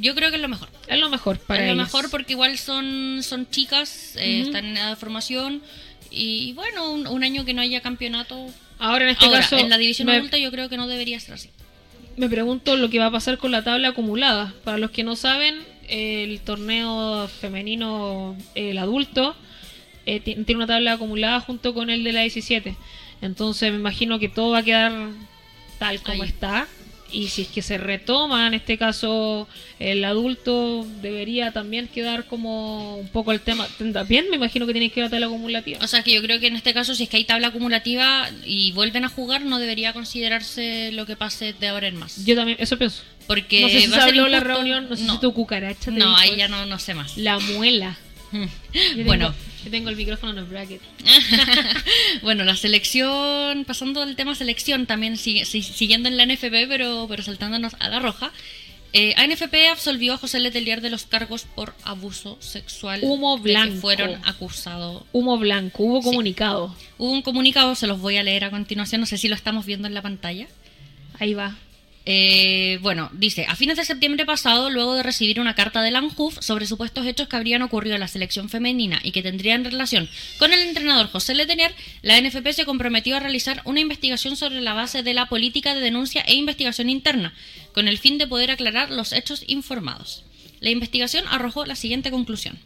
Yo 0.04 0.13
creo 0.16 0.30
que 0.30 0.36
es 0.36 0.42
lo 0.42 0.50
mejor. 0.50 0.70
Es 0.88 1.00
lo 1.00 1.10
mejor 1.10 1.39
para 1.39 1.62
es 1.62 1.68
lo 1.68 1.74
ellas. 1.74 1.86
mejor 1.94 2.12
porque 2.12 2.34
igual 2.34 2.58
son, 2.58 3.22
son 3.24 3.50
chicas, 3.50 4.16
eh, 4.18 4.42
están 4.42 4.66
en 4.66 4.78
edad 4.78 4.89
de 4.89 4.96
formación. 4.98 5.62
Y 6.12 6.54
bueno, 6.54 6.92
un, 6.92 7.08
un 7.08 7.24
año 7.24 7.46
que 7.46 7.54
no 7.54 7.62
haya 7.62 7.82
campeonato. 7.82 8.48
Ahora 8.80 9.06
en 9.06 9.12
este 9.12 9.26
Ahora, 9.26 9.39
caso 9.39 9.58
en 9.58 9.70
la 9.70 9.78
división 9.78 10.08
me, 10.08 10.16
adulta 10.18 10.38
yo 10.38 10.52
creo 10.52 10.68
que 10.70 10.78
no 10.78 10.88
debería 10.88 11.20
ser 11.20 11.36
así. 11.36 11.50
me 12.18 12.28
pregunto 12.30 12.76
lo 12.76 12.89
que 12.89 13.00
va 13.00 13.08
a 13.08 13.12
pasar 13.12 13.38
con 13.38 13.52
la 13.52 13.63
tabla 13.63 13.88
acumulada. 13.89 14.54
Para 14.63 14.78
los 14.78 14.92
que 14.92 15.04
no 15.04 15.16
saben, 15.16 15.56
el 15.88 16.39
torneo 16.42 17.28
femenino, 17.28 18.36
el 18.56 18.78
adulto, 18.78 19.36
eh, 20.06 20.20
ti- 20.20 20.36
tiene 20.36 20.56
una 20.56 20.68
tabla 20.68 20.94
acumulada 20.94 21.39
junto 21.39 21.74
con 21.74 21.89
el 21.89 22.04
de 22.04 22.12
la 22.12 22.22
17. 22.22 22.76
Entonces 23.22 23.72
me 23.72 23.78
imagino 23.80 24.20
que 24.20 24.28
todo 24.28 24.52
va 24.52 24.60
a 24.60 24.63
quedar 24.63 24.92
tal 25.80 26.02
como 26.02 26.24
Ahí. 26.24 26.30
está. 26.30 26.68
Y 27.13 27.28
si 27.30 27.43
es 27.43 27.47
que 27.47 27.62
se 27.62 27.78
retoma, 27.78 28.47
en 28.47 28.54
este 28.56 28.78
caso 28.78 29.47
el 29.80 30.04
adulto 30.04 30.86
debería 31.02 31.52
también 31.52 31.88
quedar 31.88 32.26
como 32.26 32.97
un 32.97 33.08
poco 33.08 33.32
el 33.32 33.39
tema. 33.39 33.67
También 33.93 34.30
me 34.30 34.36
imagino 34.38 34.65
que 34.65 34.73
tiene 34.73 34.89
que 34.89 34.99
ir 35.02 35.06
a 35.06 35.10
tabla 35.10 35.28
acumulativa. 35.28 35.80
O 35.84 35.88
sea 35.88 36.02
que 36.04 36.13
yo 36.13 36.21
creo 36.21 36.39
que 36.39 36.47
en 36.47 36.56
este 36.56 36.73
caso, 36.73 36.95
si 36.95 37.04
es 37.04 37.10
que 37.10 37.17
hay 37.17 37.23
tabla 37.26 37.47
acumulativa 37.47 38.30
y 38.45 38.71
vuelven 38.73 39.06
a 39.06 39.10
jugar, 39.10 39.43
no 39.45 39.60
debería 39.60 39.93
considerarse 39.93 40.91
lo 40.91 41.06
que 41.06 41.15
pase 41.15 41.54
de 41.54 41.67
ahora 41.67 41.88
en 41.88 41.95
más. 41.97 42.26
Yo 42.26 42.36
también, 42.36 42.58
eso 42.60 42.78
pienso. 42.78 43.04
Porque 43.28 43.62
no 43.62 43.69
sé 43.69 43.82
si 43.82 43.88
va 43.88 43.97
se 43.97 44.02
habló 44.04 44.28
la 44.28 44.39
reunión, 44.41 44.89
no 44.89 44.95
sé 44.97 45.04
No. 45.04 45.13
si 45.13 45.19
tu 45.21 45.34
cucaracha. 45.34 45.86
te 45.86 45.91
No, 45.91 46.15
ahí 46.17 46.36
ya 46.36 46.47
no, 46.47 46.65
no 46.65 46.80
sé 46.80 46.93
más. 46.93 47.15
La 47.17 47.39
muela. 47.39 47.97
Bueno. 49.06 49.32
tengo- 49.32 49.53
tengo 49.69 49.89
el 49.89 49.95
micrófono 49.95 50.32
en 50.34 50.38
el 50.39 50.45
bracket. 50.45 50.82
bueno, 52.21 52.43
la 52.43 52.56
selección, 52.56 53.65
pasando 53.65 54.02
al 54.02 54.15
tema 54.15 54.36
selección, 54.36 54.86
también 54.86 55.17
si- 55.17 55.43
siguiendo 55.45 56.10
en 56.10 56.17
la 56.17 56.26
NFP, 56.26 56.67
pero, 56.67 57.06
pero 57.10 57.23
saltándonos 57.23 57.73
a 57.80 57.89
la 57.89 57.99
roja. 57.99 58.32
Eh, 58.95 59.15
ANFP 59.17 59.69
absolvió 59.69 60.13
a 60.13 60.17
José 60.17 60.39
Letelier 60.39 60.80
de 60.80 60.91
los 60.91 61.06
cargos 61.08 61.45
por 61.56 61.73
abuso 61.84 62.38
sexual 62.41 62.99
Humo 63.02 63.38
de 63.38 63.43
que 63.43 63.49
blanco. 63.49 63.82
fueron 63.82 64.19
acusados. 64.23 65.04
Humo 65.13 65.39
blanco, 65.39 65.82
hubo 65.84 66.02
comunicado. 66.04 66.76
Hubo 66.99 67.12
un 67.12 67.23
comunicado, 67.23 67.73
se 67.73 67.88
los 67.88 67.99
voy 67.99 68.17
a 68.17 68.23
leer 68.23 68.43
a 68.43 68.52
continuación, 68.52 69.02
no 69.02 69.08
sé 69.08 69.17
si 69.17 69.28
lo 69.30 69.34
estamos 69.36 69.65
viendo 69.65 69.88
en 69.88 69.95
la 69.95 70.04
pantalla. 70.04 70.47
Ahí 71.19 71.34
va. 71.34 71.56
Eh, 72.06 72.80
bueno, 72.82 73.10
dice, 73.13 73.46
a 73.48 73.56
fines 73.56 73.78
de 73.78 73.86
septiembre 73.86 74.26
pasado, 74.26 74.70
luego 74.70 74.96
de 74.96 75.04
recibir 75.04 75.39
una 75.39 75.56
carta 75.56 75.82
de 75.82 75.92
la 75.92 76.00
ANJUF 76.00 76.38
sobre 76.42 76.66
supuestos 76.66 77.06
hechos 77.06 77.30
que 77.30 77.36
habrían 77.38 77.62
ocurrido 77.62 77.96
en 77.96 78.02
la 78.02 78.10
selección 78.10 78.50
femenina 78.50 79.00
y 79.04 79.12
que 79.12 79.24
tendrían 79.24 79.63
relación 79.63 80.10
con 80.38 80.52
el 80.52 80.62
entrenador 80.62 81.08
José 81.08 81.34
Letelier, 81.34 81.74
la 82.02 82.20
NFP 82.20 82.52
se 82.52 82.66
comprometió 82.66 83.16
a 83.16 83.22
realizar 83.22 83.62
una 83.63 83.80
investigación 83.80 84.36
sobre 84.36 84.60
la 84.60 84.74
base 84.74 85.02
de 85.02 85.13
la 85.13 85.28
política 85.28 85.74
de 85.74 85.82
denuncia 85.82 86.24
e 86.24 86.36
investigación 86.36 86.89
interna, 86.89 87.34
con 87.74 87.88
el 87.88 87.98
fin 87.98 88.18
de 88.18 88.28
poder 88.28 88.52
aclarar 88.52 88.92
los 88.92 89.13
hechos 89.13 89.44
informados. 89.48 90.26
La 90.60 90.72
investigación 90.72 91.26
arrojó 91.30 91.66
la 91.66 91.76
siguiente 91.76 92.12
conclusión. 92.12 92.60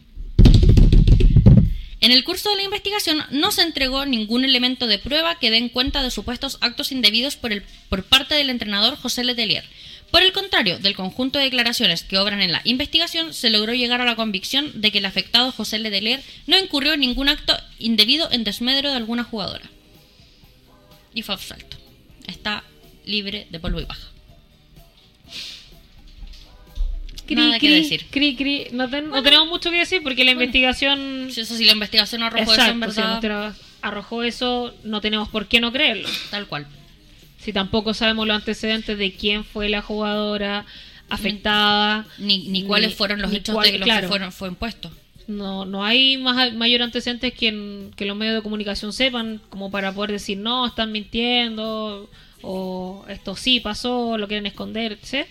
En 1.99 2.11
el 2.11 2.23
curso 2.23 2.49
de 2.49 2.57
la 2.57 2.63
investigación 2.63 3.23
no 3.31 3.51
se 3.51 3.63
entregó 3.63 4.05
ningún 4.05 4.45
elemento 4.45 4.85
de 4.85 4.99
prueba 4.99 5.39
que 5.39 5.49
den 5.49 5.69
cuenta 5.69 6.03
de 6.03 6.11
supuestos 6.11 6.59
actos 6.61 6.91
indebidos 6.91 7.37
por, 7.37 8.03
parte 8.03 8.35
del 8.35 8.51
entrenador 8.51 8.97
José 8.97 9.23
Letelier. 9.23 9.63
Por 10.11 10.21
el 10.21 10.31
contrario, 10.31 10.77
del 10.79 10.95
conjunto 10.95 11.39
de 11.39 11.45
declaraciones 11.45 12.03
que 12.03 12.17
obran 12.17 12.41
en 12.41 12.51
la 12.51 12.61
investigación, 12.63 13.33
se 13.33 13.49
logró 13.49 13.73
llegar 13.73 13.99
a 13.99 14.05
la 14.05 14.15
convicción 14.15 14.79
de 14.79 14.91
que 14.91 14.99
el 14.99 15.05
afectado 15.05 15.51
José 15.51 15.79
Letelier 15.79 16.23
no 16.45 16.57
incurrió 16.57 16.93
en 16.93 17.01
ningún 17.01 17.29
acto 17.29 17.57
indebido 17.79 18.31
en 18.31 18.43
desmedro 18.43 18.91
de 18.91 18.97
alguna 18.97 19.23
jugadora. 19.23 19.69
Y 21.13 21.23
fue 21.23 21.35
absuelto. 21.35 21.77
Está 22.27 22.63
libre 23.05 23.47
de 23.49 23.59
polvo 23.59 23.81
y 23.81 23.85
paja. 23.85 24.07
Cri, 27.27 27.35
Nada 27.35 27.59
que 27.59 27.67
cri, 27.67 27.75
decir. 27.75 28.05
cri, 28.09 28.35
cri. 28.35 28.67
No, 28.71 28.89
ten- 28.89 29.09
no 29.09 29.21
tenemos 29.21 29.47
mucho 29.47 29.69
que 29.69 29.77
decir 29.79 30.01
porque 30.01 30.23
la 30.23 30.31
investigación. 30.31 31.27
Sí, 31.31 31.41
eso 31.41 31.55
sí, 31.55 31.65
la 31.65 31.73
investigación 31.73 32.23
arrojó 32.23 32.53
eso, 32.53 32.53
en 32.53 32.59
Exacto, 32.83 32.91
si 32.93 32.99
la 33.01 33.07
verdad. 33.07 33.13
investigación 33.15 33.67
arrojó 33.81 34.23
eso, 34.23 34.73
no 34.83 35.01
tenemos 35.01 35.29
por 35.29 35.47
qué 35.47 35.59
no 35.59 35.71
creerlo. 35.71 36.07
Tal 36.31 36.47
cual. 36.47 36.65
Si 37.39 37.53
tampoco 37.53 37.93
sabemos 37.93 38.25
los 38.27 38.35
antecedentes 38.35 38.97
de 38.97 39.13
quién 39.13 39.43
fue 39.43 39.69
la 39.69 39.81
jugadora 39.81 40.65
afectada. 41.09 42.05
Ni, 42.17 42.47
ni 42.49 42.63
cuáles 42.63 42.95
fueron 42.95 43.21
los 43.21 43.31
hechos 43.33 43.53
cuál- 43.55 43.71
de 43.71 43.77
los 43.77 43.85
claro. 43.85 44.01
que 44.01 44.07
fueron, 44.07 44.31
fue 44.31 44.47
impuesto. 44.49 44.91
No, 45.27 45.65
no 45.65 45.83
hay 45.83 46.17
más, 46.17 46.53
mayor 46.53 46.81
antecedentes 46.81 47.33
que, 47.33 47.49
en- 47.49 47.91
que 47.95 48.05
los 48.05 48.15
medios 48.17 48.35
de 48.35 48.41
comunicación 48.41 48.93
sepan, 48.93 49.41
como 49.49 49.69
para 49.71 49.91
poder 49.93 50.11
decir, 50.11 50.37
no, 50.37 50.65
están 50.65 50.91
mintiendo, 50.91 52.09
o 52.41 53.05
esto 53.09 53.35
sí 53.35 53.59
pasó, 53.59 54.17
lo 54.17 54.27
quieren 54.27 54.45
esconder, 54.45 54.93
etc. 54.93 55.27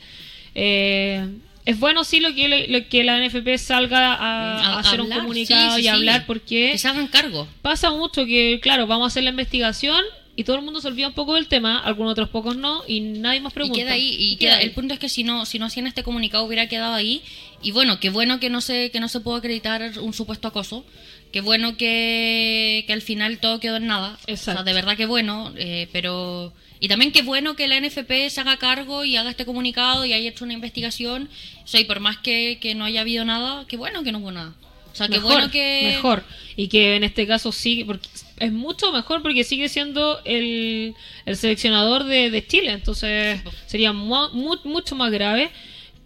Eh, 0.54 1.26
es 1.66 1.78
bueno 1.78 2.04
sí 2.04 2.20
lo 2.20 2.34
que, 2.34 2.66
lo 2.68 2.88
que 2.88 3.04
la 3.04 3.18
NFP 3.18 3.58
salga 3.58 4.14
a, 4.14 4.58
A- 4.60 4.76
a 4.76 4.78
hacer 4.78 5.00
hablar, 5.00 5.18
un 5.18 5.24
comunicado 5.24 5.70
sí, 5.70 5.74
sí, 5.74 5.80
y 5.80 5.82
sí. 5.82 5.88
hablar 5.88 6.24
porque 6.26 6.70
Que 6.72 6.78
se 6.78 6.88
hagan 6.88 7.08
cargo. 7.08 7.46
pasa 7.60 7.90
mucho 7.90 8.24
que, 8.24 8.58
claro, 8.62 8.86
vamos 8.86 9.04
a 9.04 9.08
hacer 9.08 9.24
la 9.24 9.30
investigación 9.30 10.00
y 10.38 10.44
todo 10.44 10.56
el 10.56 10.62
mundo 10.62 10.80
se 10.82 10.88
olvida 10.88 11.08
un 11.08 11.14
poco 11.14 11.34
del 11.34 11.48
tema, 11.48 11.78
algunos 11.78 12.12
otros 12.12 12.28
pocos 12.28 12.56
no, 12.56 12.82
y 12.86 13.00
nadie 13.00 13.40
más 13.40 13.52
Y 13.52 13.54
pregunta. 13.54 13.78
queda 13.78 13.92
ahí, 13.92 14.16
y 14.18 14.36
queda, 14.36 14.60
el 14.60 14.72
punto 14.72 14.92
es 14.92 15.00
que 15.00 15.08
si 15.08 15.24
no, 15.24 15.46
si 15.46 15.58
no 15.58 15.64
hacían 15.64 15.86
este 15.86 16.02
comunicado 16.02 16.44
hubiera 16.44 16.68
quedado 16.68 16.92
ahí, 16.94 17.22
y 17.62 17.70
bueno, 17.70 17.98
qué 18.00 18.10
bueno 18.10 18.38
que 18.38 18.50
no 18.50 18.60
se, 18.60 18.90
que 18.90 19.00
no 19.00 19.08
se 19.08 19.20
pudo 19.20 19.36
acreditar 19.36 19.98
un 19.98 20.12
supuesto 20.12 20.46
acoso, 20.48 20.84
qué 21.32 21.40
bueno 21.40 21.78
que, 21.78 22.84
que 22.86 22.92
al 22.92 23.00
final 23.00 23.38
todo 23.38 23.60
quedó 23.60 23.76
en 23.76 23.86
nada, 23.86 24.18
o 24.30 24.36
sea, 24.36 24.62
de 24.62 24.74
verdad 24.74 24.94
que 24.98 25.06
bueno, 25.06 25.54
eh, 25.56 25.88
pero 25.90 26.52
y 26.80 26.88
también 26.88 27.12
qué 27.12 27.22
bueno 27.22 27.56
que 27.56 27.68
la 27.68 27.80
NFP 27.80 28.28
se 28.28 28.40
haga 28.40 28.56
cargo 28.58 29.04
y 29.04 29.16
haga 29.16 29.30
este 29.30 29.44
comunicado 29.46 30.04
y 30.04 30.12
haya 30.12 30.28
hecho 30.28 30.44
una 30.44 30.52
investigación, 30.54 31.28
o 31.64 31.66
sea, 31.66 31.80
y 31.80 31.84
por 31.84 32.00
más 32.00 32.18
que, 32.18 32.58
que 32.60 32.74
no 32.74 32.84
haya 32.84 33.00
habido 33.02 33.24
nada, 33.24 33.64
qué 33.68 33.76
bueno 33.76 34.02
que 34.02 34.12
no 34.12 34.18
hubo 34.18 34.32
nada. 34.32 34.54
O 34.92 34.94
sea, 34.98 35.08
qué 35.08 35.16
mejor, 35.16 35.32
bueno 35.32 35.50
que... 35.50 35.92
mejor. 35.96 36.24
Y 36.56 36.68
que 36.68 36.96
en 36.96 37.04
este 37.04 37.26
caso 37.26 37.52
sigue, 37.52 37.84
porque 37.84 38.08
es 38.38 38.50
mucho 38.50 38.92
mejor 38.92 39.20
porque 39.20 39.44
sigue 39.44 39.68
siendo 39.68 40.20
el, 40.24 40.94
el 41.26 41.36
seleccionador 41.36 42.04
de, 42.04 42.30
de 42.30 42.46
Chile. 42.46 42.70
Entonces 42.72 43.40
sería 43.66 43.92
mu- 43.92 44.30
mu- 44.32 44.56
mucho 44.64 44.94
más 44.96 45.10
grave 45.12 45.50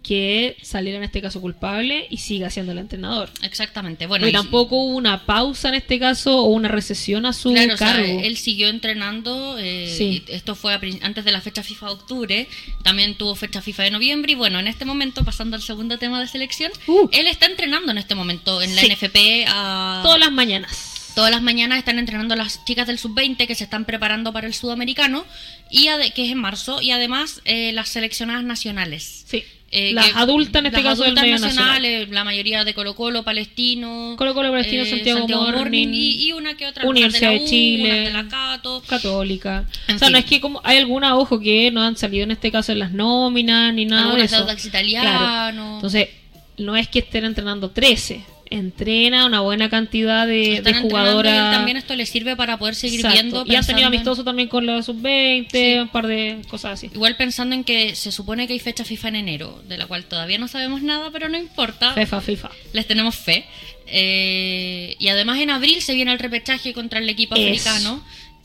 que 0.03 0.57
saliera 0.63 0.97
en 0.97 1.03
este 1.03 1.21
caso 1.21 1.39
culpable 1.41 2.07
y 2.09 2.17
siga 2.17 2.49
siendo 2.49 2.71
el 2.71 2.79
entrenador. 2.79 3.29
Exactamente. 3.43 4.07
Bueno, 4.07 4.27
y 4.27 4.31
tampoco 4.31 4.75
hubo 4.77 4.95
una 4.95 5.25
pausa 5.27 5.69
en 5.69 5.75
este 5.75 5.99
caso 5.99 6.39
o 6.39 6.45
una 6.49 6.69
recesión 6.69 7.25
a 7.27 7.33
su 7.33 7.51
Claro, 7.53 7.75
o 7.75 7.77
sea, 7.77 7.93
cargo. 7.93 8.19
él 8.23 8.35
siguió 8.37 8.67
entrenando. 8.69 9.57
eh, 9.59 9.93
Sí. 9.95 10.23
Esto 10.27 10.55
fue 10.55 10.73
antes 11.01 11.23
de 11.23 11.31
la 11.31 11.39
fecha 11.41 11.61
FIFA 11.61 11.85
de 11.87 11.91
octubre. 11.93 12.47
También 12.83 13.15
tuvo 13.15 13.35
fecha 13.35 13.61
FIFA 13.61 13.83
de 13.83 13.91
noviembre. 13.91 14.31
Y 14.31 14.35
bueno, 14.35 14.59
en 14.59 14.67
este 14.67 14.85
momento, 14.85 15.23
pasando 15.23 15.55
al 15.55 15.61
segundo 15.61 15.97
tema 15.99 16.19
de 16.19 16.27
selección, 16.27 16.71
él 17.11 17.27
está 17.27 17.45
entrenando 17.45 17.91
en 17.91 17.97
este 17.99 18.15
momento 18.15 18.61
en 18.61 18.75
la 18.75 18.81
Uh. 18.81 18.85
Sí. 18.85 18.91
NFP. 18.91 19.45
a- 19.47 20.01
Todas 20.03 20.19
las 20.19 20.31
mañanas. 20.31 20.90
Todas 21.15 21.31
las 21.31 21.41
mañanas 21.41 21.77
están 21.77 21.99
entrenando 21.99 22.35
las 22.35 22.63
chicas 22.65 22.87
del 22.87 22.97
sub-20 22.97 23.47
que 23.47 23.55
se 23.55 23.63
están 23.65 23.85
preparando 23.85 24.31
para 24.33 24.47
el 24.47 24.53
sudamericano, 24.53 25.25
y 25.69 25.87
que 26.15 26.25
es 26.25 26.31
en 26.31 26.37
marzo, 26.37 26.81
y 26.81 26.91
además 26.91 27.41
eh, 27.45 27.71
las 27.73 27.89
seleccionadas 27.89 28.43
nacionales. 28.43 29.25
Sí. 29.27 29.43
Eh, 29.73 29.93
Las 29.93 30.13
adultas 30.17 30.59
en 30.59 30.65
este 30.65 30.83
las 30.83 30.91
caso 30.91 31.03
del 31.03 31.11
adultas 31.17 31.23
medio 31.23 31.39
nacionales, 31.39 32.09
la 32.09 32.25
mayoría 32.25 32.65
de 32.65 32.73
Colo 32.73 32.93
Colo, 32.93 33.23
Palestino, 33.23 34.15
Colo 34.17 34.33
Colo, 34.33 34.51
Palestino, 34.51 34.83
Santiago 34.85 35.25
Morning, 35.29 35.87
y, 35.93 36.25
y 36.25 36.33
una 36.33 36.55
que 36.55 36.67
otra 36.67 36.85
Universidad 36.85 37.29
de 37.29 37.37
la 37.37 37.43
U, 37.43 37.47
Chile. 37.47 37.83
unas 37.89 38.05
de 38.05 38.11
la 38.11 38.27
Cato. 38.27 38.83
Católica. 38.85 39.65
En 39.87 39.95
o 39.95 39.99
sea, 39.99 40.07
fin. 40.07 40.11
no 40.11 40.17
es 40.19 40.25
que 40.25 40.41
como 40.41 40.59
hay 40.65 40.77
alguna, 40.77 41.15
ojo, 41.15 41.39
que 41.39 41.71
no 41.71 41.81
han 41.83 41.95
salido 41.95 42.25
en 42.25 42.31
este 42.31 42.51
caso 42.51 42.73
en 42.73 42.79
las 42.79 42.91
nóminas 42.91 43.73
ni 43.73 43.85
nada 43.85 44.01
de 44.13 44.21
Algunas 44.23 44.31
de 44.47 44.53
eso. 44.53 44.67
Italiano. 44.67 45.09
Claro. 45.09 45.75
Entonces, 45.75 46.09
no 46.57 46.75
es 46.75 46.89
que 46.89 46.99
estén 46.99 47.23
entrenando 47.23 47.71
13. 47.71 48.25
Entrena 48.51 49.25
una 49.25 49.39
buena 49.39 49.69
cantidad 49.69 50.27
de, 50.27 50.61
de 50.61 50.73
jugadoras. 50.75 51.53
también 51.55 51.77
esto 51.77 51.95
les 51.95 52.09
sirve 52.09 52.35
para 52.35 52.57
poder 52.59 52.75
seguir 52.75 52.99
Exacto. 52.99 53.15
viendo. 53.21 53.43
Y 53.47 53.55
han 53.55 53.65
tenido 53.65 53.87
en- 53.87 53.93
amistoso 53.93 54.23
también 54.25 54.49
con 54.49 54.65
la 54.65 54.83
sub-20, 54.83 55.81
un 55.83 55.87
par 55.87 56.05
de 56.05 56.41
cosas 56.49 56.73
así. 56.73 56.89
Igual 56.93 57.15
pensando 57.15 57.55
en 57.55 57.63
que 57.63 57.95
se 57.95 58.11
supone 58.11 58.47
que 58.47 58.53
hay 58.53 58.59
fecha 58.59 58.83
FIFA 58.83 59.07
en 59.07 59.15
enero, 59.15 59.63
de 59.67 59.77
la 59.77 59.87
cual 59.87 60.03
todavía 60.03 60.37
no 60.37 60.47
sabemos 60.49 60.81
nada, 60.81 61.09
pero 61.11 61.29
no 61.29 61.37
importa. 61.37 61.93
FIFA, 61.93 62.19
FIFA. 62.21 62.51
Les 62.73 62.85
tenemos 62.85 63.15
fe. 63.15 63.45
Eh, 63.87 64.95
y 64.99 65.07
además 65.07 65.39
en 65.39 65.49
abril 65.49 65.81
se 65.81 65.93
viene 65.95 66.11
el 66.11 66.19
repechaje 66.19 66.73
contra 66.73 66.99
el 66.99 67.07
equipo 67.09 67.35
Eso. 67.35 67.47
africano. 67.69 68.03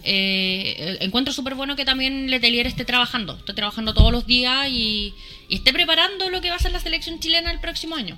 Eh, 0.08 0.98
encuentro 1.00 1.32
súper 1.34 1.56
bueno 1.56 1.74
que 1.74 1.84
también 1.84 2.30
Letelier 2.30 2.66
esté 2.68 2.84
trabajando. 2.84 3.36
Esté 3.38 3.54
trabajando 3.54 3.92
todos 3.92 4.12
los 4.12 4.26
días 4.26 4.68
y, 4.70 5.12
y 5.48 5.56
esté 5.56 5.72
preparando 5.72 6.30
lo 6.30 6.40
que 6.40 6.50
va 6.50 6.56
a 6.56 6.60
ser 6.60 6.70
la 6.72 6.78
selección 6.80 7.18
chilena 7.18 7.50
el 7.50 7.58
próximo 7.58 7.96
año. 7.96 8.16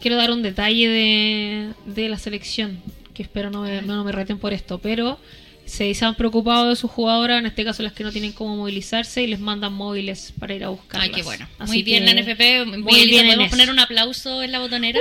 Quiero 0.00 0.16
dar 0.16 0.30
un 0.30 0.42
detalle 0.42 0.88
de, 0.88 1.72
de 1.86 2.08
la 2.08 2.18
selección, 2.18 2.80
que 3.14 3.22
espero 3.22 3.50
no 3.50 3.62
me, 3.62 3.82
no 3.82 4.04
me 4.04 4.12
reten 4.12 4.38
por 4.38 4.52
esto, 4.52 4.78
pero 4.78 5.18
se, 5.66 5.92
se 5.94 6.04
han 6.04 6.14
preocupado 6.14 6.68
de 6.68 6.76
sus 6.76 6.90
jugadoras, 6.90 7.40
en 7.40 7.46
este 7.46 7.64
caso 7.64 7.82
las 7.82 7.92
que 7.92 8.04
no 8.04 8.12
tienen 8.12 8.32
cómo 8.32 8.56
movilizarse, 8.56 9.22
y 9.22 9.26
les 9.26 9.40
mandan 9.40 9.72
móviles 9.72 10.32
para 10.38 10.54
ir 10.54 10.64
a 10.64 10.68
buscarlas. 10.68 11.08
Ay, 11.08 11.14
qué 11.14 11.22
bueno. 11.22 11.46
Así 11.58 11.72
Muy 11.72 11.82
bien, 11.82 12.04
la 12.06 12.12
NFP. 12.14 12.78
muy 12.78 13.06
bien 13.06 13.26
en 13.26 13.32
¿podemos 13.32 13.50
poner 13.50 13.70
un 13.70 13.78
aplauso 13.80 14.42
en 14.42 14.52
la 14.52 14.60
botonera? 14.60 15.00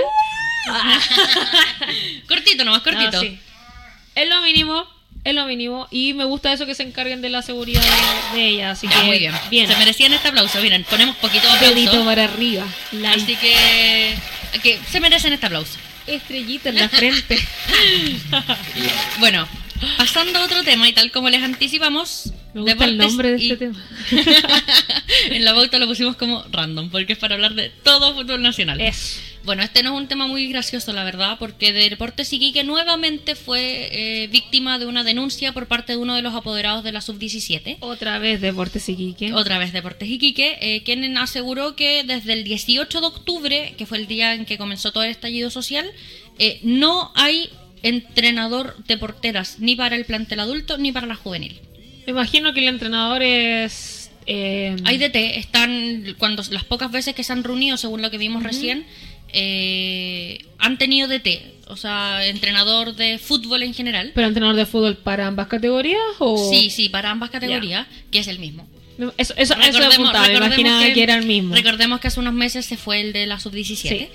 cortito 2.27 2.63
nomás, 2.65 2.81
cortito. 2.81 3.11
No, 3.11 3.21
sí. 3.21 3.37
Es 4.15 4.27
lo 4.27 4.41
mínimo, 4.41 4.83
es 5.23 5.33
lo 5.35 5.45
mínimo. 5.45 5.87
Y 5.91 6.13
me 6.13 6.23
gusta 6.25 6.51
eso 6.51 6.65
que 6.65 6.75
se 6.75 6.83
encarguen 6.83 7.21
de 7.21 7.29
la 7.29 7.41
seguridad 7.41 7.81
de, 8.33 8.37
de 8.39 8.47
ella. 8.49 8.71
Así 8.71 8.87
Ya, 8.87 9.01
que 9.01 9.05
muy 9.07 9.19
bien. 9.19 9.67
Se 9.67 9.75
merecían 9.77 10.11
este 10.13 10.27
aplauso. 10.29 10.59
Miren, 10.61 10.83
ponemos 10.85 11.15
poquito 11.17 11.47
Dedito 11.61 11.89
aplauso. 11.91 12.05
para 12.05 12.23
arriba. 12.25 12.65
Like. 12.91 13.21
Así 13.21 13.35
que, 13.35 14.15
que 14.63 14.79
se 14.89 14.99
merecen 14.99 15.33
este 15.33 15.45
aplauso. 15.45 15.77
Estrellita 16.05 16.69
en 16.69 16.75
la 16.75 16.89
frente. 16.89 17.39
Bueno, 19.19 19.47
pasando 19.97 20.39
a 20.39 20.43
otro 20.45 20.63
tema 20.63 20.87
y 20.87 20.93
tal 20.93 21.11
como 21.11 21.29
les 21.29 21.43
anticipamos. 21.43 22.31
Me 22.63 22.71
gusta 22.73 22.85
el 22.85 22.97
deportes 22.97 23.11
nombre 23.11 23.31
de 23.31 23.43
y- 23.43 23.51
este 23.51 23.67
tema. 23.67 23.85
en 25.31 25.45
la 25.45 25.53
pauta 25.53 25.79
lo 25.79 25.87
pusimos 25.87 26.15
como 26.15 26.43
random 26.51 26.89
porque 26.89 27.13
es 27.13 27.19
para 27.19 27.35
hablar 27.35 27.53
de 27.55 27.69
todo 27.83 28.13
fútbol 28.15 28.41
nacional. 28.41 28.79
Es. 28.81 29.21
Bueno, 29.43 29.63
este 29.63 29.81
no 29.81 29.95
es 29.95 30.01
un 30.01 30.07
tema 30.09 30.27
muy 30.27 30.49
gracioso, 30.49 30.91
la 30.91 31.05
verdad, 31.05 31.37
porque 31.39 31.71
Deportes 31.71 32.33
Iquique 32.33 32.65
nuevamente 32.65 33.33
fue 33.33 33.87
eh, 34.23 34.27
víctima 34.27 34.77
de 34.77 34.85
una 34.85 35.05
denuncia 35.05 35.53
por 35.53 35.67
parte 35.67 35.93
de 35.93 35.97
uno 35.97 36.15
de 36.15 36.21
los 36.21 36.35
apoderados 36.35 36.83
de 36.83 36.91
la 36.91 36.99
Sub-17. 36.99 37.77
Otra 37.79 38.19
vez 38.19 38.41
Deportes 38.41 38.89
Iquique. 38.89 39.31
Otra 39.33 39.57
vez 39.57 39.71
Deportes 39.71 40.09
Iquique, 40.09 40.57
eh, 40.59 40.83
quien 40.83 41.17
aseguró 41.17 41.77
que 41.77 42.03
desde 42.03 42.33
el 42.33 42.43
18 42.43 42.99
de 42.99 43.07
octubre, 43.07 43.73
que 43.77 43.85
fue 43.85 43.99
el 43.99 44.07
día 44.07 44.33
en 44.33 44.43
que 44.43 44.57
comenzó 44.57 44.91
todo 44.91 45.03
el 45.03 45.11
estallido 45.11 45.49
social, 45.49 45.89
eh, 46.39 46.59
no 46.63 47.13
hay 47.15 47.49
entrenador 47.83 48.75
de 48.85 48.97
porteras 48.97 49.59
ni 49.59 49.77
para 49.77 49.95
el 49.95 50.03
plantel 50.03 50.41
adulto 50.41 50.77
ni 50.77 50.91
para 50.91 51.07
la 51.07 51.15
juvenil. 51.15 51.61
Me 52.07 52.11
imagino 52.11 52.53
que 52.53 52.61
el 52.61 52.69
entrenador 52.69 53.21
es... 53.21 54.11
Eh, 54.27 54.77
Hay 54.85 54.97
DT, 54.97 55.37
están 55.37 56.15
cuando 56.17 56.41
las 56.51 56.63
pocas 56.63 56.89
veces 56.89 57.13
que 57.13 57.23
se 57.23 57.33
han 57.33 57.43
reunido, 57.43 57.75
según 57.75 58.01
lo 58.01 58.09
que 58.09 58.17
vimos 58.17 58.43
recién, 58.43 58.85
eh, 59.33 60.45
han 60.57 60.77
tenido 60.77 61.09
DT, 61.09 61.65
o 61.67 61.75
sea, 61.75 62.25
entrenador 62.25 62.95
de 62.95 63.17
fútbol 63.17 63.61
en 63.63 63.73
general. 63.73 64.13
¿Pero 64.15 64.27
entrenador 64.27 64.55
de 64.55 64.65
fútbol 64.65 64.95
para 64.95 65.27
ambas 65.27 65.47
categorías 65.47 65.99
o...? 66.19 66.49
Sí, 66.49 66.69
sí, 66.69 66.87
para 66.87 67.11
ambas 67.11 67.29
categorías, 67.29 67.87
que 68.09 68.19
es 68.19 68.27
el 68.29 68.39
mismo. 68.39 68.65
Eso, 69.17 69.33
eso, 69.35 69.55
eso 69.55 69.85
apuntaba, 69.85 70.27
me 70.27 70.35
imaginaba 70.35 70.85
que, 70.85 70.93
que, 70.93 71.03
era 71.03 71.15
el 71.15 71.25
mismo. 71.25 71.55
Recordemos 71.55 71.99
que 71.99 72.07
hace 72.07 72.21
unos 72.21 72.33
meses 72.33 72.65
se 72.65 72.77
fue 72.77 73.01
el 73.01 73.11
de 73.11 73.27
la 73.27 73.37
sub-17. 73.37 73.75
Sí. 73.75 74.07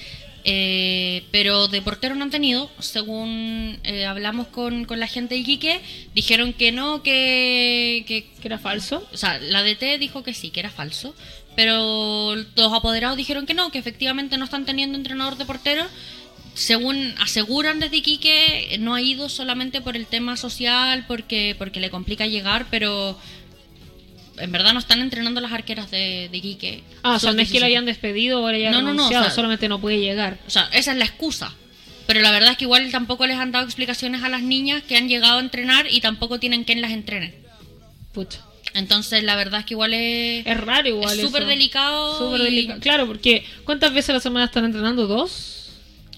Eh, 0.45 1.25
pero 1.31 1.69
de 1.69 1.83
portero 1.83 2.17
no 2.17 2.25
han 2.25 2.31
tenido, 2.31 2.69
según 2.81 3.79
eh, 3.85 4.07
hablamos 4.07 4.49
con, 4.49 4.87
con, 4.87 4.99
la 4.99 5.07
gente 5.07 5.37
de 5.37 5.41
Iquique, 5.43 5.81
dijeron 6.15 6.53
que 6.53 6.73
no, 6.73 7.03
que, 7.03 8.05
que, 8.09 8.25
que, 8.41 8.49
era 8.49 8.59
falso. 8.59 9.07
O 9.13 9.17
sea, 9.17 9.39
la 9.39 9.63
DT 9.63 9.99
dijo 10.01 10.25
que 10.25 10.35
sí, 10.35 10.51
que 10.51 10.61
era 10.61 10.71
falso, 10.71 11.15
pero 11.55 12.35
los 12.35 12.73
apoderados 12.73 13.17
dijeron 13.17 13.47
que 13.47 13.55
no, 13.55 13.71
que 13.71 13.79
efectivamente 13.79 14.37
no 14.37 14.45
están 14.45 14.65
teniendo 14.65 14.99
entrenador 14.99 15.37
de 15.37 15.45
portero. 15.45 15.85
Según 16.55 17.15
aseguran 17.19 17.81
desde 17.81 17.97
Iquique, 17.99 18.77
no 18.79 18.95
ha 18.95 19.01
ido 19.01 19.29
solamente 19.29 19.81
por 19.81 19.97
el 19.97 20.07
tema 20.07 20.37
social, 20.37 21.07
porque, 21.07 21.55
porque 21.57 21.81
le 21.81 21.89
complica 21.89 22.27
llegar, 22.27 22.67
pero 22.71 23.17
en 24.39 24.53
verdad 24.53 24.73
no 24.73 24.79
están 24.79 25.01
entrenando 25.01 25.41
las 25.41 25.53
arqueras 25.53 25.91
de, 25.91 26.29
de 26.31 26.41
Quique. 26.41 26.85
Ah, 27.03 27.17
o 27.17 27.19
sea, 27.19 27.33
no 27.33 27.43
es 27.43 27.51
que 27.51 27.61
lo 27.61 27.67
hayan 27.67 27.85
despedido 27.85 28.43
o 28.43 28.47
hayan 28.47 28.73
no, 28.73 28.83
no, 28.83 28.95
no, 28.95 29.07
o 29.07 29.09
sea, 29.09 29.31
solamente 29.31 29.69
no 29.69 29.81
puede 29.81 29.99
llegar. 29.99 30.39
O 30.47 30.51
sea, 30.51 30.69
esa 30.73 30.93
es 30.93 30.99
la 30.99 31.05
excusa. 31.05 31.55
Pero 32.07 32.21
la 32.21 32.31
verdad 32.31 32.53
es 32.53 32.57
que 32.57 32.65
igual 32.65 32.91
tampoco 32.91 33.27
les 33.27 33.39
han 33.39 33.53
dado 33.53 33.65
explicaciones 33.65 34.23
a 34.23 34.29
las 34.29 34.43
niñas 34.43 34.83
que 34.83 34.97
han 34.97 35.09
llegado 35.09 35.39
a 35.39 35.41
entrenar 35.41 35.87
y 35.91 36.01
tampoco 36.01 36.39
tienen 36.41 36.65
quien 36.65 36.81
las 36.81 36.91
entrene. 36.91 37.35
Pucha. 38.13 38.41
Entonces, 38.75 39.23
la 39.23 39.37
verdad 39.37 39.61
es 39.61 39.67
que 39.67 39.75
igual 39.75 39.93
es. 39.93 40.47
Es 40.47 40.57
raro, 40.59 40.89
igual. 40.89 41.19
Es 41.19 41.25
súper 41.25 41.47
delicado. 41.47 42.19
Súper 42.19 42.41
y... 42.41 42.45
delicado. 42.45 42.81
Claro, 42.81 43.07
porque 43.07 43.45
¿cuántas 43.65 43.93
veces 43.93 44.11
a 44.11 44.15
la 44.15 44.21
semana 44.21 44.47
están 44.47 44.65
entrenando? 44.65 45.07
¿Dos? 45.07 45.62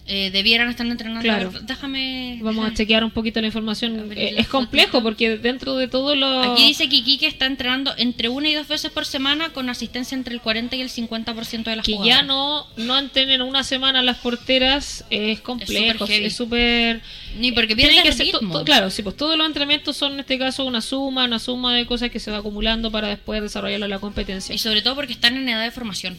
Eh, 0.06 0.30
debieran 0.30 0.68
estar 0.68 0.86
entrenando. 0.86 1.22
Claro. 1.22 1.50
Déjame. 1.62 2.38
Vamos 2.42 2.70
a 2.70 2.74
chequear 2.74 3.04
un 3.04 3.10
poquito 3.10 3.40
la 3.40 3.46
información. 3.46 4.12
Eh, 4.14 4.34
es 4.36 4.48
complejo 4.48 5.02
porque 5.02 5.38
dentro 5.38 5.76
de 5.76 5.88
todo 5.88 6.14
lo. 6.14 6.52
Aquí 6.52 6.66
dice 6.66 6.90
que 6.90 6.96
Iquique 6.96 7.26
está 7.26 7.46
entrenando 7.46 7.94
entre 7.96 8.28
una 8.28 8.50
y 8.50 8.54
dos 8.54 8.68
veces 8.68 8.90
por 8.90 9.06
semana 9.06 9.48
con 9.50 9.70
asistencia 9.70 10.14
entre 10.14 10.34
el 10.34 10.42
40 10.42 10.76
y 10.76 10.82
el 10.82 10.90
50% 10.90 11.64
de 11.64 11.76
las 11.76 11.86
Que 11.86 11.92
jugadoras. 11.92 12.18
ya 12.18 12.22
no, 12.22 12.66
no 12.76 12.98
entrenen 12.98 13.40
una 13.40 13.64
semana 13.64 14.02
las 14.02 14.18
porteras 14.18 15.06
es 15.08 15.40
complejo. 15.40 16.04
Es 16.06 16.36
súper. 16.36 17.00
Ni 17.38 17.52
porque 17.52 17.74
Tiene 17.74 17.92
pierden 17.92 18.12
que 18.12 18.12
ser 18.12 18.64
Claro, 18.64 18.90
sí, 18.90 19.02
pues 19.02 19.16
todos 19.16 19.38
los 19.38 19.46
entrenamientos 19.46 19.96
son 19.96 20.12
en 20.14 20.20
este 20.20 20.38
caso 20.38 20.64
una 20.64 20.82
suma, 20.82 21.24
una 21.24 21.38
suma 21.38 21.74
de 21.74 21.86
cosas 21.86 22.10
que 22.10 22.20
se 22.20 22.30
va 22.30 22.38
acumulando 22.38 22.90
para 22.90 23.08
después 23.08 23.40
desarrollarlo 23.42 23.86
en 23.86 23.90
la 23.90 23.98
competencia. 23.98 24.54
Y 24.54 24.58
sobre 24.58 24.82
todo 24.82 24.94
porque 24.94 25.14
están 25.14 25.36
en 25.36 25.48
edad 25.48 25.64
de 25.64 25.70
formación. 25.70 26.18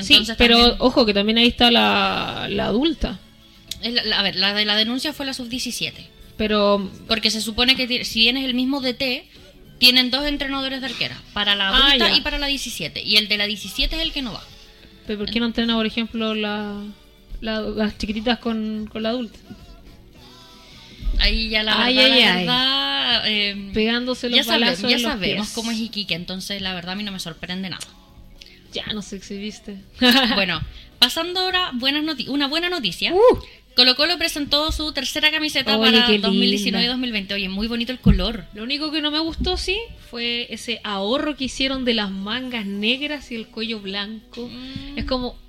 Sí, 0.00 0.22
pero 0.38 0.56
también- 0.58 0.76
ojo 0.80 1.04
que 1.06 1.12
también 1.14 1.38
ahí 1.38 1.48
está 1.48 1.70
la, 1.70 2.46
la 2.50 2.66
adulta. 2.66 3.18
a 4.14 4.22
ver, 4.22 4.36
la 4.36 4.54
de 4.54 4.64
la 4.64 4.76
denuncia 4.76 5.12
fue 5.12 5.26
la 5.26 5.34
sub-17. 5.34 5.92
Pero 6.36 6.90
Porque 7.08 7.30
se 7.30 7.40
supone 7.40 7.76
que 7.76 8.04
si 8.04 8.20
bien 8.20 8.36
es 8.36 8.44
el 8.44 8.54
mismo 8.54 8.80
DT, 8.80 9.28
tienen 9.78 10.10
dos 10.10 10.24
entrenadores 10.26 10.80
de 10.80 10.86
arquera. 10.86 11.20
Para 11.34 11.54
la 11.56 11.68
Ah, 11.68 11.88
adulta 11.90 12.16
y 12.16 12.20
para 12.22 12.38
la 12.38 12.46
17. 12.46 13.02
Y 13.02 13.16
el 13.16 13.28
de 13.28 13.36
la 13.36 13.46
17 13.46 13.96
es 13.96 14.02
el 14.02 14.12
que 14.12 14.22
no 14.22 14.32
va. 14.32 14.42
¿Pero 15.06 15.18
¿Por 15.18 15.30
qué 15.30 15.40
no 15.40 15.46
entrena, 15.46 15.74
por 15.74 15.84
ejemplo, 15.86 16.34
la, 16.34 16.82
la- 17.40 17.60
las 17.60 17.98
chiquititas 17.98 18.38
con, 18.38 18.88
con 18.90 19.02
la 19.02 19.10
adulta? 19.10 19.38
Ahí 21.18 21.50
ya 21.50 21.62
la 21.62 21.82
Ay, 21.84 21.96
verdad, 21.96 22.12
ay, 22.12 22.20
la 22.22 22.32
ay. 22.34 22.38
verdad, 22.46 23.22
eh, 23.26 23.70
Pegándose 23.74 24.28
los 24.30 24.44
ya 24.46 24.50
balazos 24.52 24.90
ya 24.90 24.98
sabemos 24.98 25.50
cómo 25.50 25.70
es 25.70 25.78
Iquique, 25.78 26.14
entonces 26.14 26.60
la 26.62 26.74
verdad 26.74 26.92
a 26.92 26.96
mí 26.96 27.04
no 27.04 27.12
me 27.12 27.20
sorprende 27.20 27.68
nada. 27.68 27.86
Ya 28.72 28.86
nos 28.92 29.12
exhibiste. 29.12 29.76
bueno, 30.34 30.60
pasando 30.98 31.40
ahora 31.40 31.70
buenas 31.74 32.04
una 32.28 32.48
buena 32.48 32.68
noticia. 32.68 33.12
Colo 33.74 33.96
Colo 33.96 34.18
presentó 34.18 34.70
su 34.70 34.92
tercera 34.92 35.30
camiseta 35.30 35.76
Uh. 35.76 35.80
Oye, 35.80 35.92
para 35.92 36.06
qué 36.06 36.18
2019 36.18 36.84
y 36.84 36.88
2020. 36.88 37.34
Oye, 37.34 37.48
muy 37.48 37.68
bonito 37.68 37.92
el 37.92 38.00
color. 38.00 38.44
Lo 38.54 38.62
único 38.62 38.90
que 38.92 39.00
no 39.00 39.10
me 39.10 39.18
gustó, 39.18 39.56
sí, 39.56 39.78
fue 40.10 40.46
ese 40.50 40.80
ahorro 40.84 41.36
que 41.36 41.44
hicieron 41.44 41.84
de 41.84 41.94
las 41.94 42.10
mangas 42.10 42.66
negras 42.66 43.30
y 43.32 43.36
el 43.36 43.46
cuello 43.46 43.80
blanco. 43.80 44.50
Es 44.96 45.04
como... 45.04 45.40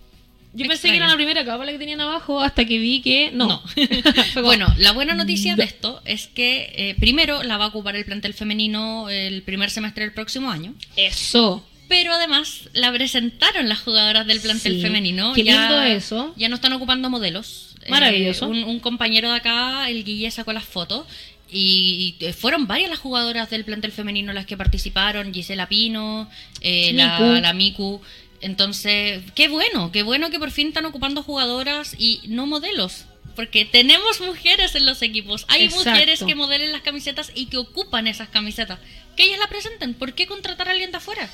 Yo 0.56 0.68
pensé 0.68 0.90
que 0.90 0.98
era 0.98 1.08
Mm. 1.08 1.10
La 1.10 1.16
primera 1.16 1.46
capa 1.46 1.66
la 1.66 1.72
que 1.72 1.80
tenían 1.80 2.00
abajo 2.00 2.40
hasta 2.40 2.64
que 2.66 2.78
vi 2.78 3.02
que 3.02 3.32
no. 3.32 3.48
No. 3.48 3.64
Bueno, 4.44 4.68
la 4.78 4.92
buena 4.92 5.16
noticia 5.16 5.56
de 5.56 5.64
esto 5.64 6.00
es 6.06 6.28
que 6.28 6.72
eh, 6.76 6.96
primero 7.00 7.42
la 7.42 7.58
va 7.58 7.66
a 7.66 7.68
ocupar 7.70 7.96
el 7.96 8.06
plantel 8.06 8.36
femenino 8.36 9.10
el 9.10 9.42
primer 9.42 9.72
semestre 9.72 10.04
del 10.04 10.14
próximo 10.14 10.52
año. 10.52 10.76
Eso. 10.96 11.66
Pero 11.96 12.12
además 12.12 12.62
la 12.74 12.92
presentaron 12.92 13.70
las 13.70 13.82
jugadoras 13.82 14.26
del 14.26 14.40
plantel 14.42 14.78
Sí. 14.78 14.82
femenino. 14.82 15.32
Qué 15.34 15.44
Ya- 15.44 15.60
lindo 15.70 15.84
eso. 15.84 16.34
Ya 16.36 16.50
no 16.50 16.56
están 16.56 16.74
ocupando 16.74 17.08
modelos. 17.12 17.76
Eh, 17.84 17.92
Maravilloso. 17.92 18.48
un, 18.48 18.64
un 18.64 18.80
compañero 18.80 19.30
de 19.30 19.36
acá, 19.38 19.88
el 19.92 20.04
Guille, 20.04 20.32
sacó 20.32 20.54
las 20.54 20.64
fotos. 20.66 21.06
Y 21.52 22.16
fueron 22.36 22.66
varias 22.66 22.90
las 22.90 22.98
jugadoras 22.98 23.52
del 23.52 23.64
plantel 23.64 23.92
femenino 23.92 24.34
las 24.34 24.48
que 24.48 24.58
participaron. 24.58 25.32
Gisela 25.32 25.70
Pino, 25.70 26.28
eh, 26.62 26.94
la, 26.94 27.20
Miku. 27.20 27.42
la 27.42 27.54
Miku. 27.54 28.02
Entonces, 28.42 29.22
qué 29.36 29.48
bueno, 29.50 29.92
qué 29.92 30.02
bueno 30.02 30.32
que 30.32 30.40
por 30.40 30.50
fin 30.50 30.70
están 30.70 30.86
ocupando 30.86 31.22
jugadoras 31.22 31.96
y 32.00 32.22
no 32.26 32.48
modelos. 32.48 33.06
Porque 33.36 33.66
tenemos 33.66 34.20
mujeres 34.20 34.74
en 34.74 34.88
los 34.88 35.04
equipos. 35.04 35.46
Hay 35.48 35.66
Exacto. 35.66 35.92
mujeres 35.92 36.24
que 36.26 36.34
modelen 36.34 36.72
las 36.72 36.82
camisetas 36.82 37.32
y 37.36 37.46
que 37.46 37.58
ocupan 37.58 38.08
esas 38.08 38.30
camisetas. 38.30 38.80
Que 39.16 39.26
ellas 39.26 39.38
la 39.38 39.48
presenten. 39.48 39.94
¿Por 39.94 40.14
qué 40.14 40.26
contratar 40.26 40.68
a 40.68 40.72
alguien 40.72 40.90
de 40.90 40.98
afuera? 40.98 41.30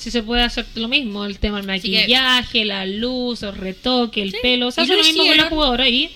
Si 0.00 0.10
se 0.10 0.22
puede 0.22 0.42
hacer 0.42 0.66
lo 0.74 0.88
mismo, 0.88 1.24
el 1.24 1.38
tema 1.38 1.58
del 1.58 1.66
que- 1.66 1.72
maquillaje, 1.90 2.64
la 2.64 2.86
luz, 2.86 3.42
el 3.42 3.54
retoque, 3.54 4.22
el 4.22 4.32
Sí, 4.32 4.38
pelo. 4.42 4.68
O 4.68 4.70
sea, 4.70 4.84
hace 4.84 4.94
lo 4.94 4.98
lo 5.02 5.04
mismo 5.06 5.26
con 5.26 5.36
la 5.36 5.48
jugadora 5.48 5.88
y 5.88 6.10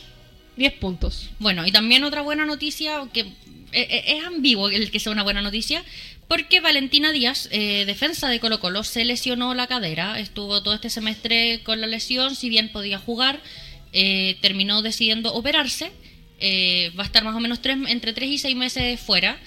10 0.57 0.73
puntos. 0.75 1.31
Bueno, 1.39 1.67
y 1.67 1.73
también 1.73 2.03
otra 2.05 2.23
buena 2.23 2.47
noticia, 2.47 3.03
que 3.13 3.21
eh, 3.21 3.29
eh, 3.73 4.05
es 4.19 4.25
ambiguo 4.25 4.69
el 4.71 4.91
que 4.91 5.01
sea 5.01 5.13
una 5.13 5.23
buena 5.25 5.43
noticia, 5.43 5.85
porque 6.29 6.61
Valentina 6.61 7.13
Díaz, 7.13 7.49
eh, 7.53 7.85
defensa 7.87 8.29
de 8.29 8.41
Colo 8.41 8.59
Colo, 8.61 8.85
se 8.85 9.05
lesionó 9.05 9.53
la 9.55 9.67
cadera, 9.67 10.19
estuvo 10.19 10.63
todo 10.63 10.75
este 10.75 10.89
semestre 10.91 11.61
con 11.65 11.81
la 11.81 11.87
lesión, 11.87 12.37
si 12.37 12.49
bien 12.49 12.71
podía 12.71 12.99
jugar, 12.99 13.41
eh, 13.93 14.37
terminó 14.41 14.81
decidiendo 14.81 15.35
operarse, 15.35 15.91
eh, 16.41 16.93
va 16.99 17.03
a 17.03 17.07
estar 17.07 17.25
más 17.25 17.35
o 17.37 17.41
menos 17.41 17.61
tres, 17.61 17.77
entre 17.89 18.13
3 18.13 18.31
y 18.31 18.39
6 18.39 18.57
meses 18.57 18.99
fuera. 19.01 19.39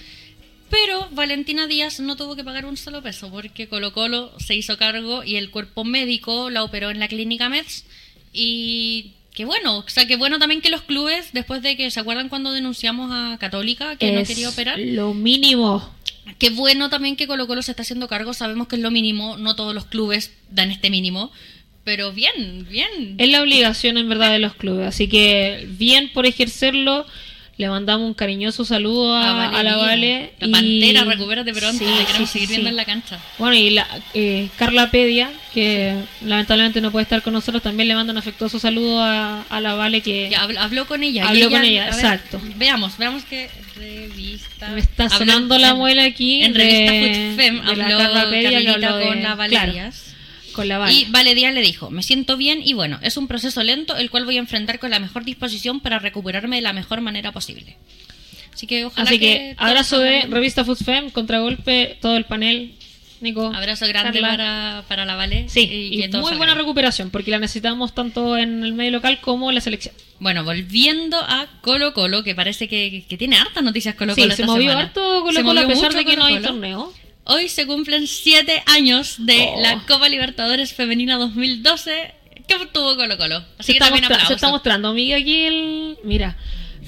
Pero 0.70 1.08
Valentina 1.12 1.66
Díaz 1.66 2.00
no 2.00 2.16
tuvo 2.16 2.36
que 2.36 2.44
pagar 2.44 2.66
un 2.66 2.76
solo 2.76 3.02
peso 3.02 3.30
porque 3.30 3.68
Colo 3.68 3.92
Colo 3.92 4.32
se 4.38 4.54
hizo 4.54 4.76
cargo 4.76 5.24
y 5.24 5.36
el 5.36 5.50
cuerpo 5.50 5.84
médico 5.84 6.50
la 6.50 6.62
operó 6.62 6.90
en 6.90 6.98
la 6.98 7.08
clínica 7.08 7.48
MEDS. 7.48 7.84
Y 8.32 9.12
qué 9.34 9.44
bueno, 9.44 9.78
o 9.78 9.88
sea, 9.88 10.06
qué 10.06 10.16
bueno 10.16 10.38
también 10.38 10.60
que 10.60 10.68
los 10.70 10.82
clubes, 10.82 11.30
después 11.32 11.62
de 11.62 11.76
que 11.76 11.90
se 11.90 12.00
acuerdan 12.00 12.28
cuando 12.28 12.52
denunciamos 12.52 13.10
a 13.12 13.38
Católica 13.38 13.96
que 13.96 14.12
no 14.12 14.24
quería 14.24 14.48
operar, 14.50 14.78
Lo 14.78 15.14
mínimo. 15.14 15.94
qué 16.38 16.50
bueno 16.50 16.90
también 16.90 17.16
que 17.16 17.26
Colo 17.26 17.46
Colo 17.46 17.62
se 17.62 17.70
está 17.72 17.82
haciendo 17.82 18.08
cargo. 18.08 18.34
Sabemos 18.34 18.68
que 18.68 18.76
es 18.76 18.82
lo 18.82 18.90
mínimo, 18.90 19.38
no 19.38 19.56
todos 19.56 19.74
los 19.74 19.86
clubes 19.86 20.32
dan 20.50 20.70
este 20.70 20.90
mínimo, 20.90 21.32
pero 21.84 22.12
bien, 22.12 22.66
bien. 22.68 23.14
Es 23.16 23.30
la 23.30 23.40
obligación 23.40 23.96
en 23.96 24.10
verdad 24.10 24.32
de 24.32 24.38
los 24.40 24.54
clubes. 24.54 24.86
Así 24.86 25.08
que 25.08 25.66
bien 25.70 26.12
por 26.12 26.26
ejercerlo. 26.26 27.06
Le 27.58 27.68
mandamos 27.68 28.06
un 28.06 28.14
cariñoso 28.14 28.64
saludo 28.64 29.12
a, 29.16 29.48
a 29.48 29.62
la 29.64 29.76
Vale. 29.76 30.32
La 30.38 30.46
y- 30.46 30.50
pantera, 30.52 31.02
recupérate 31.02 31.52
pronto, 31.52 31.76
Sí, 31.84 31.90
te 31.98 32.04
queremos 32.06 32.30
sí, 32.30 32.32
seguir 32.34 32.48
sí, 32.48 32.54
viendo 32.54 32.70
en 32.70 32.76
la 32.76 32.84
cancha. 32.84 33.18
Bueno, 33.36 33.56
y 33.56 33.70
la, 33.70 33.84
eh, 34.14 34.48
Carla 34.56 34.92
Pedia, 34.92 35.32
que 35.52 35.92
lamentablemente 36.24 36.80
no 36.80 36.92
puede 36.92 37.02
estar 37.02 37.20
con 37.20 37.32
nosotros, 37.32 37.60
también 37.60 37.88
le 37.88 37.96
manda 37.96 38.12
un 38.12 38.18
afectuoso 38.18 38.60
saludo 38.60 39.02
a, 39.02 39.42
a 39.42 39.60
la 39.60 39.74
Vale 39.74 40.02
que 40.02 40.28
Ya, 40.30 40.42
habló 40.60 40.86
con 40.86 41.02
ella. 41.02 41.28
Habló 41.28 41.50
con 41.50 41.64
ella, 41.64 41.86
ver, 41.86 41.94
exacto. 41.94 42.40
veamos, 42.54 42.96
veamos 42.96 43.24
qué 43.24 43.50
revista. 43.76 44.68
me 44.68 44.78
está 44.78 45.04
Habló 45.06 45.18
sonando 45.18 45.58
la 45.58 45.74
muela 45.74 46.04
aquí. 46.04 46.44
En 46.44 46.52
de- 46.52 46.58
revista 46.60 46.92
Food 46.92 47.36
Fem 47.36 47.60
habló 47.68 47.98
Carla 47.98 48.30
Pedia, 48.30 48.72
habló 48.72 48.96
de- 48.98 49.04
con 49.08 49.22
la 49.24 49.34
Vale 49.34 49.50
claro. 49.50 49.72
Con 50.58 50.68
la 50.68 50.78
Vale. 50.78 50.92
Y 50.92 51.04
Vale 51.10 51.34
Díaz 51.34 51.54
le 51.54 51.62
dijo, 51.62 51.88
me 51.90 52.02
siento 52.02 52.36
bien 52.36 52.60
y 52.64 52.74
bueno, 52.74 52.98
es 53.02 53.16
un 53.16 53.28
proceso 53.28 53.62
lento 53.62 53.96
el 53.96 54.10
cual 54.10 54.24
voy 54.24 54.36
a 54.36 54.40
enfrentar 54.40 54.78
con 54.78 54.90
la 54.90 54.98
mejor 54.98 55.24
disposición 55.24 55.80
para 55.80 55.98
recuperarme 55.98 56.56
de 56.56 56.62
la 56.62 56.72
mejor 56.72 57.00
manera 57.00 57.32
posible. 57.32 57.76
Así 58.52 58.66
que 58.66 58.84
ojalá 58.84 59.08
Así 59.08 59.18
que... 59.20 59.54
abrazo 59.56 59.98
de 60.00 60.22
Revista 60.22 60.64
Food 60.64 60.78
Fem, 60.84 61.10
Contragolpe, 61.10 61.96
todo 62.02 62.16
el 62.16 62.24
panel. 62.24 62.74
Nico. 63.20 63.52
Abrazo 63.52 63.86
grande 63.88 64.20
para, 64.20 64.84
para 64.86 65.04
la 65.04 65.16
Vale. 65.16 65.48
Sí, 65.48 65.60
y, 65.60 65.96
y, 65.98 66.02
que 66.02 66.08
todo 66.08 66.22
muy 66.22 66.36
buena 66.36 66.52
bien. 66.54 66.58
recuperación, 66.64 67.10
porque 67.10 67.32
la 67.32 67.40
necesitamos 67.40 67.92
tanto 67.92 68.36
en 68.36 68.62
el 68.62 68.74
medio 68.74 68.92
local 68.92 69.20
como 69.20 69.48
en 69.50 69.56
la 69.56 69.60
selección. 69.60 69.92
Bueno, 70.20 70.44
volviendo 70.44 71.16
a 71.18 71.46
Colo 71.60 71.94
Colo, 71.94 72.22
que 72.22 72.36
parece 72.36 72.68
que, 72.68 73.04
que 73.08 73.16
tiene 73.16 73.36
hartas 73.36 73.64
noticias 73.64 73.96
Colo 73.96 74.14
Sí, 74.14 74.20
Colo. 74.22 74.34
se 74.36 74.44
movió 74.44 74.70
semana. 74.70 74.86
harto 74.86 75.22
Colo 75.24 75.42
Colo 75.42 75.60
a 75.60 75.66
pesar 75.66 75.94
de 75.94 76.04
que 76.04 76.16
no 76.16 76.24
hay 76.24 76.40
torneo. 76.40 76.92
Hoy 77.30 77.48
se 77.48 77.66
cumplen 77.66 78.06
siete 78.06 78.62
años 78.66 79.16
de 79.18 79.50
Oh. 79.54 79.60
la 79.60 79.80
Copa 79.86 80.08
Libertadores 80.08 80.72
Femenina 80.72 81.16
2012 81.16 82.14
que 82.46 82.54
obtuvo 82.54 82.96
Colo 82.96 83.18
Colo. 83.18 83.40
Se 83.40 83.46
Así 83.58 83.72
que 83.72 83.78
está, 83.78 83.90
también 83.90 84.26
se 84.26 84.32
está 84.34 84.48
mostrando, 84.50 84.88
amiga, 84.88 85.18
aquí 85.18 85.42
el... 85.44 85.98
Mira, 86.04 86.36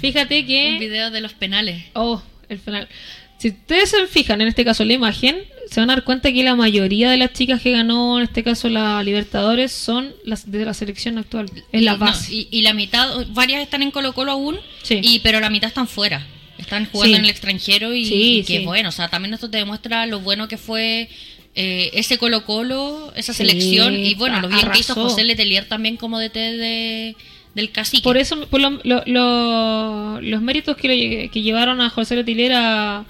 fíjate 0.00 0.46
que... 0.46 0.72
Un 0.72 0.78
video 0.78 1.10
de 1.10 1.20
los 1.20 1.34
penales. 1.34 1.84
Oh, 1.92 2.22
el 2.48 2.58
final. 2.58 2.88
Si 3.36 3.48
ustedes 3.48 3.90
se 3.90 4.06
fijan 4.06 4.40
en 4.40 4.48
este 4.48 4.64
caso 4.64 4.84
la 4.86 4.94
imagen, 4.94 5.36
se 5.70 5.80
van 5.80 5.90
a 5.90 5.96
dar 5.96 6.04
cuenta 6.04 6.32
que 6.32 6.42
la 6.42 6.54
mayoría 6.56 7.10
de 7.10 7.18
las 7.18 7.34
chicas 7.34 7.60
que 7.60 7.72
ganó 7.72 8.18
en 8.18 8.24
este 8.24 8.42
caso 8.42 8.70
la 8.70 9.02
Libertadores 9.02 9.72
son 9.72 10.14
las 10.24 10.50
de 10.50 10.64
la 10.64 10.72
selección 10.72 11.18
actual. 11.18 11.50
Es 11.72 11.82
la 11.82 11.92
Y, 11.92 11.94
no, 11.94 11.98
base. 11.98 12.32
y, 12.34 12.48
y 12.50 12.62
la 12.62 12.72
mitad, 12.72 13.26
varias 13.28 13.60
están 13.62 13.82
en 13.82 13.90
Colo 13.90 14.14
Colo 14.14 14.32
aún, 14.32 14.58
Sí. 14.82 15.00
y, 15.02 15.18
pero 15.20 15.40
la 15.40 15.50
mitad 15.50 15.68
están 15.68 15.86
fuera. 15.88 16.26
Están 16.60 16.86
jugando 16.86 17.14
Sí. 17.14 17.18
en 17.18 17.24
el 17.24 17.30
extranjero 17.30 17.94
y, 17.94 18.04
Sí, 18.06 18.38
y 18.38 18.44
que 18.44 18.58
sí. 18.58 18.64
bueno, 18.64 18.88
o 18.90 18.92
sea, 18.92 19.08
también 19.08 19.34
esto 19.34 19.50
te 19.50 19.58
demuestra 19.58 20.06
lo 20.06 20.20
bueno 20.20 20.46
que 20.48 20.56
fue 20.56 21.08
eh, 21.56 21.90
ese 21.94 22.16
Colo 22.18 22.44
Colo, 22.44 23.12
esa 23.16 23.32
selección, 23.34 23.94
y 23.96 24.14
bueno, 24.14 24.40
lo 24.40 24.48
bien 24.48 24.70
que 24.70 24.78
hizo 24.78 24.92
arrasó. 24.92 25.08
José 25.08 25.24
Letelier 25.24 25.64
también 25.66 25.96
como 25.96 26.18
DT 26.20 26.34
de, 26.38 27.16
del 27.56 27.72
cacique. 27.72 28.02
Por 28.04 28.16
eso, 28.18 28.46
por 28.48 28.60
lo- 28.60 28.78
lo- 28.84 29.02
lo- 29.06 30.20
los 30.20 30.42
méritos 30.42 30.76
que, 30.76 30.88
le- 30.88 31.28
que 31.30 31.42
llevaron 31.42 31.80
a 31.80 31.90
José 31.90 32.14
Letelier 32.14 32.52
a, 32.54 33.04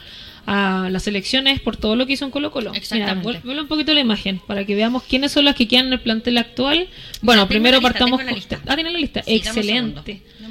a 0.46 0.88
las 0.90 1.06
elecciones 1.06 1.60
por 1.60 1.76
todo 1.76 1.96
lo 1.96 2.06
que 2.06 2.14
hizo 2.14 2.24
en 2.24 2.30
Colo 2.30 2.50
Colo. 2.50 2.72
Exactamente. 2.74 3.26
Mira, 3.28 3.40
vuel- 3.40 3.44
vuelve 3.44 3.60
un 3.60 3.68
poquito 3.68 3.92
la 3.92 4.00
imagen 4.00 4.40
para 4.46 4.64
que 4.64 4.74
veamos 4.74 5.02
quiénes 5.02 5.32
son 5.32 5.44
las 5.44 5.54
que 5.54 5.68
quedan 5.68 5.88
en 5.88 5.92
el 5.92 6.00
plantel 6.00 6.38
actual. 6.38 6.88
Bueno, 7.20 7.46
primero 7.46 7.76
lista, 7.76 7.92
partamos 7.92 8.22
con-. 8.22 8.60
Ah, 8.66 8.74
tiene 8.74 8.90
la 8.90 8.98
lista. 8.98 9.22
Excelente. 9.26 10.02
segundo. 10.02 10.04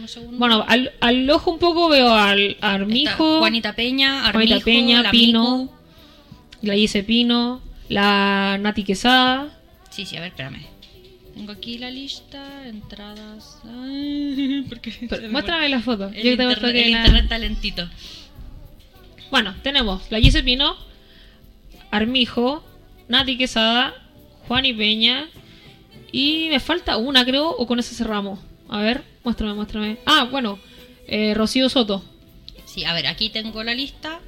Segundo. 0.09 0.37
Bueno, 0.37 0.65
al, 0.67 0.91
al 0.99 1.29
ojo 1.29 1.51
un 1.51 1.59
poco 1.59 1.87
veo 1.89 2.13
al 2.13 2.57
Armijo, 2.61 3.39
Juanita 3.39 3.73
Peña, 3.73 4.21
Juanita 4.31 4.55
Armijo, 4.55 4.65
Peña, 4.65 5.01
la 5.03 5.11
Pino, 5.11 5.57
Miku. 5.57 5.71
la 6.63 6.73
Gise 6.73 7.03
Pino, 7.03 7.61
la 7.89 8.57
Nati 8.59 8.83
Quesada. 8.83 9.55
Sí, 9.89 10.05
sí, 10.05 10.17
a 10.17 10.21
ver, 10.21 10.29
espérame. 10.29 10.65
Tengo 11.35 11.51
aquí 11.53 11.77
la 11.77 11.89
lista, 11.89 12.67
entradas. 12.67 13.59
Ay, 13.65 14.65
porque 14.69 14.91
Pero 15.09 15.21
me 15.23 15.29
muéstrame 15.29 15.69
la 15.69 15.79
foto. 15.81 16.07
El, 16.09 16.15
Yo 16.15 16.21
te 16.23 16.29
internet, 16.43 16.59
que 16.73 16.83
el 16.85 16.91
la- 16.91 16.97
internet 16.99 17.29
talentito. 17.29 17.89
Bueno, 19.31 19.55
tenemos 19.61 20.01
la 20.09 20.19
Gise 20.19 20.43
Pino, 20.43 20.75
Armijo, 21.91 22.63
Nati 23.07 23.37
Quesada, 23.37 23.93
Juan 24.47 24.65
y 24.65 24.73
Peña. 24.73 25.27
Y 26.11 26.47
me 26.49 26.59
falta 26.59 26.97
una, 26.97 27.23
creo, 27.23 27.49
o 27.51 27.67
con 27.67 27.79
esa 27.79 27.93
cerramos. 27.95 28.39
A 28.67 28.79
ver, 28.81 29.03
muéstrame, 29.23 29.53
muéstrame. 29.53 29.97
Ah, 30.05 30.27
bueno, 30.31 30.59
eh, 31.07 31.33
Rocío 31.35 31.69
Soto. 31.69 32.03
Sí, 32.65 32.83
a 32.85 32.93
ver, 32.93 33.07
aquí 33.07 33.29
tengo 33.29 33.63
la 33.63 33.73
lista. 33.73 34.19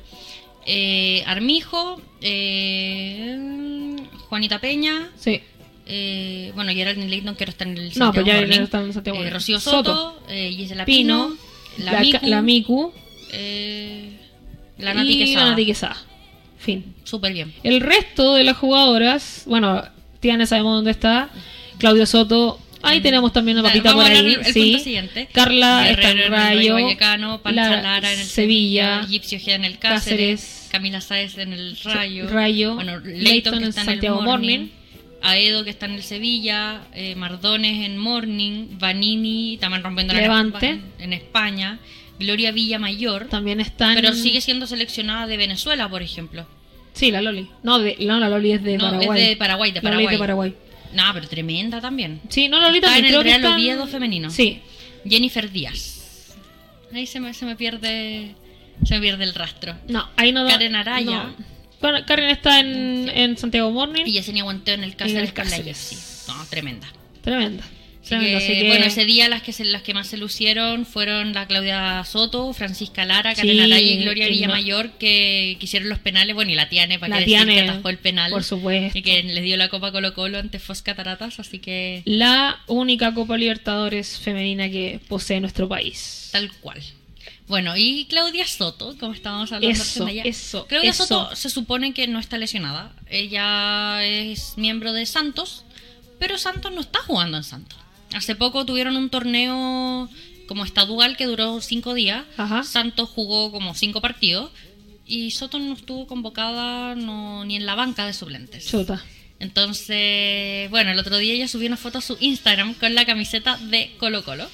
Eh, 0.66 1.24
Armijo, 1.26 2.02
eh, 2.22 3.96
Juanita 4.30 4.60
Peña, 4.60 5.10
Sí. 5.16 5.42
eh, 5.86 6.52
bueno, 6.56 6.72
Geraldine 6.72 7.08
Leighton, 7.10 7.36
que 7.36 7.44
ahora 7.44 7.52
está 7.52 7.64
en 7.66 7.78
el 7.78 7.88
No, 7.90 7.92
Santiago 8.06 8.14
pero 8.14 8.26
ya 8.28 8.42
Morning. 8.48 8.62
está 8.64 8.82
en 8.82 8.94
Santiago 8.94 9.24
Eh. 9.24 9.30
Rocío 9.30 9.60
Soto. 9.60 9.96
Soto, 9.96 10.24
Gisela 10.30 10.86
Pino, 10.86 11.30
Pino, 11.78 11.86
la, 11.86 11.94
la, 11.94 12.00
Miku, 12.02 12.26
la 12.28 12.42
Miku 12.42 12.94
la 14.78 14.94
Nati 14.94 15.12
y 15.14 15.18
Quesada. 15.20 15.46
la 15.46 15.50
Nati 15.52 15.66
Quesada. 15.66 15.98
Fin. 16.58 16.96
Súper 17.04 17.34
bien. 17.34 17.54
El 17.64 17.82
resto 17.82 18.36
de 18.36 18.44
las 18.44 18.58
jugadoras, 18.58 19.44
bueno, 19.48 19.84
Tiana 20.20 20.46
sabemos 20.46 20.76
dónde 20.76 20.92
está, 20.92 21.30
Claudio 21.80 22.06
Soto, 22.06 22.60
ahí 22.84 23.02
tenemos 23.02 23.32
también 23.34 23.58
una 23.58 23.68
papita 23.68 23.90
vamos 23.90 24.04
por 24.06 24.12
ahí, 24.12 24.18
hablar 24.20 24.48
el 24.48 24.54
sí. 24.54 24.62
punto 24.72 24.84
siguiente. 24.84 25.30
Carla 25.32 25.90
está 25.90 26.08
Guerrero 26.14 26.28
en 26.28 26.34
el 26.34 26.40
Rayo, 26.58 26.74
Vallecano, 26.74 27.42
Pancha 27.42 27.70
la 27.70 27.82
Lara 27.82 28.14
en 28.14 28.20
el 28.20 28.26
Sevilla, 28.26 29.02
Ojeda 29.08 29.56
en 29.56 29.66
el 29.66 29.78
Cáceres, 29.80 30.42
Cáceres, 30.42 30.68
Camila 30.72 31.02
Sáez 31.02 31.38
en 31.38 31.54
el 31.54 31.78
Rayo, 31.84 32.28
Rayo, 32.30 32.76
bueno, 32.76 33.00
Leighton 33.00 33.54
que 33.60 33.64
en 33.64 33.70
está 33.70 33.82
en 33.82 33.86
Santiago 33.88 34.20
el 34.20 34.26
Morning, 34.26 34.60
Morning. 34.60 34.72
Aedo 35.24 35.64
que 35.64 35.70
está 35.70 35.86
en 35.86 35.94
el 35.94 36.04
Sevilla, 36.04 36.82
eh, 36.94 37.16
Mardones 37.16 37.86
en 37.86 37.98
Morning, 37.98 38.68
Vanini 38.80 39.58
también 39.62 39.84
rompiendo 39.84 40.14
la 40.14 40.22
Levante. 40.22 40.70
en, 40.70 40.84
en 41.00 41.14
España, 41.14 41.80
Gloria 42.20 42.52
Villamayor, 42.52 43.26
también 43.30 43.60
están... 43.62 43.96
pero 43.96 44.14
sigue 44.14 44.42
siendo 44.42 44.66
seleccionada 44.66 45.28
de 45.28 45.38
Venezuela, 45.38 45.88
por 45.90 46.02
ejemplo. 46.02 46.48
Sí, 46.94 47.12
la 47.12 47.22
Loli. 47.22 47.48
No, 47.64 47.80
de, 47.80 47.96
no 48.02 48.20
la 48.20 48.30
Loli 48.30 48.52
es 48.54 48.64
de 48.64 48.78
No, 48.78 48.86
Paraguay. 48.92 49.22
es 49.22 49.30
de 49.30 49.36
Paraguay, 49.38 49.72
de 49.72 49.82
La 49.82 49.92
Loli 49.92 50.06
Paraguay. 50.06 50.16
de 50.16 50.20
Paraguay. 50.20 50.54
No, 50.94 51.04
pero 51.14 51.28
tremenda 51.28 51.80
también. 51.82 52.22
Sí, 52.30 52.48
no, 52.48 52.60
Loli 52.60 52.78
Está 52.80 52.98
en 52.98 53.06
el 53.06 53.12
que 53.12 53.24
Real 53.24 53.36
están- 53.42 53.54
Oviedo 53.54 53.88
femenino. 53.88 54.30
Sí. 54.30 54.62
Jennifer 55.08 55.50
Díaz. 55.52 56.34
Ahí 56.94 57.08
se 57.08 57.20
me, 57.20 57.34
se 57.34 57.46
me 57.46 57.56
pierde 57.56 58.36
se 58.84 58.96
me 58.96 59.02
pierde 59.02 59.24
el 59.24 59.34
rastro. 59.34 59.76
No, 59.88 60.10
ahí 60.18 60.32
no 60.32 60.44
da- 60.44 60.52
Karen 60.52 60.76
Araya. 60.76 61.06
no. 61.24 61.36
Karen- 62.06 62.30
está 62.30 62.60
en, 62.60 63.10
en 63.10 63.38
Santiago 63.38 63.72
Morning. 63.72 64.04
Y 64.06 64.12
Yesenia 64.14 64.44
Guanteo 64.44 64.76
en 64.76 64.84
el 64.84 64.92
En 64.92 64.98
Cáceres 64.98 65.30
el 65.30 65.34
con 65.36 65.46
la 65.46 65.52
Cáceres. 65.52 65.90
Gypsy. 65.90 66.32
No, 66.32 66.46
tremenda. 66.46 66.88
Tremenda. 67.24 67.64
Así 68.02 68.10
Tremenda, 68.10 68.40
que, 68.40 68.46
así 68.46 68.54
que- 68.62 68.68
Bueno, 68.68 68.86
ese 68.86 69.06
día 69.06 69.30
las 69.30 69.42
que 69.44 69.54
se- 69.54 69.64
las 69.64 69.84
que 69.84 69.94
más 69.94 70.08
se 70.08 70.18
lucieron 70.18 70.86
fueron 70.88 71.34
la 71.34 71.46
Claudia 71.46 72.04
Soto, 72.04 72.52
Francisca 72.54 73.06
Lara, 73.06 73.36
Sí, 73.36 73.42
Karen 73.42 73.60
Araya 73.62 73.80
y 73.80 74.02
Gloria 74.04 74.26
que 74.26 74.32
no- 74.32 74.36
Villamayor 74.38 74.90
que, 74.94 75.56
que 75.60 75.66
hicieron 75.66 75.88
los 75.88 76.00
penales. 76.00 76.34
Bueno, 76.36 76.52
y 76.52 76.56
la 76.56 76.68
Tiane, 76.68 76.98
para 77.00 77.20
La 77.20 77.26
que 77.26 77.32
decir 77.32 77.48
que 77.48 77.62
atajó 77.62 77.90
el 77.90 78.00
penal. 78.00 78.32
por 78.32 78.44
supuesto. 78.44 78.98
Y 78.98 79.02
que 79.04 79.22
les 79.24 79.44
dio 79.44 79.56
la 79.56 79.70
Copa 79.70 79.92
Colo 79.92 80.14
Colo 80.16 80.40
ante 80.40 80.58
Fos 80.60 80.82
Cataratas, 80.82 81.40
así 81.40 81.60
que 81.60 82.02
La 82.06 82.60
única 82.68 83.14
Copa 83.14 83.38
Libertadores 83.38 84.18
femenina 84.20 84.68
que 84.70 85.00
posee 85.08 85.40
nuestro 85.40 85.70
país. 85.70 86.30
tal 86.32 86.52
cual. 86.60 86.82
Bueno, 87.48 87.76
y 87.78 88.06
Claudia 88.06 88.48
Soto, 88.48 88.96
como 88.98 89.14
estábamos 89.14 89.52
hablando 89.52 89.80
Eso, 89.82 90.06
de 90.06 90.12
ella. 90.12 90.24
eso, 90.26 90.66
Claudia 90.68 90.90
eso. 90.92 91.06
Soto 91.06 91.36
se 91.36 91.50
supone 91.50 91.94
que 91.94 92.08
no 92.08 92.18
está 92.20 92.38
lesionada. 92.38 92.94
Ella 93.10 94.04
es 94.06 94.54
miembro 94.58 94.94
de 94.94 95.06
Santos, 95.06 95.66
pero 96.18 96.38
Santos 96.38 96.72
no 96.72 96.82
está 96.82 97.00
jugando 97.00 97.38
en 97.38 97.44
Santos. 97.44 97.78
Hace 98.14 98.36
poco 98.36 98.66
tuvieron 98.66 98.96
un 98.98 99.10
torneo 99.10 100.10
como 100.48 100.66
estadual 100.66 101.16
que 101.16 101.26
duró 101.26 101.62
cinco 101.62 101.94
días. 101.94 102.26
Santos 102.64 103.10
jugó 103.10 103.52
como 103.52 103.74
cinco 103.74 104.02
partidos 104.02 104.52
y 105.06 105.32
Soto 105.32 105.60
no 105.60 105.74
estuvo 105.74 106.08
convocada 106.08 106.96
no, 106.96 107.46
ni 107.46 107.56
en 107.56 107.66
la 107.66 107.76
banca 107.76 108.06
de 108.06 108.14
suplentes. 108.14 108.68
Chuta. 108.68 109.04
Entonces, 109.40 110.70
bueno, 110.70 110.92
el 110.92 111.00
otro 111.00 111.18
día 111.18 111.34
ella 111.34 111.48
subió 111.48 111.68
una 111.68 111.78
foto 111.78 111.98
a 111.98 112.02
su 112.02 112.16
Instagram 112.20 112.76
con 112.76 112.94
la 112.94 113.06
camiseta 113.06 113.58
de 113.58 113.96
Colo 113.98 114.24
Colo. 114.24 114.48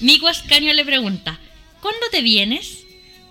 Nico 0.00 0.28
Ascanio 0.28 0.74
le 0.74 0.84
pregunta, 0.84 1.38
¿cuándo 1.80 2.06
te 2.10 2.20
vienes? 2.20 2.84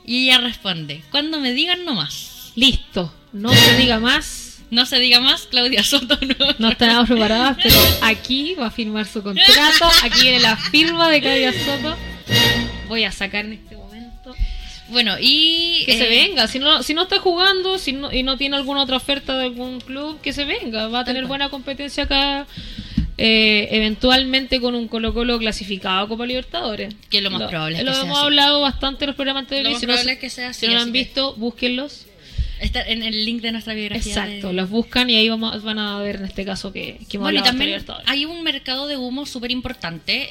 Y 0.06 0.24
ella 0.24 0.40
responde, 0.40 1.04
cuando 1.12 1.40
me 1.40 1.54
digan 1.54 1.86
no 1.86 1.94
más. 1.94 2.52
Listo, 2.56 3.14
no 3.32 3.54
se 3.54 3.78
diga 3.78 4.00
más. 4.00 4.47
No 4.70 4.86
se 4.86 5.00
diga 5.00 5.20
más, 5.22 5.48
Claudia 5.48 5.84
Soto 5.84 6.18
no. 6.22 6.36
No 6.60 6.70
estábamos 6.72 7.08
preparadas, 7.10 7.58
pero 7.64 7.76
aquí 8.02 8.56
va 8.56 8.68
a 8.68 8.72
firmar 8.72 9.06
su 9.06 9.24
contrato. 9.24 9.90
Aquí 10.04 10.22
viene 10.24 10.40
la 10.40 10.58
firma 10.58 11.10
de 11.10 11.22
Claudia 11.22 11.54
Soto. 11.54 11.96
Voy 12.88 13.04
a 13.06 13.12
sacar 13.12 13.46
en 13.46 13.54
este 13.54 13.76
momento. 13.78 14.36
Bueno, 14.90 15.16
y... 15.20 15.84
Que 15.86 15.98
se 15.98 16.06
eh, 16.06 16.28
venga. 16.28 16.48
Si 16.48 16.60
no, 16.60 16.82
si 16.84 16.94
no 16.94 17.04
está 17.04 17.20
jugando 17.20 17.78
si 17.78 17.92
no, 17.94 18.12
y 18.14 18.24
no 18.24 18.38
tiene 18.38 18.56
alguna 18.58 18.84
otra 18.84 18.98
oferta 18.98 19.38
de 19.38 19.46
algún 19.46 19.80
club, 19.82 20.20
que 20.22 20.34
se 20.34 20.44
venga. 20.46 20.88
Va 20.88 21.02
a 21.02 21.06
tener 21.06 21.26
buena 21.26 21.50
competencia 21.50 22.04
acá. 22.04 22.46
eh, 23.18 23.68
eventualmente 23.72 24.60
con 24.62 24.76
un 24.76 24.88
Colo 24.88 25.14
Colo 25.14 25.40
clasificado 25.40 26.06
a 26.06 26.08
Copa 26.08 26.26
Libertadores. 26.26 26.94
Que 27.10 27.22
lo 27.22 27.32
más 27.32 27.50
probable 27.50 27.78
es 27.80 27.84
Lo 27.84 27.92
que 27.92 27.96
sea 27.96 28.04
hemos 28.06 28.18
así. 28.18 28.26
hablado 28.26 28.62
bastante 28.62 29.06
en 29.06 29.08
los 29.08 29.16
programas 29.16 29.44
Lo 29.44 29.46
anteriores. 29.46 29.72
más 29.74 29.80
Si 29.82 29.86
no- 29.88 29.94
probable 29.94 30.12
es 30.14 30.20
que 30.20 30.30
sea 30.30 30.50
así, 30.50 30.60
Si 30.62 30.68
no 30.68 30.74
lo 30.74 30.80
han 30.82 30.88
que- 30.94 31.00
visto, 31.00 31.34
búsquenlos. 31.36 32.06
Está 32.60 32.82
en 32.82 33.04
el 33.04 33.26
link 33.26 33.42
de 33.42 33.52
nuestra 33.52 33.74
biografía. 33.74 34.12
Exacto, 34.14 34.48
de- 34.48 34.54
los 34.54 34.70
buscan 34.70 35.10
y 35.10 35.16
ahí 35.16 35.30
vamos, 35.30 35.62
van 35.64 35.80
a 35.80 36.00
ver 36.00 36.18
en 36.18 36.26
este 36.26 36.44
caso 36.46 36.72
que, 36.74 37.00
que 37.10 37.18
hemos 37.18 37.26
Bueno, 37.26 37.40
y 37.40 37.44
también 37.44 37.84
hay 38.06 38.26
un 38.26 38.44
mercado 38.44 38.88
de 38.88 38.98
humo 38.98 39.26
súper 39.26 39.52
importante, 39.52 40.28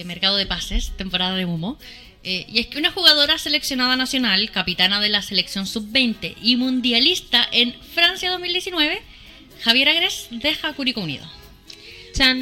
eh, 0.00 0.04
mercado 0.04 0.36
de 0.36 0.46
pases, 0.46 0.92
temporada 0.96 1.36
de 1.36 1.44
humo. 1.44 1.78
eh, 2.24 2.46
y 2.52 2.58
es 2.58 2.66
que 2.66 2.78
una 2.78 2.90
jugadora 2.90 3.38
seleccionada 3.38 3.94
nacional, 3.96 4.50
capitana 4.50 5.00
de 5.00 5.08
la 5.08 5.22
selección 5.22 5.66
sub-20 5.66 6.34
y 6.42 6.56
mundialista 6.56 7.46
en 7.52 7.74
Francia 7.94 8.30
2019, 8.30 9.00
Javier 9.62 9.88
Agres 9.90 10.26
deja 10.30 10.72
Curicó 10.72 11.00
Unido. 11.00 11.24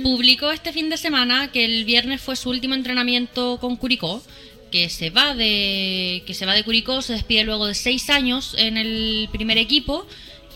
Publicó 0.02 0.50
este 0.52 0.72
fin 0.72 0.88
de 0.88 0.96
semana 0.96 1.52
que 1.52 1.64
el 1.66 1.84
viernes 1.84 2.22
fue 2.22 2.36
su 2.36 2.48
último 2.48 2.74
entrenamiento 2.74 3.58
con 3.60 3.76
Curicó, 3.76 4.22
que 4.70 4.88
se 4.90 5.10
va 5.10 5.34
de 5.34 6.22
que 6.26 6.34
se 6.34 6.44
va 6.46 6.54
de 6.54 6.64
Curicó, 6.64 7.02
se 7.02 7.12
despide 7.14 7.44
luego 7.44 7.66
de 7.66 7.74
seis 7.74 8.10
años 8.10 8.54
en 8.58 8.76
el 8.76 9.28
primer 9.32 9.58
equipo 9.58 10.06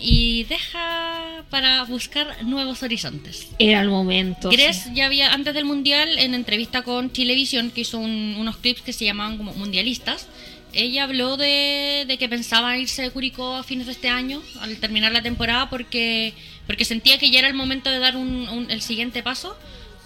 y 0.03 0.45
deja 0.45 1.45
para 1.51 1.83
buscar 1.85 2.43
nuevos 2.45 2.83
horizontes. 2.83 3.49
Era 3.59 3.81
el 3.83 3.89
momento. 3.89 4.49
Gres 4.51 4.87
ya 4.95 5.07
había, 5.07 5.33
antes 5.33 5.53
del 5.53 5.65
Mundial, 5.65 6.19
en 6.19 6.33
entrevista 6.35 6.83
con 6.83 7.13
Chilevisión, 7.13 7.71
que 7.71 7.83
hizo 7.83 7.99
un- 7.99 8.37
unos 8.39 8.57
clips 8.57 8.83
que 8.83 8.93
se 8.93 9.05
llamaban 9.05 9.37
como 9.37 9.53
mundialistas, 9.55 10.27
ella 10.73 11.05
habló 11.05 11.37
de, 11.37 12.05
de, 12.07 12.17
que 12.17 12.29
pensaba 12.29 12.79
irse 12.79 13.03
de 13.03 13.11
Curicó 13.11 13.57
a 13.57 13.63
fines 13.65 13.87
de 13.87 13.93
este 13.93 14.09
año, 14.09 14.41
al 14.61 14.77
terminar 14.79 15.11
la 15.13 15.21
temporada, 15.23 15.69
porque, 15.69 16.33
porque 16.67 16.85
sentía 16.85 17.19
que 17.19 17.31
ya 17.31 17.41
era 17.41 17.49
el 17.49 17.55
momento 17.55 17.91
de 17.91 17.99
dar 17.99 18.17
un, 18.17 18.49
un, 18.49 18.71
el 18.71 18.81
siguiente 18.81 19.23
paso 19.23 19.57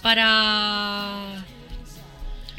para 0.02 1.44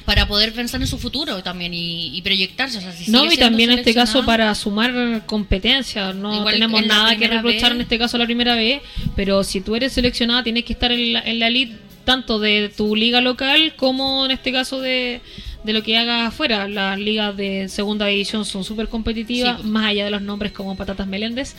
para 0.05 0.27
poder 0.27 0.53
pensar 0.53 0.79
en 0.81 0.87
su 0.87 0.97
futuro 0.97 1.41
también 1.43 1.73
y, 1.73 2.15
y 2.15 2.21
proyectarse. 2.21 2.77
O 2.77 2.81
sea, 2.81 2.91
si 2.91 3.11
no, 3.11 3.31
y 3.31 3.37
también 3.37 3.71
en 3.71 3.79
este 3.79 3.93
caso 3.93 4.23
para 4.25 4.53
sumar 4.55 5.25
competencia. 5.25 6.13
No 6.13 6.45
tenemos 6.45 6.85
nada 6.85 7.15
que 7.17 7.27
reprochar 7.27 7.71
en 7.71 7.81
este 7.81 7.97
caso 7.97 8.17
la 8.17 8.25
primera 8.25 8.55
vez, 8.55 8.81
pero 9.15 9.43
si 9.43 9.61
tú 9.61 9.75
eres 9.75 9.93
seleccionada 9.93 10.43
tienes 10.43 10.63
que 10.63 10.73
estar 10.73 10.91
en 10.91 11.13
la, 11.13 11.19
en 11.21 11.39
la 11.39 11.47
elite 11.47 11.75
tanto 12.05 12.39
de 12.39 12.71
tu 12.75 12.95
liga 12.95 13.19
local 13.19 13.73
como 13.75 14.25
en 14.25 14.31
este 14.31 14.51
caso 14.51 14.79
de, 14.79 15.21
de 15.63 15.73
lo 15.73 15.83
que 15.83 15.97
hagas 15.97 16.27
afuera. 16.27 16.67
Las 16.67 16.97
ligas 16.99 17.35
de 17.35 17.67
segunda 17.67 18.05
división 18.05 18.45
son 18.45 18.63
súper 18.63 18.87
competitivas, 18.87 19.63
más 19.65 19.87
allá 19.87 20.05
de 20.05 20.11
los 20.11 20.21
nombres 20.21 20.51
como 20.51 20.77
Patatas 20.77 21.07
Meléndez. 21.07 21.55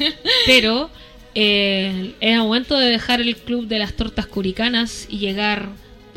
pero 0.46 0.90
eh, 1.34 2.14
es 2.20 2.32
el 2.32 2.38
momento 2.38 2.76
de 2.78 2.86
dejar 2.90 3.20
el 3.20 3.36
club 3.36 3.68
de 3.68 3.78
las 3.78 3.92
tortas 3.92 4.26
curicanas 4.26 5.06
y 5.08 5.18
llegar 5.18 5.68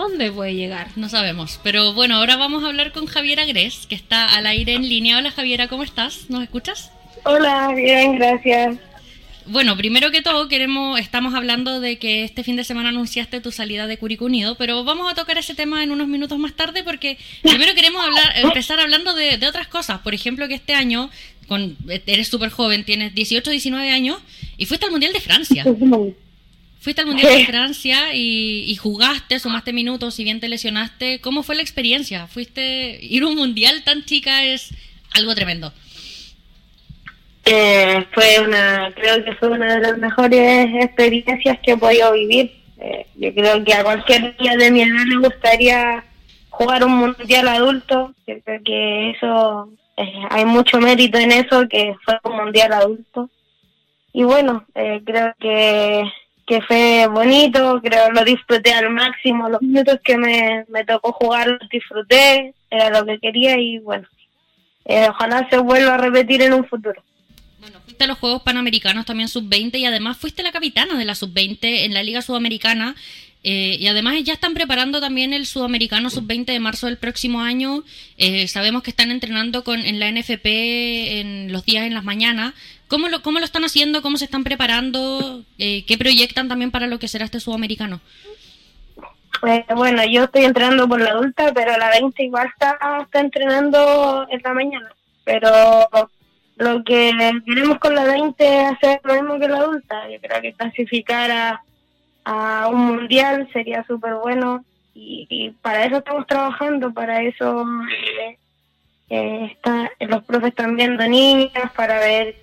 ¿Dónde 0.04 0.34
puede 0.34 0.54
llegar? 0.54 0.90
No 0.98 1.08
sabemos. 1.08 1.62
Pero 1.64 1.94
bueno, 1.94 2.18
ahora 2.18 2.36
vamos 2.36 2.66
a 2.66 2.68
hablar 2.68 2.92
con 2.92 3.06
Javiera 3.06 3.46
Gres, 3.46 3.88
que 3.88 3.96
está 3.96 4.36
al 4.36 4.46
aire 4.48 4.74
en 4.74 4.82
línea. 4.82 5.18
Hola 5.18 5.32
Javiera, 5.32 5.70
¿cómo 5.70 5.84
estás? 5.84 6.30
¿Nos 6.30 6.44
escuchas? 6.44 6.92
Hola, 7.24 7.72
bien, 7.74 8.18
gracias. 8.18 8.76
Bueno, 9.46 9.78
primero 9.78 10.12
que 10.12 10.22
todo, 10.22 10.50
queremos, 10.50 11.00
estamos 11.00 11.34
hablando 11.34 11.80
de 11.80 12.00
que 12.00 12.26
este 12.26 12.44
fin 12.44 12.58
de 12.58 12.66
semana 12.66 12.90
anunciaste 12.90 13.40
tu 13.40 13.54
salida 13.54 13.88
de 13.88 13.98
Curico 13.98 14.26
Unido, 14.26 14.56
pero 14.56 14.84
vamos 14.84 15.10
a 15.10 15.16
tocar 15.16 15.38
ese 15.38 15.56
tema 15.56 15.86
en 15.86 15.92
unos 15.92 16.10
minutos 16.10 16.38
más 16.38 16.54
tarde 16.54 16.84
porque 16.84 17.18
primero 17.42 17.74
queremos 17.74 18.04
hablar, 18.04 18.34
empezar 18.36 18.82
hablando 18.82 19.14
de, 19.14 19.38
de 19.38 19.48
otras 19.48 19.70
cosas. 19.70 20.00
Por 20.00 20.14
ejemplo, 20.14 20.50
que 20.50 20.56
este 20.56 20.74
año, 20.74 21.10
con, 21.48 21.78
eres 21.88 22.28
súper 22.28 22.50
joven, 22.50 22.84
tienes 22.84 23.16
18, 23.16 23.50
19 23.50 23.90
años 23.90 24.18
y 24.58 24.66
fuiste 24.66 24.86
al 24.86 24.92
Mundial 24.92 25.14
de 25.14 25.22
Francia. 25.22 25.64
Fuiste 26.84 27.02
al 27.02 27.08
Mundial 27.08 27.38
de 27.38 27.46
Francia 27.48 28.14
y, 28.14 28.66
y, 28.68 28.76
jugaste, 28.76 29.40
sumaste 29.40 29.72
minutos, 29.72 30.16
si 30.16 30.26
bien 30.26 30.42
te 30.42 30.50
lesionaste. 30.50 31.22
¿Cómo 31.22 31.42
fue 31.42 31.56
la 31.56 31.62
experiencia? 31.62 32.28
Fuiste 32.28 33.00
ir 33.02 33.24
a 33.24 33.28
un 33.28 33.36
Mundial 33.36 33.84
tan 33.86 34.04
chica 34.04 34.44
es 34.44 34.74
algo 35.14 35.34
tremendo. 35.34 35.72
Eh, 37.46 38.06
fue 38.12 38.46
una, 38.46 38.92
creo 38.96 39.24
que 39.24 39.34
fue 39.36 39.48
una 39.50 39.76
de 39.76 39.82
las 39.82 39.98
mejores 39.98 40.84
experiencias 40.84 41.58
que 41.64 41.72
he 41.72 41.78
podido 41.78 42.12
vivir. 42.12 42.52
Eh, 42.78 43.08
yo 43.16 43.34
creo 43.34 43.64
que 43.64 43.74
a 43.74 43.84
cualquier 43.86 44.36
día 44.38 44.58
de 44.58 44.70
mi 44.70 44.82
edad 44.82 45.06
le 45.08 45.18
gustaría 45.18 46.04
jugar 46.50 46.84
un 46.84 46.98
mundial 46.98 47.48
adulto. 47.48 48.14
Yo 48.28 48.42
creo 48.42 48.62
que 48.62 49.12
eso, 49.12 49.70
eh, 49.96 50.14
hay 50.32 50.44
mucho 50.44 50.80
mérito 50.80 51.18
en 51.18 51.32
eso, 51.32 51.66
que 51.70 51.96
fue 52.04 52.20
un 52.26 52.36
mundial 52.36 52.74
adulto. 52.74 53.30
Y 54.12 54.24
bueno, 54.24 54.66
eh, 54.76 55.02
creo 55.06 55.34
que 55.40 56.04
que 56.46 56.62
fue 56.62 57.08
bonito, 57.08 57.80
creo 57.82 58.12
lo 58.12 58.24
disfruté 58.24 58.74
al 58.74 58.90
máximo, 58.90 59.50
los 59.50 59.62
minutos 59.62 60.00
que 60.04 60.18
me, 60.18 60.66
me 60.68 60.84
tocó 60.84 61.14
jugar 61.14 61.48
los 61.48 61.70
disfruté, 61.70 62.54
era 62.70 62.90
lo 62.90 63.06
que 63.06 63.20
quería 63.20 63.58
y 63.60 63.80
bueno, 63.80 64.08
eh, 64.86 65.08
ojalá 65.10 65.48
se 65.50 65.58
vuelva 65.58 65.96
a 65.96 65.98
repetir 65.98 66.42
en 66.42 66.54
un 66.54 66.66
futuro. 66.66 67.02
Bueno, 67.60 67.80
fuiste 67.86 68.04
a 68.04 68.08
los 68.08 68.18
Juegos 68.18 68.42
Panamericanos 68.42 69.06
también 69.06 69.30
sub-20 69.30 69.78
y 69.80 69.86
además 69.86 70.18
fuiste 70.18 70.44
la 70.44 70.52
capitana 70.52 70.98
de 70.98 71.06
la 71.06 71.16
sub-20 71.16 71.58
en 71.62 71.94
la 71.94 72.04
Liga 72.04 72.22
Sudamericana. 72.22 72.96
Eh, 73.46 73.76
y 73.78 73.88
además 73.88 74.16
ya 74.24 74.34
están 74.34 74.54
preparando 74.54 75.02
también 75.02 75.34
el 75.34 75.46
Sudamericano 75.46 76.10
Sub-20 76.10 76.46
de 76.46 76.60
marzo 76.60 76.88
del 76.88 76.98
próximo 76.98 77.42
año. 77.42 77.84
Eh, 78.18 78.48
sabemos 78.48 78.84
que 78.84 78.90
están 78.90 79.12
entrenando 79.12 79.66
con, 79.66 79.82
en 79.82 80.00
la 80.00 80.10
NFP 80.10 80.46
en 80.46 81.52
los 81.52 81.66
días 81.66 81.86
en 81.86 81.94
las 81.94 82.06
mañanas. 82.06 82.54
¿Cómo 82.94 83.08
lo, 83.08 83.24
cómo 83.24 83.40
lo 83.40 83.46
están 83.46 83.64
haciendo? 83.64 84.04
¿Cómo 84.04 84.18
se 84.18 84.26
están 84.26 84.44
preparando? 84.44 85.44
Eh, 85.58 85.84
¿Qué 85.88 85.98
proyectan 85.98 86.48
también 86.48 86.70
para 86.70 86.86
lo 86.86 87.00
que 87.00 87.08
será 87.08 87.26
este 87.26 87.40
Sudamericano? 87.40 88.02
Pues, 89.42 89.66
bueno, 89.76 90.04
yo 90.06 90.26
estoy 90.26 90.46
entrenando 90.46 90.88
por 90.88 91.02
la 91.02 91.10
adulta, 91.10 91.52
pero 91.56 91.76
la 91.76 91.90
20 91.90 92.24
igual 92.24 92.48
está, 92.48 92.78
está 93.02 93.20
entrenando 93.20 94.28
en 94.30 94.42
la 94.44 94.54
mañana. 94.54 94.92
Pero 95.24 95.50
lo 96.58 96.84
que 96.84 97.12
queremos 97.48 97.80
con 97.80 97.96
la 97.96 98.04
20 98.04 98.62
es 98.62 98.72
hacer 98.74 99.02
lo 99.04 99.16
mismo 99.16 99.40
que 99.40 99.48
la 99.48 99.58
adulta. 99.58 100.08
Yo 100.12 100.20
creo 100.22 100.42
que 100.44 100.54
clasificar 100.54 101.32
a 101.32 101.64
a 102.26 102.68
un 102.70 102.86
mundial 102.86 103.50
sería 103.52 103.84
súper 103.86 104.16
bueno 104.16 104.64
y, 104.96 105.52
para 105.62 105.86
eso 105.86 105.98
estamos 105.98 106.28
trabajando, 106.28 106.94
para 106.94 107.24
eso 107.24 107.66
eh, 107.90 108.38
eh, 109.10 109.50
está, 109.52 109.92
los 110.00 110.24
profes 110.24 110.50
están 110.50 110.76
viendo 110.76 111.08
niñas 111.08 111.72
para 111.76 112.00
ver 112.00 112.36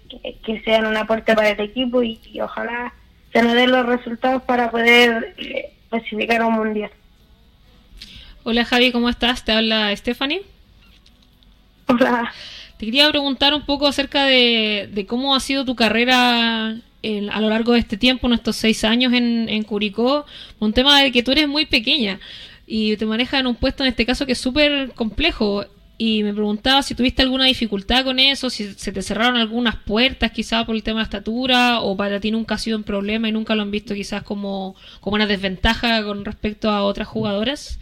que, 0.44 0.62
sean 0.64 0.86
un 0.86 0.96
aporte 0.96 1.34
para 1.34 1.50
el 1.50 1.60
equipo 1.60 2.02
y, 2.02 2.18
ojalá 2.40 2.92
se 3.32 3.42
nos 3.42 3.54
den 3.54 3.70
los 3.70 3.86
resultados 3.86 4.42
para 4.42 4.70
poder 4.70 5.34
eh, 5.38 5.72
clasificar 5.88 6.42
a 6.42 6.46
un 6.46 6.54
mundial. 6.54 6.90
Hola 8.42 8.64
Javi, 8.64 8.92
¿cómo 8.92 9.08
estás? 9.08 9.44
Te 9.44 9.52
habla 9.52 9.94
Stephanie. 9.96 10.42
Hola. 11.86 12.32
Te 12.78 12.86
quería 12.86 13.08
preguntar 13.10 13.52
un 13.52 13.66
poco 13.66 13.86
acerca 13.86 14.24
de, 14.24 14.88
de 14.90 15.06
cómo 15.06 15.34
ha 15.34 15.40
sido 15.40 15.64
tu 15.64 15.76
carrera 15.76 16.76
a 17.02 17.40
lo 17.40 17.48
largo 17.48 17.72
de 17.72 17.78
este 17.78 17.96
tiempo, 17.96 18.26
en 18.26 18.34
estos 18.34 18.56
seis 18.56 18.84
años 18.84 19.12
en, 19.12 19.48
en 19.48 19.62
Curicó, 19.62 20.26
un 20.58 20.72
tema 20.72 21.02
de 21.02 21.12
que 21.12 21.22
tú 21.22 21.32
eres 21.32 21.48
muy 21.48 21.66
pequeña 21.66 22.20
y 22.66 22.96
te 22.96 23.06
manejas 23.06 23.40
en 23.40 23.46
un 23.46 23.54
puesto 23.54 23.82
en 23.82 23.88
este 23.88 24.06
caso 24.06 24.26
que 24.26 24.32
es 24.32 24.38
súper 24.38 24.92
complejo. 24.92 25.64
Y 26.02 26.22
me 26.22 26.32
preguntaba 26.32 26.82
si 26.82 26.94
tuviste 26.94 27.20
alguna 27.20 27.44
dificultad 27.44 28.04
con 28.04 28.18
eso, 28.18 28.48
si 28.48 28.72
se 28.72 28.90
te 28.90 29.02
cerraron 29.02 29.36
algunas 29.36 29.76
puertas 29.76 30.30
quizás 30.30 30.64
por 30.64 30.74
el 30.74 30.82
tema 30.82 31.00
de 31.00 31.04
estatura 31.04 31.80
o 31.82 31.94
para 31.94 32.18
ti 32.18 32.30
nunca 32.30 32.54
ha 32.54 32.58
sido 32.58 32.78
un 32.78 32.84
problema 32.84 33.28
y 33.28 33.32
nunca 33.32 33.54
lo 33.54 33.60
han 33.60 33.70
visto 33.70 33.92
quizás 33.92 34.22
como, 34.22 34.76
como 35.02 35.16
una 35.16 35.26
desventaja 35.26 36.02
con 36.02 36.24
respecto 36.24 36.70
a 36.70 36.84
otras 36.84 37.06
jugadoras. 37.06 37.78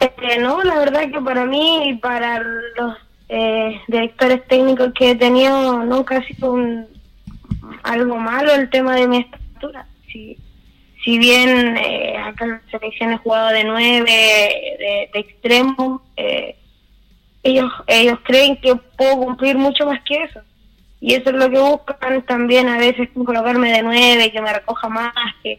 Eh, 0.00 0.40
no, 0.40 0.60
la 0.64 0.76
verdad 0.80 1.08
que 1.12 1.20
para 1.20 1.46
mí 1.46 1.90
y 1.90 1.94
para 1.98 2.40
los 2.40 2.96
eh, 3.28 3.80
directores 3.86 4.44
técnicos 4.48 4.92
que 4.92 5.12
he 5.12 5.14
tenido 5.14 5.84
nunca 5.84 6.16
ha 6.16 6.26
sido 6.26 6.50
un, 6.50 6.84
algo 7.84 8.16
malo 8.16 8.52
el 8.52 8.68
tema 8.70 8.96
de 8.96 9.06
mi 9.06 9.18
estatura. 9.18 9.86
Si, 10.10 10.36
si 11.04 11.18
bien 11.18 11.76
eh, 11.76 12.16
acá 12.18 12.44
en 12.44 12.50
la 12.52 12.62
selección 12.70 13.12
he 13.12 13.18
jugado 13.18 13.48
de 13.48 13.64
nueve, 13.64 14.10
de, 14.10 15.10
extremo, 15.14 16.02
eh, 16.16 16.56
ellos, 17.42 17.72
ellos 17.86 18.18
creen 18.22 18.60
que 18.60 18.74
puedo 18.74 19.16
cumplir 19.16 19.56
mucho 19.56 19.86
más 19.86 20.02
que 20.02 20.22
eso. 20.24 20.40
Y 21.00 21.14
eso 21.14 21.30
es 21.30 21.36
lo 21.36 21.48
que 21.50 21.58
buscan 21.58 22.22
también 22.26 22.68
a 22.68 22.76
veces 22.76 23.08
colocarme 23.14 23.72
de 23.72 23.82
nueve, 23.82 24.30
que 24.30 24.42
me 24.42 24.52
recoja 24.52 24.88
más, 24.88 25.14
que, 25.42 25.58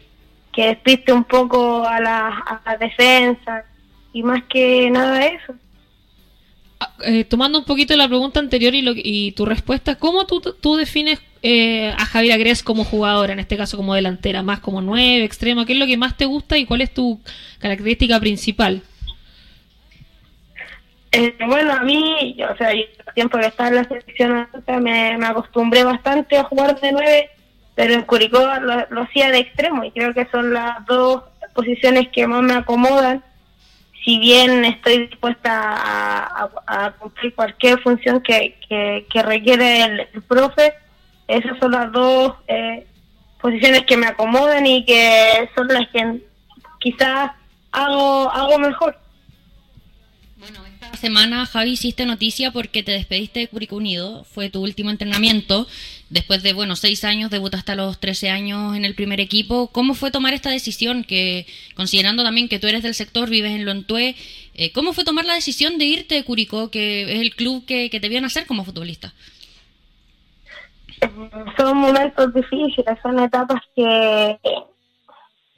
que 0.52 0.66
despiste 0.68 1.12
un 1.12 1.24
poco 1.24 1.84
a 1.84 1.98
la, 2.00 2.28
a 2.28 2.60
la 2.64 2.76
defensa 2.76 3.64
y 4.12 4.22
más 4.22 4.44
que 4.44 4.88
nada 4.90 5.26
eso. 5.26 5.54
Eh, 7.04 7.24
tomando 7.24 7.58
un 7.58 7.64
poquito 7.64 7.96
la 7.96 8.08
pregunta 8.08 8.40
anterior 8.40 8.74
y, 8.74 8.82
lo, 8.82 8.92
y 8.94 9.32
tu 9.32 9.44
respuesta, 9.44 9.96
¿cómo 9.96 10.26
tú, 10.26 10.76
defines 10.76 11.20
eh, 11.42 11.92
a 11.98 12.04
Javier 12.06 12.34
Agres 12.34 12.62
como 12.62 12.84
jugadora, 12.84 13.32
en 13.32 13.40
este 13.40 13.56
caso 13.56 13.76
como 13.76 13.94
delantera, 13.94 14.42
más 14.42 14.60
como 14.60 14.80
nueve, 14.80 15.24
extremo? 15.24 15.66
¿Qué 15.66 15.72
es 15.72 15.78
lo 15.78 15.86
que 15.86 15.96
más 15.96 16.16
te 16.16 16.24
gusta 16.24 16.56
y 16.58 16.66
cuál 16.66 16.80
es 16.80 16.94
tu 16.94 17.20
característica 17.58 18.18
principal? 18.20 18.82
Eh, 21.10 21.34
bueno, 21.46 21.72
a 21.72 21.82
mí, 21.82 22.36
o 22.50 22.56
sea, 22.56 22.72
yo 22.72 22.80
el 22.80 23.14
tiempo 23.14 23.38
que 23.38 23.46
estaba 23.46 23.68
en 23.68 23.74
la 23.76 23.84
selección 23.84 24.48
me, 24.80 25.18
me 25.18 25.26
acostumbré 25.26 25.84
bastante 25.84 26.38
a 26.38 26.44
jugar 26.44 26.80
de 26.80 26.92
nueve, 26.92 27.30
pero 27.74 27.94
en 27.94 28.02
Curicó 28.02 28.40
lo 28.90 29.02
hacía 29.02 29.30
de 29.30 29.38
extremo 29.38 29.84
y 29.84 29.90
creo 29.90 30.14
que 30.14 30.26
son 30.26 30.54
las 30.54 30.84
dos 30.86 31.22
posiciones 31.54 32.08
que 32.08 32.26
más 32.26 32.42
me 32.42 32.54
acomodan 32.54 33.22
si 34.04 34.18
bien 34.18 34.64
estoy 34.64 35.06
dispuesta 35.06 35.50
a, 35.52 36.92
cumplir 36.98 37.34
cualquier 37.34 37.80
función 37.80 38.20
que, 38.20 38.58
que, 38.68 39.22
requiere 39.22 39.84
el, 39.84 40.22
profe, 40.22 40.74
esas 41.28 41.58
son 41.58 41.72
las 41.72 41.92
dos 41.92 42.34
eh, 42.48 42.86
posiciones 43.40 43.82
que 43.82 43.96
me 43.96 44.06
acomodan 44.06 44.66
y 44.66 44.84
que 44.84 45.48
son 45.54 45.68
las 45.68 45.88
que 45.88 46.20
quizás 46.80 47.30
hago, 47.70 48.30
hago 48.30 48.58
mejor. 48.58 48.96
Semana, 51.02 51.46
Javi, 51.46 51.72
hiciste 51.72 52.06
noticia 52.06 52.52
porque 52.52 52.84
te 52.84 52.92
despediste 52.92 53.40
de 53.40 53.48
Curicó 53.48 53.74
Unido. 53.74 54.22
Fue 54.22 54.50
tu 54.50 54.62
último 54.62 54.88
entrenamiento. 54.88 55.66
Después 56.10 56.44
de, 56.44 56.52
bueno, 56.52 56.76
seis 56.76 57.02
años, 57.02 57.28
debutaste 57.28 57.72
a 57.72 57.74
los 57.74 57.98
13 57.98 58.30
años 58.30 58.76
en 58.76 58.84
el 58.84 58.94
primer 58.94 59.18
equipo. 59.18 59.66
¿Cómo 59.72 59.94
fue 59.94 60.12
tomar 60.12 60.32
esta 60.32 60.50
decisión? 60.50 61.02
Que, 61.02 61.44
considerando 61.74 62.22
también 62.22 62.48
que 62.48 62.60
tú 62.60 62.68
eres 62.68 62.84
del 62.84 62.94
sector, 62.94 63.28
vives 63.28 63.50
en 63.50 63.64
Lontué, 63.64 64.14
eh, 64.54 64.70
¿cómo 64.70 64.92
fue 64.92 65.02
tomar 65.02 65.24
la 65.24 65.34
decisión 65.34 65.76
de 65.76 65.86
irte 65.86 66.14
de 66.14 66.22
Curicó, 66.22 66.70
que 66.70 67.02
es 67.12 67.20
el 67.20 67.34
club 67.34 67.64
que, 67.66 67.90
que 67.90 67.98
te 67.98 68.08
vieron 68.08 68.26
hacer 68.26 68.46
como 68.46 68.64
futbolista? 68.64 69.12
Son 71.56 71.78
momentos 71.78 72.32
difíciles, 72.32 72.96
son 73.02 73.18
etapas 73.18 73.60
que 73.74 74.38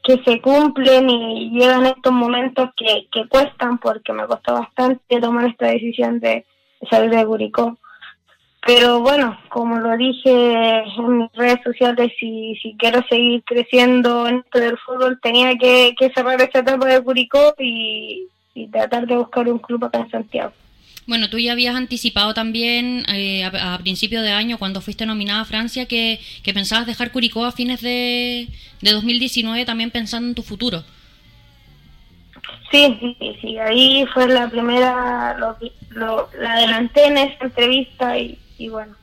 que 0.05 0.23
se 0.23 0.41
cumplen 0.41 1.09
y 1.09 1.51
llegan 1.51 1.87
estos 1.87 2.13
momentos 2.13 2.71
que, 2.77 3.09
que 3.11 3.27
cuestan 3.27 3.79
porque 3.79 4.13
me 4.13 4.27
costó 4.27 4.53
bastante 4.53 5.21
tomar 5.21 5.47
esta 5.47 5.67
decisión 5.67 6.21
de, 6.21 6.45
salir 6.91 7.11
de 7.11 7.25
Curicó. 7.25 7.79
Pero 8.67 9.01
bueno, 9.01 9.39
como 9.49 9.79
lo 9.79 9.97
dije 9.97 10.85
en 10.97 11.19
mis 11.19 11.33
redes 11.33 11.61
sociales, 11.65 12.13
si, 12.19 12.55
si 12.57 12.77
quiero 12.79 13.03
seguir 13.09 13.43
creciendo 13.45 14.27
en 14.27 14.37
esto 14.37 14.59
del 14.59 14.79
fútbol, 14.79 15.19
tenía 15.23 15.57
que, 15.57 15.95
que 15.99 16.11
cerrar 16.11 16.41
esta 16.41 16.61
etapa 16.61 16.87
de 16.87 17.03
Curicó 17.03 17.55
y, 17.59 18.29
y 18.55 18.69
tratar 18.69 19.07
de 19.07 19.17
buscar 19.17 19.49
un 19.49 19.59
club 19.59 19.85
acá 19.85 20.01
en 20.01 20.11
Santiago. 20.11 20.53
Bueno, 21.07 21.29
tú 21.29 21.39
ya 21.39 21.53
habías 21.53 21.77
anticipado 21.77 22.33
también 22.33 23.05
eh, 23.09 23.45
a, 23.45 23.75
a, 23.75 23.79
principio 23.79 24.23
de 24.23 24.33
año, 24.33 24.59
cuando 24.59 24.81
fuiste 24.81 25.05
nominada 25.05 25.43
a 25.43 25.45
Francia, 25.45 25.87
que, 25.87 26.21
que 26.43 26.55
pensabas 26.55 26.87
dejar 26.87 27.13
Curicó 27.13 27.45
a 27.45 27.53
fines 27.53 27.81
de, 27.83 28.49
de 28.81 28.91
2019, 28.93 29.65
también 29.65 29.91
pensando 29.91 30.29
en 30.29 30.35
tu 30.35 30.43
futuro. 30.43 30.83
Sí, 32.71 32.97
sí, 33.01 33.37
sí, 33.41 33.59
ahí 33.59 34.05
fue 34.13 34.27
la 34.29 34.49
primera, 34.49 35.37
lo, 35.39 35.57
lo, 35.91 36.29
la 36.39 36.55
adelanté 36.55 37.07
en 37.07 37.19
esa 37.19 37.45
entrevista 37.45 38.19
y, 38.19 38.39
y 38.59 38.69
bueno, 38.69 38.95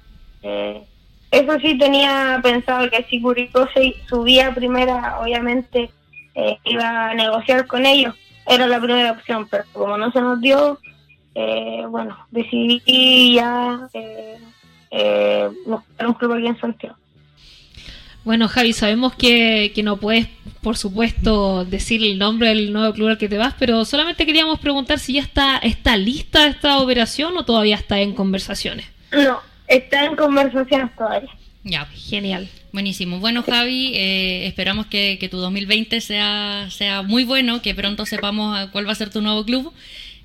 eh, 0.43 0.83
eso 1.31 1.57
sí 1.59 1.77
tenía 1.77 2.39
pensado 2.43 2.89
que 2.89 3.05
si 3.09 3.21
Curicó 3.21 3.67
se 3.73 3.95
subía 4.09 4.53
primera, 4.53 5.19
obviamente 5.19 5.89
eh, 6.35 6.57
iba 6.65 7.09
a 7.09 7.13
negociar 7.13 7.67
con 7.67 7.85
ellos, 7.85 8.15
era 8.45 8.67
la 8.67 8.81
primera 8.81 9.11
opción, 9.13 9.47
pero 9.49 9.63
como 9.71 9.97
no 9.97 10.11
se 10.11 10.19
nos 10.19 10.41
dio, 10.41 10.77
eh, 11.35 11.85
bueno, 11.87 12.17
decidí 12.31 13.35
ya 13.35 13.87
eh, 13.93 14.37
eh, 14.91 15.49
buscar 15.65 16.07
un 16.07 16.13
club 16.13 16.33
aquí 16.33 16.47
en 16.47 16.59
Santiago. 16.59 16.95
Bueno, 18.23 18.47
Javi, 18.47 18.73
sabemos 18.73 19.15
que, 19.15 19.71
que, 19.73 19.81
no 19.81 19.97
puedes, 19.97 20.27
por 20.61 20.77
supuesto, 20.77 21.65
decir 21.65 22.03
el 22.03 22.19
nombre 22.19 22.49
del 22.49 22.71
nuevo 22.71 22.93
club 22.93 23.07
al 23.07 23.17
que 23.17 23.27
te 23.27 23.39
vas, 23.39 23.55
pero 23.57 23.83
solamente 23.83 24.27
queríamos 24.27 24.59
preguntar 24.59 24.99
si 24.99 25.13
ya 25.13 25.21
está, 25.21 25.57
está 25.57 25.97
lista 25.97 26.45
esta 26.45 26.77
operación 26.77 27.35
o 27.37 27.45
todavía 27.45 27.75
está 27.75 27.99
en 27.99 28.13
conversaciones. 28.13 28.85
No, 29.11 29.39
está 29.67 30.05
en 30.05 30.15
conversaciones 30.15 30.95
todavía. 30.95 31.31
Ya, 31.63 31.85
genial. 31.85 32.47
Buenísimo. 32.73 33.19
Bueno, 33.19 33.43
Javi, 33.43 33.93
eh, 33.95 34.45
esperamos 34.47 34.85
que, 34.85 35.17
que, 35.19 35.27
tu 35.27 35.37
2020 35.37 35.99
sea, 35.99 36.67
sea 36.69 37.01
muy 37.01 37.23
bueno, 37.23 37.61
que 37.61 37.73
pronto 37.73 38.05
sepamos 38.05 38.69
cuál 38.71 38.87
va 38.87 38.91
a 38.91 38.95
ser 38.95 39.09
tu 39.09 39.21
nuevo 39.21 39.43
club. 39.45 39.73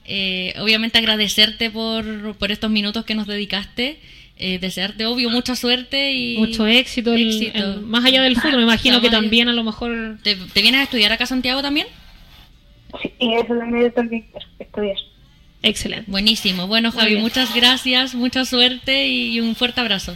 Eh, 0.07 0.55
obviamente 0.59 0.99
agradecerte 0.99 1.71
por, 1.71 2.37
por 2.37 2.53
estos 2.53 2.71
minutos 2.71 3.05
que 3.05 3.15
nos 3.15 3.27
dedicaste. 3.27 3.99
Eh, 4.39 4.59
desearte, 4.59 5.07
obvio, 5.07 5.31
mucha 5.31 5.57
suerte 5.57 6.13
y 6.13 6.37
mucho 6.37 6.67
éxito, 6.67 7.15
éxito. 7.15 7.57
El, 7.57 7.65
el, 7.65 7.81
más 7.81 8.05
allá 8.05 8.23
del 8.23 8.37
fútbol. 8.37 8.57
Me 8.57 8.63
imagino 8.65 9.01
que 9.01 9.09
también 9.11 9.49
a 9.49 9.53
lo 9.53 9.65
mejor. 9.65 10.19
¿Te, 10.23 10.37
¿Te, 10.37 10.63
vienes 10.63 10.81
a 10.81 10.85
estudiar 10.85 11.13
acá 11.13 11.25
a 11.25 11.27
Santiago 11.27 11.63
también? 11.63 11.87
Sí, 13.03 13.13
eso 13.21 13.55
también 13.57 13.87
es 13.87 13.93
estudiar. 14.59 14.97
Excelente. 15.63 16.11
Buenísimo. 16.11 16.67
Bueno, 16.67 16.93
Javi, 16.93 17.17
muchas 17.17 17.55
gracias, 17.55 18.15
mucha 18.15 18.45
suerte 18.45 19.09
y 19.09 19.41
un 19.41 19.55
fuerte 19.57 19.81
abrazo. 19.81 20.15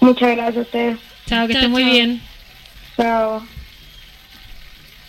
Muchas 0.00 0.36
gracias 0.36 0.56
a 0.56 0.60
ustedes. 0.60 0.98
Chao, 1.26 1.46
que 1.46 1.54
esté 1.54 1.68
muy 1.68 1.84
bien. 1.84 2.20
Chao. 2.96 3.42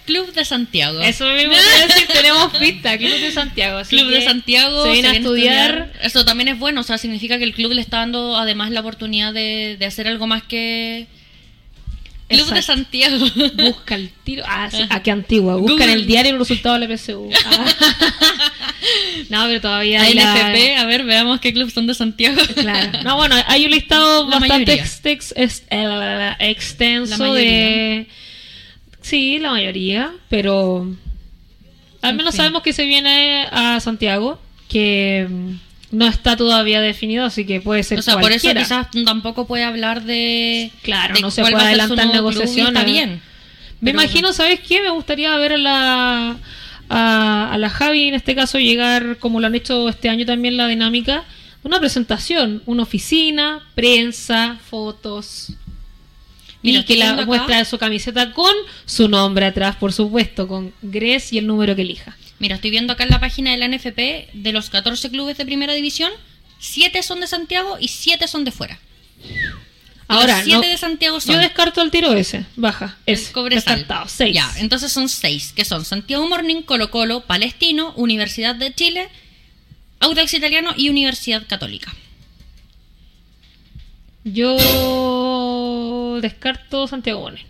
Club 0.08 0.34
de 0.34 0.46
Santiago. 0.46 1.00
Eso 1.02 1.26
mismo 1.34 1.54
decir, 1.54 2.08
tenemos 2.12 2.58
pista, 2.58 2.98
Club 2.98 3.20
de 3.20 3.32
Santiago. 3.32 3.78
Así 3.78 3.96
Club 3.96 4.10
de 4.10 4.24
Santiago. 4.24 4.86
Se 4.86 4.92
viene, 4.94 5.10
a, 5.10 5.12
estudiar. 5.12 5.54
a 5.54 5.66
estudiar. 5.84 6.02
Eso 6.02 6.26
también 6.26 6.48
es 6.48 6.58
bueno, 6.58 6.82
o 6.82 6.84
sea, 6.84 6.98
significa 6.98 7.38
que 7.38 7.44
el 7.44 7.54
club 7.54 7.74
le 7.74 7.82
está 7.82 7.98
dando 7.98 8.36
además 8.38 8.72
la 8.72 8.80
oportunidad 8.80 9.34
de, 9.34 9.76
de 9.78 9.86
hacer 9.86 10.08
algo 10.08 10.26
más 10.26 10.42
que... 10.42 11.06
Club 12.28 12.42
Exacto. 12.42 12.56
de 12.56 12.62
Santiago. 12.62 13.26
Busca 13.56 13.96
el 13.96 14.10
tiro. 14.24 14.44
Ah, 14.46 14.70
sí. 14.70 14.84
ah 14.90 15.02
qué 15.02 15.12
antigua. 15.12 15.56
Busca 15.56 15.86
en 15.86 15.92
el 15.92 16.06
diario 16.06 16.34
el 16.34 16.40
resultado 16.40 16.78
de 16.78 16.86
la 16.86 16.98
PSU. 16.98 17.30
Ah. 17.46 17.66
no, 19.30 19.46
pero 19.46 19.62
todavía 19.62 20.02
hay 20.02 20.14
NFP, 20.14 20.76
la... 20.76 20.82
a 20.82 20.86
ver, 20.86 21.06
veamos 21.06 21.40
qué 21.40 21.54
clubes 21.54 21.74
son 21.74 21.88
de 21.88 21.94
Santiago. 21.94 22.42
claro. 22.54 23.00
No, 23.04 23.16
bueno, 23.16 23.36
hay 23.48 23.64
un 23.64 23.72
listado 23.72 24.30
la 24.30 24.40
bastante 24.40 24.74
ex, 24.74 25.00
ex, 25.06 25.34
ex, 25.38 25.64
eh, 25.70 26.36
extenso 26.40 27.34
de 27.34 28.08
Sí, 29.08 29.40
la 29.40 29.52
mayoría, 29.52 30.12
pero 30.28 30.86
al 32.02 32.16
menos 32.16 32.36
sabemos 32.36 32.62
que 32.62 32.74
se 32.74 32.86
viene 32.86 33.48
a 33.52 33.80
Santiago, 33.80 34.38
que 34.68 35.26
no 35.92 36.08
está 36.08 36.36
todavía 36.36 36.82
definido, 36.82 37.24
así 37.24 37.46
que 37.46 37.62
puede 37.62 37.84
ser 37.84 38.00
O 38.00 38.02
sea, 38.02 38.16
cualquiera. 38.16 38.42
por 38.42 38.62
eso 38.62 38.86
quizás 38.92 39.06
tampoco 39.06 39.48
puede 39.48 39.64
hablar 39.64 40.04
de... 40.04 40.72
Claro, 40.82 41.16
de 41.16 41.22
no 41.22 41.32
se 41.32 41.42
puede 41.42 41.56
adelantar 41.56 42.08
negociaciones. 42.08 42.74
Está 42.74 42.84
bien. 42.84 43.22
Me 43.80 43.92
pero... 43.92 44.02
imagino, 44.02 44.34
¿sabes 44.34 44.60
qué? 44.60 44.82
Me 44.82 44.90
gustaría 44.90 45.34
ver 45.38 45.54
a 45.54 45.58
la, 45.58 46.38
a, 46.90 47.54
a, 47.54 47.58
la 47.58 47.70
Javi, 47.70 48.10
en 48.10 48.14
este 48.14 48.36
caso, 48.36 48.60
llegar, 48.60 49.20
como 49.20 49.40
lo 49.40 49.48
han 49.48 49.56
hecho 49.56 49.88
este 49.88 50.10
año 50.10 50.26
también 50.26 50.58
la 50.58 50.68
dinámica, 50.68 51.24
una 51.64 51.80
presentación, 51.80 52.62
una 52.66 52.84
oficina, 52.84 53.62
prensa, 53.74 54.58
fotos, 54.70 55.54
Mira, 56.64 56.80
y 56.80 56.84
que 56.84 56.98
la 56.98 57.26
muestra 57.26 57.64
su 57.66 57.78
camiseta 57.78 58.34
con 58.34 58.54
su 58.86 59.08
nombre 59.08 59.46
atrás, 59.46 59.76
por 59.76 59.94
supuesto, 59.94 60.48
con 60.48 60.74
Gres 60.82 61.32
y 61.34 61.38
el 61.38 61.48
número 61.48 61.76
que 61.76 61.84
elija. 61.84 62.18
Mira, 62.40 62.56
estoy 62.56 62.72
viendo 62.72 62.94
acá 62.94 63.04
en 63.04 63.10
la 63.10 63.20
página 63.20 63.52
de 63.52 63.58
la 63.58 63.68
NFP, 63.68 64.34
de 64.34 64.52
los 64.52 64.70
14 64.70 65.10
clubes 65.10 65.38
de 65.38 65.46
primera 65.46 65.74
división, 65.74 66.12
7 66.60 67.02
son 67.04 67.20
de 67.20 67.28
Santiago 67.28 67.78
y 67.80 67.88
7 67.88 68.28
son 68.28 68.44
de 68.44 68.52
fuera. 68.52 68.80
Ahora, 70.08 70.38
los 70.38 70.46
7 70.46 70.56
no, 70.56 70.62
de 70.62 70.78
Santiago 70.78 71.20
son. 71.20 71.36
Yo 71.36 71.42
descarto 71.42 71.82
el 71.82 71.92
tiro 71.92 72.14
ese, 72.14 72.46
baja. 72.56 72.98
Es 73.06 73.34
descartado, 73.50 74.08
6. 74.08 74.34
Ya, 74.34 74.50
entonces 74.58 74.92
son 74.92 75.10
6, 75.10 75.54
que 75.56 75.66
son 75.66 75.84
Santiago 75.84 76.28
Morning, 76.28 76.62
Colo 76.62 76.92
Colo, 76.92 77.22
Palestino, 77.22 77.94
Universidad 77.96 78.56
de 78.56 78.74
Chile, 78.74 79.10
Audax 80.00 80.34
Italiano 80.34 80.74
y 80.78 80.90
Universidad 80.90 81.46
Católica. 81.48 81.94
Yo 84.24 84.58
descarto 86.22 86.88
Santiago 86.88 87.22
Bonet. 87.22 87.46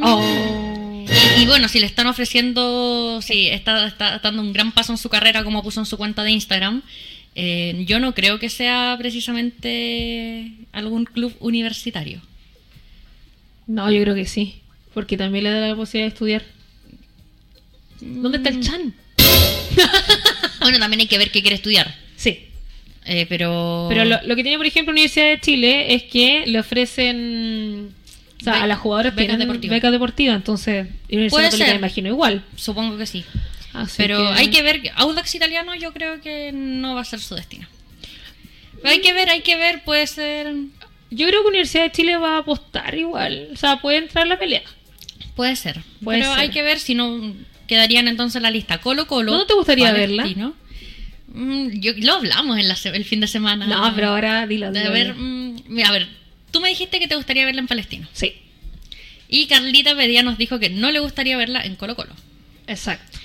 Oh. 0.00 1.04
Y, 1.36 1.42
y, 1.42 1.46
bueno, 1.46 1.68
si 1.68 1.80
le 1.80 1.86
están 1.86 2.06
ofreciendo, 2.06 3.20
si 3.22 3.48
está, 3.48 3.86
está, 3.86 4.18
dando 4.18 4.42
un 4.42 4.52
gran 4.52 4.72
paso 4.72 4.92
en 4.92 4.98
su 4.98 5.08
carrera, 5.08 5.44
como 5.44 5.62
puso 5.62 5.80
en 5.80 5.86
su 5.86 5.96
cuenta 5.98 6.22
de 6.22 6.30
Instagram, 6.30 6.82
eh, 7.34 7.84
yo 7.86 7.98
no 7.98 8.14
creo 8.14 8.38
que 8.38 8.48
sea 8.48 8.94
precisamente 8.98 10.52
algún 10.72 11.04
club 11.04 11.34
universitario. 11.40 12.20
No, 13.66 13.90
yo 13.90 14.02
creo 14.02 14.14
que 14.14 14.26
sí, 14.26 14.60
porque 14.92 15.16
también 15.16 15.44
le 15.44 15.50
da 15.50 15.68
la 15.68 15.76
posibilidad 15.76 16.08
de 16.08 16.14
estudiar. 16.14 16.44
¿Dónde 18.00 18.38
está 18.38 18.50
el 18.50 18.60
Chan? 18.60 18.94
bueno, 20.60 20.78
también 20.78 21.00
hay 21.00 21.06
que 21.06 21.18
ver 21.18 21.30
qué 21.30 21.40
quiere 21.40 21.56
estudiar. 21.56 21.94
Sí. 22.16 22.48
Eh, 23.04 23.26
pero 23.28 23.86
pero 23.88 24.04
lo, 24.04 24.22
lo, 24.22 24.36
que 24.36 24.42
tiene, 24.42 24.56
por 24.56 24.66
ejemplo, 24.66 24.92
Universidad 24.92 25.26
de 25.26 25.40
Chile 25.40 25.94
es 25.94 26.04
que 26.04 26.44
le 26.46 26.60
ofrecen. 26.60 27.94
O 28.40 28.44
sea, 28.44 28.54
Be 28.54 28.58
a 28.60 28.66
las 28.66 28.78
jugadoras 28.78 29.14
becas 29.14 29.38
deportivas. 29.38 29.76
becas 29.76 29.92
deportivas, 29.92 30.36
entonces 30.36 30.88
Universidad 31.08 31.44
Católica 31.44 31.70
me 31.70 31.78
imagino 31.78 32.08
igual. 32.08 32.44
Supongo 32.56 32.96
que 32.96 33.06
sí. 33.06 33.24
Así 33.72 33.94
pero 33.96 34.18
que... 34.18 34.40
hay 34.40 34.50
que 34.50 34.62
ver, 34.62 34.82
Audax 34.96 35.34
Italiano 35.34 35.74
yo 35.74 35.92
creo 35.92 36.20
que 36.20 36.52
no 36.52 36.94
va 36.94 37.00
a 37.00 37.04
ser 37.04 37.20
su 37.20 37.34
destino. 37.34 37.66
Pero 38.82 38.94
hay 38.94 39.00
que 39.00 39.12
ver, 39.12 39.30
hay 39.30 39.42
que 39.42 39.56
ver, 39.56 39.82
puede 39.84 40.06
ser... 40.06 40.52
Yo 41.10 41.28
creo 41.28 41.42
que 41.42 41.48
Universidad 41.48 41.84
de 41.84 41.92
Chile 41.92 42.16
va 42.16 42.36
a 42.36 42.38
apostar 42.38 42.94
igual, 42.94 43.48
o 43.52 43.56
sea, 43.56 43.80
puede 43.80 43.98
entrar 43.98 44.24
en 44.24 44.30
la 44.30 44.38
pelea. 44.38 44.62
Puede 45.36 45.56
ser, 45.56 45.80
puede 46.02 46.18
pero 46.18 46.32
ser. 46.32 46.40
hay 46.40 46.50
que 46.50 46.62
ver 46.62 46.80
si 46.80 46.94
no 46.94 47.34
quedarían 47.66 48.08
entonces 48.08 48.36
en 48.36 48.42
la 48.42 48.50
lista 48.50 48.78
Colo 48.78 49.06
Colo. 49.06 49.32
¿No 49.32 49.46
te 49.46 49.54
gustaría 49.54 49.92
verla? 49.92 50.26
Mm, 51.34 51.80
yo, 51.80 51.92
lo 51.96 52.14
hablamos 52.14 52.58
en 52.58 52.68
la, 52.68 52.76
el 52.84 53.04
fin 53.04 53.20
de 53.20 53.26
semana. 53.26 53.66
No, 53.66 53.94
pero 53.94 54.08
ahora 54.08 54.46
dilo. 54.46 54.70
dilo. 54.70 54.88
A 54.88 54.90
ver, 54.90 55.14
mm, 55.14 55.80
a 55.84 55.92
ver, 55.92 56.08
tú 56.50 56.60
me 56.60 56.68
dijiste 56.68 56.98
que 56.98 57.08
te 57.08 57.16
gustaría 57.16 57.44
verla 57.44 57.60
en 57.60 57.66
Palestino. 57.66 58.06
Sí. 58.12 58.34
Y 59.28 59.46
Carlita 59.46 59.96
Pedía 59.96 60.22
nos 60.22 60.36
dijo 60.36 60.58
que 60.58 60.68
no 60.68 60.90
le 60.90 61.00
gustaría 61.00 61.36
verla 61.36 61.62
en 61.62 61.76
Colo 61.76 61.96
Colo. 61.96 62.12
Exacto. 62.66 63.18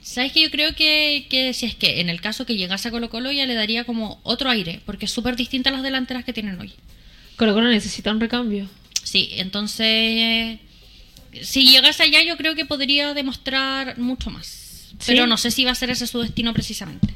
¿Sabes 0.00 0.32
que 0.32 0.42
Yo 0.42 0.50
creo 0.50 0.74
que, 0.74 1.26
que 1.28 1.52
si 1.54 1.66
es 1.66 1.74
que 1.74 2.00
en 2.00 2.08
el 2.08 2.20
caso 2.20 2.46
que 2.46 2.56
llegase 2.56 2.88
a 2.88 2.90
Colo 2.90 3.10
Colo 3.10 3.32
ya 3.32 3.46
le 3.46 3.54
daría 3.54 3.84
como 3.84 4.20
otro 4.22 4.50
aire, 4.50 4.80
porque 4.84 5.06
es 5.06 5.10
súper 5.10 5.36
distinta 5.36 5.70
a 5.70 5.72
las 5.72 5.82
delanteras 5.82 6.24
que 6.24 6.32
tienen 6.32 6.60
hoy. 6.60 6.72
Colo 7.36 7.54
Colo 7.54 7.68
necesita 7.68 8.10
un 8.10 8.20
recambio. 8.20 8.68
Sí, 9.02 9.30
entonces... 9.32 10.58
Si 11.42 11.68
llegase 11.68 12.04
allá 12.04 12.22
yo 12.22 12.36
creo 12.36 12.54
que 12.54 12.64
podría 12.64 13.12
demostrar 13.12 13.98
mucho 13.98 14.30
más. 14.30 14.46
¿Sí? 14.98 15.06
Pero 15.06 15.26
no 15.26 15.36
sé 15.36 15.50
si 15.50 15.64
va 15.64 15.72
a 15.72 15.74
ser 15.74 15.90
ese 15.90 16.06
su 16.06 16.20
destino 16.20 16.52
precisamente. 16.52 17.14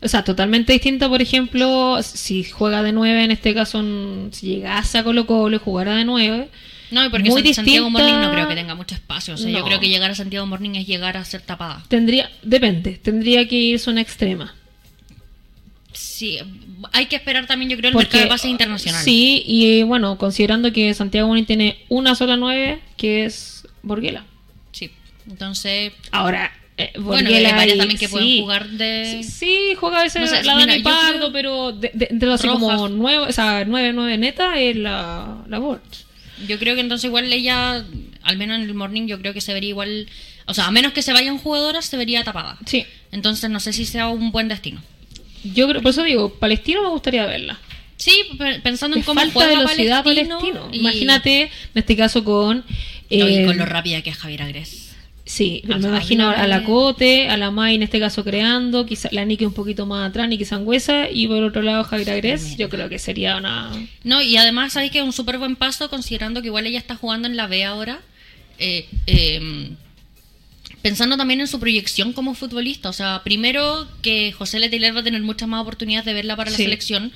O 0.00 0.06
sea, 0.06 0.22
totalmente 0.22 0.72
distinta, 0.72 1.08
por 1.08 1.20
ejemplo, 1.20 2.00
si 2.02 2.44
juega 2.44 2.82
de 2.82 2.92
9, 2.92 3.24
en 3.24 3.30
este 3.32 3.52
caso, 3.52 3.82
si 4.30 4.46
llegase 4.46 4.98
a 4.98 5.04
Colo 5.04 5.26
Colo 5.26 5.56
y 5.56 5.58
jugara 5.58 5.96
de 5.96 6.04
9. 6.04 6.48
No, 6.90 7.04
y 7.04 7.08
porque 7.08 7.30
muy 7.30 7.52
Santiago 7.52 7.86
distinta... 7.86 7.90
Morning 7.90 8.26
no 8.26 8.32
creo 8.32 8.48
que 8.48 8.54
tenga 8.54 8.74
mucho 8.76 8.94
espacio. 8.94 9.34
O 9.34 9.36
sea, 9.36 9.50
no. 9.50 9.58
yo 9.58 9.64
creo 9.64 9.80
que 9.80 9.88
llegar 9.88 10.10
a 10.10 10.14
Santiago 10.14 10.46
Morning 10.46 10.76
es 10.76 10.86
llegar 10.86 11.16
a 11.16 11.24
ser 11.24 11.42
tapada. 11.42 11.82
Tendría, 11.88 12.30
depende, 12.42 12.92
tendría 12.92 13.46
que 13.48 13.56
irse 13.56 13.90
una 13.90 14.00
extrema. 14.00 14.54
Sí, 15.92 16.38
hay 16.92 17.06
que 17.06 17.16
esperar 17.16 17.46
también, 17.46 17.70
yo 17.70 17.76
creo, 17.76 17.88
el 17.88 17.92
porque, 17.92 18.06
mercado 18.06 18.24
de 18.24 18.30
bases 18.30 18.50
internacional. 18.50 19.02
Sí, 19.02 19.42
y 19.46 19.82
bueno, 19.82 20.16
considerando 20.16 20.72
que 20.72 20.94
Santiago 20.94 21.26
Morning 21.26 21.44
tiene 21.44 21.84
una 21.88 22.14
sola 22.14 22.36
9, 22.36 22.80
que 22.96 23.24
es 23.24 23.66
Borguela. 23.82 24.24
Sí, 24.70 24.92
entonces. 25.28 25.92
Ahora, 26.12 26.52
Eh, 26.80 26.92
bueno, 26.96 27.28
hay 27.28 27.42
varias 27.42 27.76
también 27.76 27.98
que 27.98 28.08
pueden 28.08 28.40
jugar 28.40 28.68
de. 28.68 29.22
Sí, 29.22 29.24
sí, 29.24 29.74
juega 29.76 29.98
a 29.98 30.02
veces 30.04 30.30
la 30.46 30.54
Dani 30.54 30.80
Pardo, 30.80 31.32
pero 31.32 31.72
de, 31.72 31.90
de, 31.92 32.08
de 32.12 32.32
así 32.32 32.46
como 32.46 32.88
nueve, 32.88 33.26
o 33.28 33.32
sea, 33.32 33.66
9-9 33.66 34.16
neta 34.16 34.60
es 34.60 34.76
la, 34.76 35.42
la 35.48 35.58
Bolt. 35.58 35.82
Yo 36.46 36.56
creo 36.60 36.76
que 36.76 36.80
entonces 36.80 37.06
igual 37.06 37.32
ella, 37.32 37.84
al 38.22 38.36
menos 38.36 38.58
en 38.58 38.62
el 38.62 38.74
morning, 38.74 39.08
yo 39.08 39.18
creo 39.18 39.34
que 39.34 39.40
se 39.40 39.52
vería 39.52 39.70
igual. 39.70 40.08
O 40.46 40.54
sea, 40.54 40.66
a 40.66 40.70
menos 40.70 40.92
que 40.92 41.02
se 41.02 41.12
vayan 41.12 41.38
jugadoras, 41.38 41.84
se 41.84 41.96
vería 41.96 42.22
tapada. 42.22 42.56
Sí. 42.64 42.86
Entonces 43.10 43.50
no 43.50 43.58
sé 43.58 43.72
si 43.72 43.84
sea 43.84 44.08
un 44.08 44.30
buen 44.30 44.46
destino. 44.46 44.80
Yo 45.42 45.68
creo, 45.68 45.82
por 45.82 45.90
eso 45.90 46.04
digo, 46.04 46.32
Palestino 46.34 46.82
me 46.82 46.90
gustaría 46.90 47.26
verla. 47.26 47.58
Sí, 47.96 48.12
pensando 48.62 48.96
en 48.96 49.02
cómo 49.02 49.20
falta 49.20 49.48
velocidad 49.48 50.04
Palestino. 50.04 50.38
Palestino. 50.38 50.68
Imagínate, 50.70 51.42
en 51.42 51.50
este 51.74 51.96
caso 51.96 52.22
con. 52.22 52.64
Eh, 53.10 53.44
con 53.46 53.56
lo 53.56 53.66
rápida 53.66 54.00
que 54.02 54.10
es 54.10 54.16
Javier 54.16 54.42
Agres. 54.42 54.87
Sí, 55.28 55.60
me 55.66 55.76
imagino 55.76 56.30
a 56.30 56.46
la 56.46 56.64
Cote, 56.64 57.28
a 57.28 57.36
la 57.36 57.50
Mai 57.50 57.74
en 57.74 57.82
este 57.82 58.00
caso 58.00 58.24
creando, 58.24 58.86
quizá 58.86 59.10
la 59.12 59.26
Nike 59.26 59.44
un 59.44 59.52
poquito 59.52 59.84
más 59.84 60.08
atrás, 60.08 60.26
Niki 60.26 60.46
Sangüesa, 60.46 61.10
y 61.10 61.28
por 61.28 61.42
otro 61.42 61.60
lado 61.60 61.84
Javier 61.84 62.12
Agres, 62.12 62.56
yo 62.56 62.70
creo 62.70 62.88
que 62.88 62.98
sería 62.98 63.36
una... 63.36 63.70
No, 64.04 64.22
y 64.22 64.38
además 64.38 64.72
sabéis 64.72 64.90
que 64.90 65.00
es 65.00 65.04
un 65.04 65.12
súper 65.12 65.36
buen 65.36 65.54
paso 65.54 65.90
considerando 65.90 66.40
que 66.40 66.46
igual 66.46 66.66
ella 66.66 66.78
está 66.78 66.96
jugando 66.96 67.28
en 67.28 67.36
la 67.36 67.46
B 67.46 67.62
ahora, 67.62 68.00
eh, 68.58 68.88
em, 69.04 69.76
pensando 70.80 71.18
también 71.18 71.40
en 71.42 71.46
su 71.46 71.60
proyección 71.60 72.14
como 72.14 72.32
futbolista, 72.32 72.88
o 72.88 72.94
sea, 72.94 73.20
primero 73.22 73.86
que 74.00 74.32
José 74.32 74.58
Letelier 74.58 74.96
va 74.96 75.00
a 75.00 75.04
tener 75.04 75.20
muchas 75.20 75.46
más 75.46 75.60
oportunidades 75.60 76.06
de 76.06 76.14
verla 76.14 76.36
para 76.36 76.50
la 76.50 76.56
selección, 76.56 77.12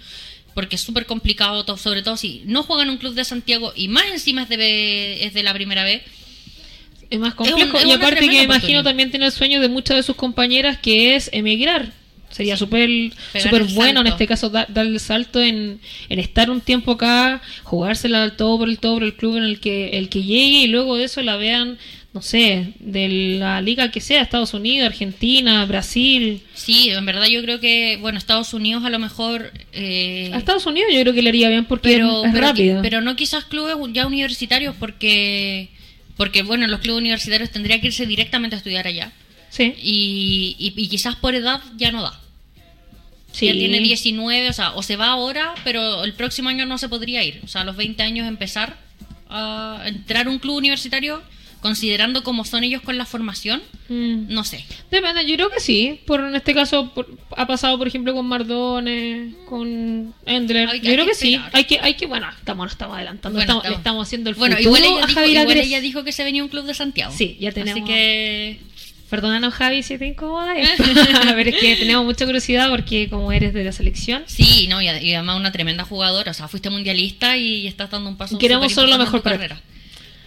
porque 0.52 0.76
es 0.76 0.82
súper 0.82 1.06
complicado, 1.06 1.64
sobre 1.78 2.02
todo 2.02 2.18
si 2.18 2.42
no 2.44 2.62
juega 2.62 2.82
en 2.82 2.90
un 2.90 2.98
club 2.98 3.14
de 3.14 3.24
Santiago 3.24 3.72
y 3.74 3.88
más 3.88 4.04
encima 4.12 4.42
es 4.42 4.50
de, 4.50 5.24
es 5.24 5.32
de 5.32 5.42
la 5.42 5.54
primera 5.54 5.82
vez 5.82 6.02
es 7.12 7.18
más 7.18 7.34
complejo. 7.34 7.78
y 7.86 7.92
aparte 7.92 8.20
que 8.20 8.38
me 8.38 8.42
imagino 8.42 8.82
también 8.82 9.10
tiene 9.10 9.26
el 9.26 9.32
sueño 9.32 9.60
de 9.60 9.68
muchas 9.68 9.96
de 9.98 10.02
sus 10.02 10.16
compañeras 10.16 10.78
que 10.78 11.14
es 11.14 11.28
emigrar. 11.32 11.92
Sería 12.30 12.56
súper 12.56 12.88
super 13.38 13.64
bueno 13.64 14.00
en 14.00 14.06
este 14.06 14.26
caso 14.26 14.48
dar, 14.48 14.66
el 14.74 14.98
salto 14.98 15.38
en, 15.38 15.80
estar 16.08 16.50
un 16.50 16.62
tiempo 16.62 16.92
acá, 16.92 17.42
jugársela 17.62 18.22
al 18.22 18.36
todo 18.36 18.58
por 18.58 18.70
el 18.70 18.78
todo 18.78 18.94
por 18.94 19.04
el 19.04 19.14
club 19.14 19.36
en 19.36 19.42
el 19.42 19.60
que 19.60 19.90
el 19.98 20.08
que 20.08 20.22
llegue 20.22 20.62
y 20.62 20.66
luego 20.68 20.96
de 20.96 21.04
eso 21.04 21.20
la 21.20 21.36
vean 21.36 21.78
no 22.14 22.20
sé, 22.20 22.74
de 22.78 23.08
la 23.38 23.62
liga 23.62 23.90
que 23.90 24.02
sea, 24.02 24.20
Estados 24.20 24.52
Unidos, 24.52 24.86
Argentina, 24.86 25.64
Brasil. 25.64 26.42
Sí, 26.52 26.90
en 26.90 27.06
verdad 27.06 27.24
yo 27.24 27.40
creo 27.40 27.58
que, 27.58 27.96
bueno, 28.02 28.18
Estados 28.18 28.52
Unidos 28.52 28.84
a 28.84 28.90
lo 28.90 28.98
mejor... 28.98 29.50
Eh, 29.72 30.30
a 30.30 30.36
Estados 30.36 30.66
Unidos 30.66 30.90
yo 30.92 31.00
creo 31.00 31.14
que 31.14 31.22
le 31.22 31.30
haría 31.30 31.48
bien 31.48 31.64
porque 31.64 31.88
pero, 31.88 32.26
es 32.26 32.34
rápido. 32.34 32.82
Pero 32.82 33.00
no 33.00 33.16
quizás 33.16 33.44
clubes 33.46 33.76
ya 33.94 34.06
universitarios 34.06 34.74
porque 34.78 35.70
porque, 36.16 36.42
bueno, 36.42 36.66
los 36.66 36.80
clubes 36.80 37.00
universitarios 37.00 37.50
tendría 37.50 37.80
que 37.80 37.88
irse 37.88 38.06
directamente 38.06 38.56
a 38.56 38.58
estudiar 38.58 38.86
allá. 38.86 39.12
Sí. 39.50 39.74
Y, 39.82 40.56
y, 40.58 40.88
quizás 40.88 41.16
por 41.16 41.34
edad 41.34 41.60
ya 41.76 41.92
no 41.92 42.02
da. 42.02 42.18
Sí. 43.32 43.46
Ya 43.46 43.52
tiene 43.52 43.80
19, 43.80 44.48
o 44.48 44.52
sea, 44.52 44.72
o 44.72 44.82
se 44.82 44.96
va 44.96 45.08
ahora, 45.08 45.54
pero 45.64 46.04
el 46.04 46.14
próximo 46.14 46.48
año 46.48 46.66
no 46.66 46.78
se 46.78 46.88
podría 46.88 47.22
ir. 47.22 47.40
O 47.44 47.48
sea, 47.48 47.62
a 47.62 47.64
los 47.64 47.76
20 47.76 48.02
años 48.02 48.26
empezar 48.26 48.76
a 49.28 49.82
entrar 49.86 50.26
a 50.26 50.30
un 50.30 50.38
club 50.38 50.56
universitario 50.56 51.22
considerando 51.62 52.22
cómo 52.22 52.44
son 52.44 52.64
ellos 52.64 52.82
con 52.82 52.98
la 52.98 53.06
formación, 53.06 53.62
mm. 53.88 54.26
no 54.28 54.44
sé. 54.44 54.66
Depende, 54.90 55.24
yo 55.26 55.36
creo 55.36 55.48
que 55.48 55.60
sí. 55.60 56.00
Por 56.06 56.20
en 56.20 56.34
este 56.34 56.52
caso 56.52 56.92
ha 57.36 57.46
pasado, 57.46 57.78
por 57.78 57.86
ejemplo, 57.86 58.12
con 58.12 58.26
Mardone, 58.26 59.34
con 59.46 60.12
Endler. 60.26 60.68
yo 60.82 60.92
creo 60.92 61.06
que, 61.06 61.14
sí. 61.14 61.40
Hay 61.52 61.64
que, 61.64 61.78
hay 61.80 61.94
que, 61.94 62.06
bueno, 62.06 62.28
estamos, 62.36 62.72
estamos 62.72 62.96
adelantando, 62.96 63.40
estamos, 63.40 63.64
estamos, 63.64 64.06
haciendo 64.06 64.28
el 64.28 64.36
bueno, 64.36 64.56
futuro 64.56 64.76
igual 64.76 64.98
ella, 64.98 65.06
dijo, 65.06 65.40
igual 65.40 65.56
ella 65.56 65.80
dijo 65.80 66.04
que 66.04 66.12
se 66.12 66.24
venía 66.24 66.42
un 66.42 66.50
club 66.50 66.66
de 66.66 66.74
Santiago. 66.74 67.14
Sí, 67.16 67.38
ya 67.40 67.52
tenemos. 67.52 67.80
Así 67.80 67.90
que 67.90 68.60
Perdónanos, 69.12 69.52
Javi, 69.52 69.82
si 69.82 69.98
te 69.98 70.06
incomoda. 70.06 70.54
a 71.28 71.34
ver, 71.34 71.48
es 71.48 71.56
que 71.60 71.76
tenemos 71.76 72.02
mucha 72.02 72.24
curiosidad 72.24 72.70
porque 72.70 73.10
como 73.10 73.30
eres 73.30 73.52
de 73.52 73.62
la 73.62 73.70
selección. 73.70 74.24
Sí, 74.26 74.66
no, 74.68 74.80
y 74.80 74.88
además 74.88 75.36
una 75.36 75.52
tremenda 75.52 75.84
jugadora. 75.84 76.30
O 76.30 76.34
sea, 76.34 76.48
fuiste 76.48 76.70
mundialista 76.70 77.36
y 77.36 77.66
estás 77.66 77.90
dando 77.90 78.08
un 78.08 78.16
paso. 78.16 78.38
Queremos 78.38 78.72
solo 78.72 78.88
lo 78.88 78.96
mejor 78.96 79.20
para 79.20 79.36
carrera. 79.36 79.60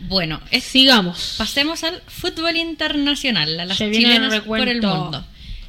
Bueno, 0.01 0.41
sigamos. 0.61 1.35
Pasemos 1.37 1.83
al 1.83 2.01
fútbol 2.07 2.55
internacional, 2.57 3.59
a 3.59 3.65
las 3.65 3.77
chilenas 3.77 4.41
por 4.41 4.67
el 4.67 4.81
mundo. 4.81 5.25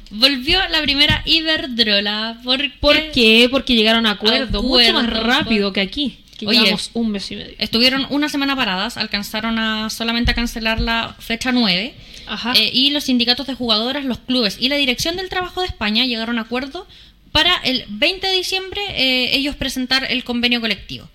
Volvió 0.09 0.59
la 0.69 0.81
primera 0.81 1.21
Iberdrola. 1.25 2.39
¿Por, 2.43 2.71
¿Por 2.79 3.11
qué? 3.11 3.47
Porque 3.51 3.75
llegaron 3.75 4.05
a 4.05 4.11
acuerdo, 4.11 4.63
mucho 4.63 4.93
más 4.93 5.09
rápido 5.09 5.73
que 5.73 5.81
aquí. 5.81 6.19
Que 6.37 6.45
Oye, 6.45 6.75
un 6.93 7.09
mes 7.09 7.31
y 7.31 7.35
medio. 7.35 7.55
Estuvieron 7.57 8.05
una 8.11 8.29
semana 8.29 8.55
paradas, 8.55 8.95
alcanzaron 8.97 9.57
a 9.57 9.89
solamente 9.89 10.31
a 10.31 10.33
cancelar 10.35 10.79
la 10.79 11.15
fecha 11.19 11.51
9. 11.51 11.95
Ajá. 12.27 12.53
Eh, 12.55 12.69
y 12.71 12.91
los 12.91 13.05
sindicatos 13.05 13.47
de 13.47 13.55
jugadoras, 13.55 14.05
los 14.05 14.19
clubes 14.19 14.57
y 14.59 14.69
la 14.69 14.75
Dirección 14.75 15.15
del 15.15 15.29
Trabajo 15.29 15.61
de 15.61 15.67
España 15.67 16.05
llegaron 16.05 16.37
a 16.37 16.41
acuerdo 16.41 16.87
para 17.31 17.55
el 17.57 17.85
20 17.89 18.27
de 18.27 18.33
diciembre 18.33 18.81
eh, 18.89 19.35
ellos 19.35 19.55
presentar 19.55 20.07
el 20.11 20.23
convenio 20.23 20.61
colectivo. 20.61 21.09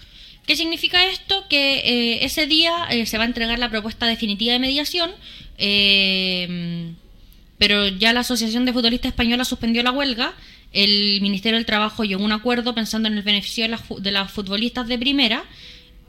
¿Qué 0.46 0.56
significa 0.56 1.04
esto? 1.06 1.46
Que 1.48 1.78
eh, 1.78 2.24
ese 2.24 2.46
día 2.46 2.86
eh, 2.90 3.06
se 3.06 3.16
va 3.16 3.24
a 3.24 3.26
entregar 3.26 3.58
la 3.58 3.70
propuesta 3.70 4.06
definitiva 4.06 4.52
de 4.52 4.58
mediación, 4.58 5.12
eh, 5.58 6.92
pero 7.58 7.86
ya 7.86 8.12
la 8.12 8.20
Asociación 8.20 8.64
de 8.64 8.72
Futbolistas 8.72 9.10
Española 9.10 9.44
suspendió 9.44 9.82
la 9.82 9.92
huelga. 9.92 10.34
El 10.72 11.20
Ministerio 11.20 11.58
del 11.58 11.66
Trabajo 11.66 12.02
llegó 12.02 12.22
a 12.22 12.26
un 12.26 12.32
acuerdo 12.32 12.74
pensando 12.74 13.08
en 13.08 13.16
el 13.16 13.22
beneficio 13.22 13.64
de 13.64 14.10
las, 14.10 14.32
futbolistas 14.32 14.88
de 14.88 14.98
primera. 14.98 15.44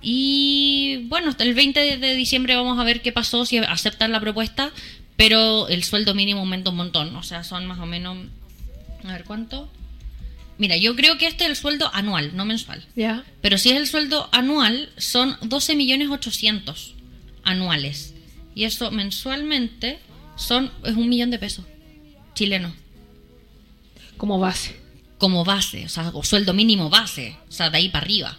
Y 0.02 1.06
bueno, 1.10 1.36
el 1.38 1.54
20 1.54 1.98
de 1.98 2.16
diciembre 2.16 2.56
vamos 2.56 2.80
a 2.80 2.84
ver 2.84 3.02
qué 3.02 3.12
pasó, 3.12 3.46
si 3.46 3.58
aceptan 3.58 4.12
la 4.12 4.20
propuesta, 4.20 4.72
pero 5.16 5.68
el 5.68 5.84
sueldo 5.84 6.16
mínimo 6.16 6.40
aumenta 6.40 6.72
un 6.72 6.78
montón. 6.78 7.16
O 7.16 7.24
sea, 7.24 7.44
son 7.44 7.68
más 7.68 7.80
o 7.80 7.86
menos. 7.86 8.18
A 9.04 9.12
ver 9.12 9.26
cuánto. 9.26 9.70
Mira, 10.58 10.78
yo 10.78 10.96
creo 10.96 11.18
que 11.18 11.28
este 11.28 11.46
es 11.46 11.50
el 11.50 11.56
sueldo 11.56 11.90
anual, 11.94 12.36
no 12.36 12.46
mensual. 12.46 12.86
Ya. 12.96 13.24
Pero 13.42 13.58
si 13.58 13.72
es 13.72 13.78
el 13.78 13.88
sueldo 13.88 14.30
anual, 14.32 14.90
son 14.98 15.38
12 15.42 15.76
millones 15.76 16.10
anuales. 17.44 18.14
Y 18.56 18.66
eso 18.66 18.92
mensualmente 18.92 20.00
son 20.36 20.72
es 20.84 20.96
un 20.96 21.10
millón 21.10 21.32
de 21.32 21.40
pesos 21.40 21.66
chileno. 22.34 22.74
Como 24.18 24.40
base. 24.40 24.76
Como 25.18 25.46
base, 25.46 25.86
o 25.86 25.90
sea, 25.90 26.12
o 26.14 26.24
sueldo 26.24 26.54
mínimo 26.54 26.90
base, 26.90 27.38
o 27.48 27.52
sea, 27.52 27.70
de 27.70 27.78
ahí 27.78 27.90
para 27.90 28.06
arriba. 28.06 28.38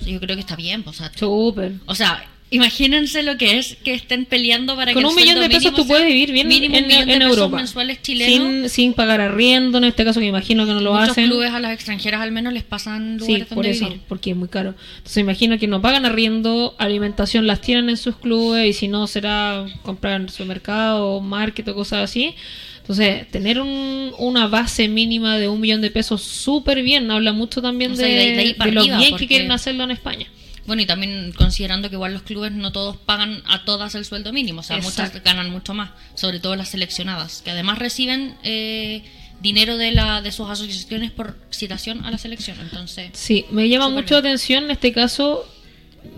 yo 0.00 0.18
creo 0.20 0.36
que 0.36 0.40
está 0.40 0.56
bien, 0.56 0.82
pues, 0.82 0.96
o 0.96 0.98
sea, 0.98 1.12
Súper. 1.16 1.74
O 1.86 1.94
sea, 1.94 2.24
Imagínense 2.50 3.22
lo 3.22 3.36
que 3.36 3.58
es 3.58 3.76
que 3.84 3.92
estén 3.92 4.24
peleando 4.24 4.74
para 4.74 4.94
Con 4.94 5.02
que 5.02 5.08
un 5.08 5.14
millón 5.14 5.40
de 5.40 5.50
pesos 5.50 5.74
tú 5.74 5.86
puedes 5.86 6.06
vivir 6.06 6.32
bien 6.32 6.50
en, 6.50 7.22
Europa. 7.22 7.56
mensuales 7.56 8.00
chilenos. 8.00 8.72
Sin, 8.72 8.94
pagar 8.94 9.20
arriendo, 9.20 9.78
en 9.78 9.84
este 9.84 10.04
caso 10.04 10.20
que 10.20 10.26
imagino 10.26 10.64
que 10.64 10.72
no 10.72 10.80
lo 10.80 10.94
Muchos 10.94 11.10
hacen. 11.10 11.26
clubes 11.26 11.52
a 11.52 11.60
las 11.60 11.74
extranjeras 11.74 12.22
al 12.22 12.32
menos 12.32 12.54
les 12.54 12.62
pasan 12.62 13.18
lugares 13.18 13.48
sí, 13.48 13.54
por 13.54 13.66
eso, 13.66 13.94
porque 14.08 14.30
es 14.30 14.36
muy 14.36 14.48
caro. 14.48 14.74
Entonces 14.96 15.18
imagino 15.18 15.58
que 15.58 15.66
no 15.66 15.82
pagan 15.82 16.06
arriendo, 16.06 16.74
alimentación 16.78 17.46
las 17.46 17.60
tienen 17.60 17.90
en 17.90 17.98
sus 17.98 18.16
clubes 18.16 18.66
y 18.66 18.72
si 18.72 18.88
no 18.88 19.06
será 19.06 19.66
comprar 19.82 20.20
en 20.20 20.28
su 20.30 20.44
mercado, 20.46 21.20
market 21.20 21.68
o 21.68 21.74
cosas 21.74 22.04
así. 22.04 22.34
Entonces, 22.80 23.30
tener 23.30 23.60
una 23.60 24.46
base 24.46 24.88
mínima 24.88 25.36
de 25.36 25.46
un 25.46 25.60
millón 25.60 25.82
de 25.82 25.90
pesos 25.90 26.22
súper 26.22 26.82
bien, 26.82 27.10
habla 27.10 27.34
mucho 27.34 27.60
también 27.60 27.94
de, 27.94 28.56
lo 28.72 28.82
bien 28.82 29.16
que 29.18 29.26
quieren 29.26 29.52
hacerlo 29.52 29.84
en 29.84 29.90
España. 29.90 30.26
Bueno, 30.68 30.82
y 30.82 30.86
también 30.86 31.32
considerando 31.32 31.88
que 31.88 31.94
igual 31.94 32.12
los 32.12 32.24
clubes 32.24 32.52
no 32.52 32.72
todos 32.72 32.98
pagan 32.98 33.42
a 33.46 33.64
todas 33.64 33.94
el 33.94 34.04
sueldo 34.04 34.34
mínimo, 34.34 34.60
o 34.60 34.62
sea, 34.62 34.76
muchas 34.76 35.24
ganan 35.24 35.48
mucho 35.48 35.72
más, 35.72 35.92
sobre 36.14 36.40
todo 36.40 36.56
las 36.56 36.68
seleccionadas, 36.68 37.40
que 37.40 37.52
además 37.52 37.78
reciben 37.78 38.36
eh, 38.42 39.02
dinero 39.40 39.78
de 39.78 39.92
la 39.92 40.20
de 40.20 40.30
sus 40.30 40.50
asociaciones 40.50 41.10
por 41.10 41.38
citación 41.50 42.04
a 42.04 42.10
la 42.10 42.18
selección. 42.18 42.58
Entonces, 42.60 43.12
sí, 43.14 43.46
me 43.50 43.66
llama 43.70 43.88
mucho 43.88 44.12
la 44.12 44.20
atención 44.20 44.64
en 44.64 44.72
este 44.72 44.92
caso, 44.92 45.48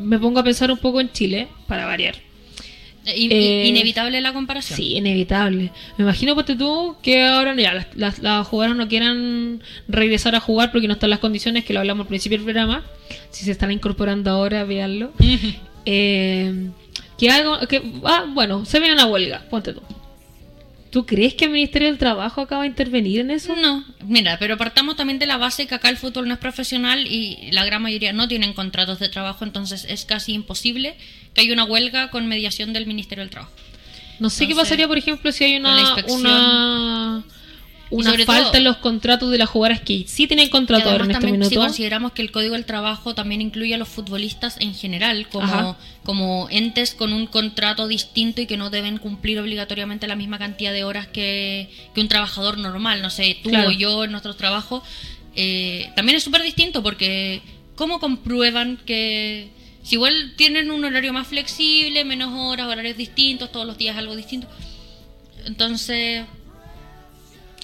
me 0.01 0.18
pongo 0.18 0.40
a 0.40 0.42
pensar 0.42 0.72
un 0.72 0.78
poco 0.78 1.01
en 1.01 1.12
Chile, 1.12 1.46
para 1.68 1.86
variar. 1.86 2.16
Eh, 3.07 3.28
eh, 3.30 3.66
inevitable 3.66 4.20
la 4.20 4.32
comparación. 4.32 4.76
Sí, 4.76 4.96
inevitable. 4.96 5.72
Me 5.96 6.05
imagino, 6.05 6.34
porque 6.34 6.55
tú, 6.55 6.96
que 7.03 7.24
ahora 7.24 7.55
ya 7.57 7.86
las, 7.94 8.18
las, 8.18 8.46
jugadoras 8.46 8.76
no 8.76 8.88
quieran 8.88 9.62
regresar 9.88 10.34
a 10.34 10.40
jugar 10.40 10.70
porque 10.70 10.86
no 10.86 10.94
están 10.94 11.11
las 11.11 11.18
condiciones, 11.18 11.64
que 11.64 11.72
lo 11.72 11.80
hablamos 11.80 12.05
al 12.05 12.09
principio 12.09 12.38
del 12.38 12.44
programa. 12.44 12.84
Si 13.30 13.44
se 13.44 13.53
están 13.53 13.72
incorporando 13.72 14.30
ahora, 14.30 14.64
véanlo. 14.64 15.12
eh, 15.86 16.70
que 17.18 17.30
algo, 17.30 17.59
que, 17.66 17.82
ah, 18.05 18.26
bueno, 18.28 18.64
se 18.66 18.78
viene 18.80 18.94
una 18.94 19.07
huelga, 19.07 19.44
ponte 19.48 19.72
tú. 19.72 19.82
¿Tú 20.90 21.07
crees 21.07 21.34
que 21.34 21.44
el 21.44 21.53
Ministerio 21.53 21.86
del 21.86 21.98
Trabajo 21.98 22.40
acaba 22.40 22.62
de 22.62 22.68
intervenir 22.68 23.20
en 23.20 23.30
eso? 23.30 23.55
No, 23.55 23.84
mira, 24.05 24.38
pero 24.40 24.57
partamos 24.57 24.96
también 24.96 25.20
de 25.20 25.26
la 25.26 25.36
base 25.36 25.68
que 25.68 25.76
acá 25.76 25.88
el 25.88 25.96
fútbol 25.96 26.26
no 26.26 26.34
es 26.34 26.40
profesional 26.40 27.07
y 27.07 27.53
la 27.53 27.64
gran 27.64 27.80
mayoría 27.80 28.12
no 28.12 28.26
tienen 28.26 28.55
contratos 28.55 28.98
de 28.98 29.09
trabajo, 29.09 29.44
entonces 29.44 29.86
es 29.88 30.05
casi 30.05 30.32
imposible 30.32 30.96
que 31.41 31.47
haya 31.47 31.53
una 31.53 31.64
huelga 31.64 32.11
con 32.11 32.26
mediación 32.26 32.72
del 32.72 32.86
Ministerio 32.86 33.22
del 33.22 33.30
Trabajo. 33.30 33.53
No 34.18 34.30
sé 34.30 34.47
qué 34.47 34.55
pasaría, 34.55 34.86
por 34.86 34.99
ejemplo, 34.99 35.32
si 35.32 35.45
hay 35.45 35.57
una, 35.57 35.97
una 36.09 37.24
una 37.91 38.16
falta 38.24 38.59
en 38.59 38.64
los 38.64 38.76
contratos 38.76 39.30
de 39.30 39.38
las 39.38 39.49
jugadoras 39.49 39.80
que 39.80 40.05
sí 40.07 40.26
tienen 40.28 40.49
contrato 40.49 40.88
ahora 40.88 41.05
en 41.05 41.11
este 41.11 41.26
minuto. 41.26 41.51
Si 41.51 41.57
consideramos 41.57 42.12
que 42.12 42.22
el 42.22 42.30
Código 42.30 42.55
del 42.55 42.64
Trabajo 42.64 43.14
también 43.14 43.41
incluye 43.41 43.74
a 43.74 43.78
los 43.78 43.88
futbolistas 43.88 44.57
en 44.61 44.74
general 44.74 45.28
como, 45.28 45.76
como 46.05 46.49
entes 46.51 46.95
con 46.95 47.12
un 47.12 47.26
contrato 47.26 47.88
distinto 47.88 48.41
y 48.41 48.47
que 48.47 48.57
no 48.57 48.70
deben 48.70 48.99
cumplir 48.99 49.41
obligatoriamente 49.41 50.07
la 50.07 50.14
misma 50.14 50.38
cantidad 50.38 50.72
de 50.72 50.84
horas 50.84 51.09
que, 51.09 51.68
un 51.97 52.09
trabajador 52.09 52.59
normal, 52.59 53.03
no 53.03 53.11
sé, 53.11 53.36
tú 53.43 53.51
o 53.51 53.70
yo 53.72 54.05
en 54.05 54.12
nuestros 54.12 54.36
trabajos, 54.36 54.82
eh, 55.34 55.91
también 55.97 56.16
es 56.16 56.22
súper 56.22 56.43
distinto 56.43 56.82
porque 56.82 57.43
¿cómo 57.74 57.99
comprueban 57.99 58.78
que 58.86 59.51
si 59.91 59.97
igual 59.97 60.34
tienen 60.36 60.70
un 60.70 60.84
horario 60.84 61.12
más 61.12 61.26
flexible, 61.26 62.05
menos 62.05 62.30
horas, 62.32 62.68
horarios 62.68 62.97
distintos, 62.97 63.51
todos 63.51 63.66
los 63.66 63.76
días 63.76 63.97
algo 63.97 64.14
distinto? 64.14 64.47
Entonces, 65.47 66.26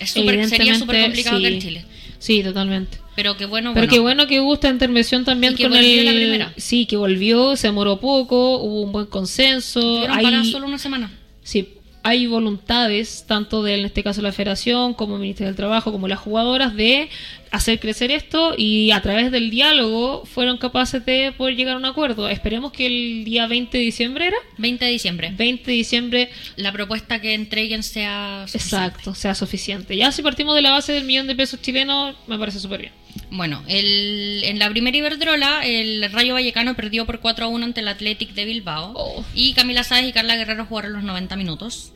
es 0.00 0.10
super, 0.10 0.48
sería 0.48 0.76
súper 0.76 1.02
complicado 1.02 1.38
sí, 1.38 1.46
en 1.46 1.60
Chile. 1.60 1.84
Sí, 2.18 2.42
totalmente. 2.42 2.98
Pero 3.14 3.36
que 3.36 3.46
bueno, 3.46 3.74
Pero 3.74 3.86
qué 3.86 4.00
bueno 4.00 4.26
que 4.26 4.40
gusta 4.40 4.68
intervención 4.68 5.24
también 5.24 5.56
con 5.56 5.72
el 5.72 6.04
la 6.04 6.10
primera. 6.10 6.52
Sí, 6.56 6.86
que 6.86 6.96
volvió, 6.96 7.54
se 7.54 7.68
demoró 7.68 8.00
poco, 8.00 8.56
hubo 8.58 8.82
un 8.82 8.90
buen 8.90 9.06
consenso. 9.06 10.04
Hay 10.10 10.50
solo 10.50 10.66
una 10.66 10.78
semana. 10.78 11.12
Sí, 11.44 11.76
hay 12.02 12.26
voluntades, 12.26 13.24
tanto 13.28 13.62
de, 13.62 13.76
en 13.78 13.84
este 13.84 14.02
caso, 14.02 14.20
la 14.20 14.32
Federación, 14.32 14.94
como 14.94 15.14
el 15.14 15.20
Ministerio 15.20 15.46
del 15.46 15.56
Trabajo, 15.56 15.92
como 15.92 16.08
las 16.08 16.18
jugadoras, 16.18 16.74
de 16.74 17.08
hacer 17.50 17.80
crecer 17.80 18.10
esto 18.10 18.54
y 18.56 18.90
a 18.90 19.00
través 19.00 19.30
del 19.30 19.50
diálogo 19.50 20.24
fueron 20.26 20.58
capaces 20.58 21.04
de 21.04 21.32
poder 21.36 21.56
llegar 21.56 21.74
a 21.74 21.78
un 21.78 21.84
acuerdo. 21.84 22.28
Esperemos 22.28 22.72
que 22.72 22.86
el 22.86 23.24
día 23.24 23.46
20 23.46 23.76
de 23.76 23.84
diciembre 23.84 24.26
era. 24.28 24.36
20 24.58 24.84
de 24.84 24.90
diciembre. 24.90 25.32
20 25.36 25.70
de 25.70 25.76
diciembre. 25.76 26.30
La 26.56 26.72
propuesta 26.72 27.20
que 27.20 27.34
entreguen 27.34 27.82
sea 27.82 28.44
suficiente. 28.46 28.86
Exacto, 28.86 29.14
sea 29.14 29.34
suficiente. 29.34 29.96
Ya 29.96 30.12
si 30.12 30.22
partimos 30.22 30.54
de 30.54 30.62
la 30.62 30.70
base 30.70 30.92
del 30.92 31.04
millón 31.04 31.26
de 31.26 31.34
pesos 31.34 31.60
chilenos, 31.60 32.16
me 32.26 32.38
parece 32.38 32.60
súper 32.60 32.80
bien. 32.80 32.92
Bueno, 33.30 33.62
el, 33.66 34.42
en 34.44 34.58
la 34.58 34.70
primera 34.70 34.96
Iberdrola, 34.96 35.66
el 35.66 36.10
Rayo 36.12 36.34
Vallecano 36.34 36.74
perdió 36.74 37.06
por 37.06 37.20
4 37.20 37.46
a 37.46 37.48
1 37.48 37.64
ante 37.64 37.80
el 37.80 37.88
Athletic 37.88 38.34
de 38.34 38.44
Bilbao. 38.44 38.92
Oh. 38.94 39.24
Y 39.34 39.54
Camila 39.54 39.84
Sáez 39.84 40.08
y 40.08 40.12
Carla 40.12 40.36
Guerrero 40.36 40.66
jugaron 40.66 40.92
los 40.92 41.02
90 41.02 41.36
minutos. 41.36 41.92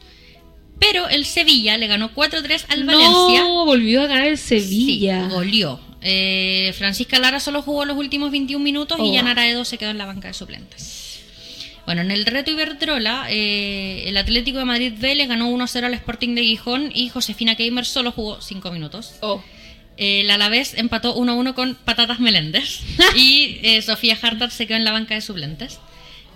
Pero 0.81 1.09
el 1.09 1.27
Sevilla 1.27 1.77
le 1.77 1.87
ganó 1.87 2.13
4-3 2.13 2.65
al 2.69 2.85
Valencia. 2.85 3.43
No, 3.43 3.67
volvió 3.67 4.03
a 4.03 4.07
ganar 4.07 4.27
el 4.27 4.39
Sevilla. 4.39 5.29
Sí, 5.29 5.35
goleó. 5.35 5.81
Eh, 6.03 6.75
Francisca 6.77 7.19
Lara 7.19 7.39
solo 7.39 7.63
jugó 7.63 7.85
los 7.85 7.97
últimos 7.97 8.31
21 8.31 8.65
minutos 8.65 8.99
y 8.99 9.11
oh. 9.11 9.13
Yanara 9.13 9.47
Edo 9.47 9.65
se 9.65 9.77
quedó 9.77 9.91
en 9.91 9.99
la 9.99 10.07
banca 10.07 10.29
de 10.29 10.35
suplentes. 10.35 11.21
Bueno, 11.85 12.03
en 12.03 12.11
el 12.11 12.25
reto 12.25 12.51
Iberdrola, 12.51 13.27
eh, 13.29 14.05
el 14.07 14.17
Atlético 14.17 14.59
de 14.59 14.65
Madrid 14.65 14.93
B 14.97 15.15
le 15.15 15.27
ganó 15.27 15.51
1-0 15.51 15.85
al 15.85 15.95
Sporting 15.95 16.35
de 16.35 16.45
Gijón 16.45 16.91
y 16.95 17.09
Josefina 17.09 17.57
Keimer 17.57 17.85
solo 17.85 18.13
jugó 18.13 18.41
5 18.41 18.71
minutos. 18.71 19.15
Oh. 19.21 19.43
El 19.97 20.31
Alavés 20.31 20.75
empató 20.75 21.15
1-1 21.17 21.53
con 21.55 21.75
Patatas 21.75 22.21
Meléndez 22.21 22.81
y 23.17 23.59
eh, 23.63 23.83
Sofía 23.83 24.17
Hartar 24.21 24.51
se 24.51 24.67
quedó 24.67 24.79
en 24.79 24.85
la 24.85 24.93
banca 24.93 25.15
de 25.15 25.21
suplentes. 25.21 25.79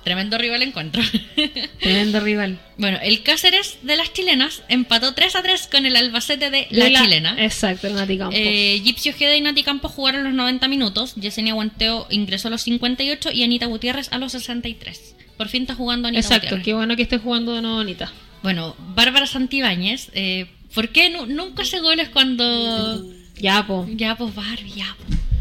Tremendo 0.05 0.37
rival 0.37 0.63
encuentro. 0.63 1.03
Tremendo 1.81 2.21
rival. 2.21 2.59
Bueno, 2.77 2.99
el 3.03 3.23
Cáceres 3.23 3.79
de 3.83 3.97
las 3.97 4.13
chilenas 4.13 4.63
empató 4.69 5.15
3 5.15 5.37
a 5.37 5.43
3 5.43 5.69
con 5.69 5.87
el 5.87 5.97
Albacete 5.97 6.51
de 6.51 6.67
la, 6.71 7.03
chilena. 7.03 7.43
Exacto, 7.43 7.87
el 7.87 7.95
Nati 7.95 8.19
Campos. 8.19 8.39
Eh, 8.39 8.81
Gipsy 8.85 9.11
Ojeda 9.11 9.35
y 9.35 9.41
Nati 9.41 9.63
Campos 9.63 9.93
jugaron 9.93 10.25
los 10.25 10.35
90 10.35 10.69
minutos. 10.69 11.15
Yesenia 11.15 11.55
Guanteo 11.55 12.07
ingresó 12.11 12.49
a 12.49 12.51
los 12.51 12.63
58 12.63 13.31
y 13.33 13.43
Anita 13.43 13.67
Gutiérrez 13.67 14.13
a 14.13 14.19
los 14.19 14.33
63. 14.33 15.17
Por 15.39 15.49
fin 15.49 15.63
está 15.63 15.75
jugando 15.75 16.09
Anita 16.09 16.21
Exacto, 16.21 16.59
qué 16.63 16.75
bueno 16.75 16.97
que 16.97 17.03
esté 17.03 17.19
jugando 17.19 17.55
de 17.55 17.63
nuevo 17.63 17.81
Anita. 17.81 18.13
Bueno, 18.43 18.77
Bárbara 18.95 19.27
Santibáñez. 19.27 20.11
Eh, 20.13 20.47
¿Por 20.75 20.91
qué 20.91 21.09
nunca 21.09 21.63
hace 21.63 21.81
goles 21.81 22.11
cuando. 22.11 23.03
Ya, 23.37 23.67
po. 23.67 23.87
Ya, 23.91 24.17
pues, 24.17 24.35
Barbie, 24.35 24.73
ya, 24.77 24.95
po. 24.99 25.34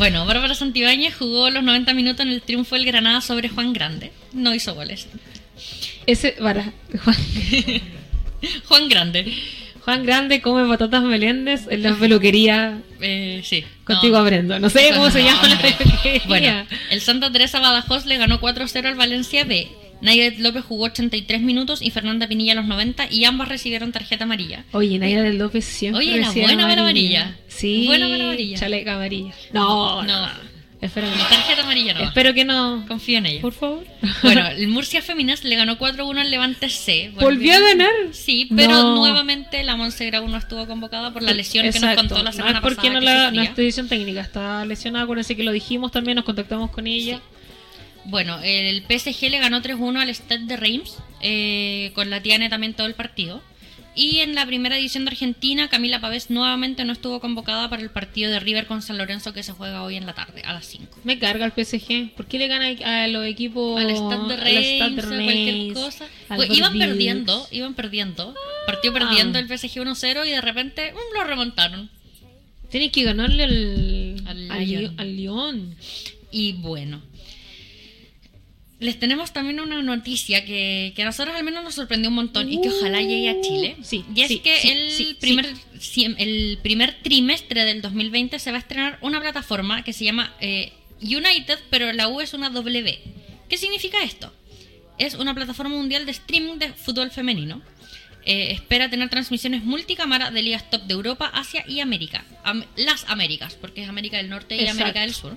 Bueno, 0.00 0.24
Bárbara 0.24 0.54
Santibáñez 0.54 1.14
jugó 1.14 1.50
los 1.50 1.62
90 1.62 1.92
minutos 1.92 2.24
en 2.24 2.32
el 2.32 2.40
triunfo 2.40 2.74
del 2.74 2.86
Granada 2.86 3.20
sobre 3.20 3.50
Juan 3.50 3.74
Grande. 3.74 4.12
No 4.32 4.54
hizo 4.54 4.74
goles. 4.74 5.06
Ese, 6.06 6.36
para, 6.40 6.72
Juan, 7.04 7.16
Juan 8.64 8.88
Grande. 8.88 9.30
Juan 9.84 10.06
Grande 10.06 10.40
come 10.40 10.66
patatas 10.66 11.02
Meléndez 11.02 11.66
en 11.68 11.82
la 11.82 11.94
peluquería. 11.96 12.80
Eh, 13.02 13.42
sí. 13.44 13.62
Contigo 13.84 14.16
aprendo. 14.16 14.58
No 14.58 14.70
sé 14.70 14.88
cómo 14.94 15.10
se 15.10 15.22
llama 15.22 15.46
la 15.46 15.58
peluquería. 15.60 16.22
Bueno, 16.26 16.66
el 16.90 17.02
Santa 17.02 17.30
Teresa 17.30 17.60
Badajoz 17.60 18.06
le 18.06 18.16
ganó 18.16 18.40
4-0 18.40 18.86
al 18.86 18.94
Valencia 18.94 19.44
B 19.44 19.68
Naydet 20.02 20.38
López 20.38 20.64
jugó 20.64 20.84
83 20.84 21.40
minutos 21.40 21.82
y 21.82 21.90
Fernanda 21.90 22.26
Pinilla 22.26 22.54
los 22.54 22.66
90 22.66 23.08
y 23.10 23.24
ambas 23.24 23.48
recibieron 23.48 23.92
tarjeta 23.92 24.24
amarilla. 24.24 24.64
Oye, 24.72 24.98
Naydet 24.98 25.34
López 25.34 25.64
siempre 25.64 26.00
Oye, 26.00 26.20
la 26.20 26.30
buena 26.32 26.64
amarilla. 26.64 26.80
amarilla. 26.80 27.36
Sí, 27.48 27.86
buena 27.86 28.06
amarilla. 28.06 28.58
Chaleca 28.58 28.94
amarilla. 28.94 29.34
No, 29.52 30.02
no. 30.02 30.50
Espero 30.80 31.10
que 31.10 31.16
no. 31.16 31.24
Tarjeta 31.24 31.62
amarilla 31.62 31.94
no. 31.94 32.00
Espero 32.00 32.32
que 32.32 32.44
no. 32.44 32.84
Confío 32.88 33.18
en 33.18 33.26
ella. 33.26 33.40
Por 33.42 33.52
favor. 33.52 33.84
Bueno, 34.22 34.46
el 34.46 34.68
Murcia 34.68 35.02
Feminas 35.02 35.44
le 35.44 35.56
ganó 35.56 35.78
4-1 35.78 36.18
al 36.18 36.30
Levante 36.30 36.68
C. 36.68 37.12
¿Volvió, 37.14 37.54
a 37.54 37.60
ganar? 37.60 37.90
Sí, 38.12 38.48
pero 38.54 38.94
nuevamente 38.94 39.62
la 39.62 39.76
Monsegrau 39.76 40.26
no 40.28 40.36
estuvo 40.36 40.66
convocada 40.66 41.12
por 41.12 41.22
la 41.22 41.32
lesión 41.32 41.70
que 41.70 41.80
nos 41.80 41.96
contó 41.96 42.22
la 42.22 42.32
semana 42.32 42.60
no 42.60 42.68
es 42.68 42.74
porque 42.74 42.90
no 42.90 43.00
la 43.00 43.30
no 43.30 43.42
edición 43.42 43.88
técnica 43.88 44.20
está 44.20 44.64
lesionada, 44.64 45.04
acuérdense 45.04 45.36
que 45.36 45.42
lo 45.42 45.52
dijimos 45.52 45.90
también, 45.90 46.16
nos 46.16 46.24
contactamos 46.24 46.70
con 46.70 46.86
ella. 46.86 47.20
Bueno, 48.04 48.38
el 48.42 48.82
PSG 48.82 49.30
le 49.30 49.38
ganó 49.38 49.62
3-1 49.62 50.00
al 50.00 50.14
Stade 50.14 50.46
de 50.46 50.56
Reims, 50.56 50.96
eh, 51.20 51.92
con 51.94 52.10
la 52.10 52.22
Tiane 52.22 52.48
también 52.48 52.74
todo 52.74 52.86
el 52.86 52.94
partido. 52.94 53.42
Y 53.94 54.20
en 54.20 54.34
la 54.34 54.46
primera 54.46 54.78
edición 54.78 55.04
de 55.04 55.10
Argentina, 55.10 55.68
Camila 55.68 56.00
Pavés 56.00 56.30
nuevamente 56.30 56.84
no 56.84 56.92
estuvo 56.92 57.20
convocada 57.20 57.68
para 57.68 57.82
el 57.82 57.90
partido 57.90 58.30
de 58.30 58.38
River 58.38 58.66
con 58.66 58.82
San 58.82 58.96
Lorenzo 58.98 59.32
que 59.32 59.42
se 59.42 59.52
juega 59.52 59.82
hoy 59.82 59.96
en 59.96 60.06
la 60.06 60.14
tarde, 60.14 60.42
a 60.42 60.52
las 60.52 60.66
5. 60.66 61.00
Me 61.02 61.18
carga 61.18 61.44
el 61.44 61.52
PSG. 61.52 62.14
¿Por 62.14 62.26
qué 62.26 62.38
le 62.38 62.46
gana 62.46 62.68
a 62.84 63.08
los 63.08 63.26
equipos? 63.26 63.80
Al 63.80 63.90
Stade 63.90 64.28
de 64.28 64.36
Reims, 64.36 65.04
cualquier 65.04 65.72
cosa. 65.74 66.06
Pues, 66.28 66.50
iban 66.56 66.78
perdiendo, 66.78 67.46
iban 67.50 67.74
perdiendo. 67.74 68.34
Partió 68.66 68.92
perdiendo 68.92 69.38
ah. 69.38 69.42
el 69.42 69.48
PSG 69.48 69.80
1-0 69.82 70.26
y 70.26 70.30
de 70.30 70.40
repente 70.40 70.92
um, 70.94 71.18
lo 71.18 71.24
remontaron. 71.24 71.90
Tiene 72.70 72.92
que 72.92 73.02
ganarle 73.02 73.42
al, 73.42 74.22
al, 74.26 74.94
al 74.96 75.16
Lyon. 75.16 75.74
Y 76.30 76.52
bueno, 76.52 77.02
les 78.80 78.98
tenemos 78.98 79.32
también 79.32 79.60
una 79.60 79.82
noticia 79.82 80.44
que, 80.46 80.94
que, 80.96 81.02
a 81.02 81.04
nosotros 81.04 81.36
al 81.36 81.44
menos 81.44 81.62
nos 81.62 81.74
sorprendió 81.74 82.08
un 82.08 82.14
montón 82.14 82.50
y 82.50 82.62
que 82.62 82.70
ojalá 82.70 83.02
llegue 83.02 83.28
a 83.28 83.40
Chile. 83.42 83.76
Sí, 83.82 84.06
y 84.14 84.22
es 84.22 84.40
que 84.40 84.72
el, 84.72 85.16
primer, 85.16 85.46
el 86.16 86.58
primer 86.62 86.96
trimestre 87.02 87.66
del 87.66 87.82
2020 87.82 88.38
se 88.38 88.50
va 88.50 88.56
a 88.56 88.60
estrenar 88.60 88.98
una 89.02 89.20
plataforma 89.20 89.84
que 89.84 89.92
se 89.92 90.06
llama 90.06 90.34
eh, 90.40 90.72
United, 91.02 91.58
pero 91.68 91.92
la 91.92 92.08
U 92.08 92.22
es 92.22 92.32
una 92.32 92.48
W. 92.48 92.98
¿Qué 93.50 93.58
significa 93.58 94.02
esto? 94.02 94.32
Es 94.96 95.14
una 95.14 95.34
plataforma 95.34 95.76
mundial 95.76 96.06
de 96.06 96.12
streaming 96.12 96.58
de 96.58 96.72
fútbol 96.72 97.10
femenino. 97.10 97.60
Eh, 98.24 98.52
espera 98.52 98.88
tener 98.88 99.10
transmisiones 99.10 99.62
multicámara 99.62 100.30
de 100.30 100.42
ligas 100.42 100.70
top 100.70 100.84
de 100.84 100.94
Europa, 100.94 101.30
Asia 101.34 101.64
y 101.68 101.80
América. 101.80 102.24
las 102.76 103.04
Américas, 103.08 103.58
porque 103.60 103.82
es 103.82 103.90
América 103.90 104.16
del 104.16 104.30
Norte 104.30 104.56
y 104.56 104.66
América 104.66 105.02
del 105.02 105.12
Sur. 105.12 105.36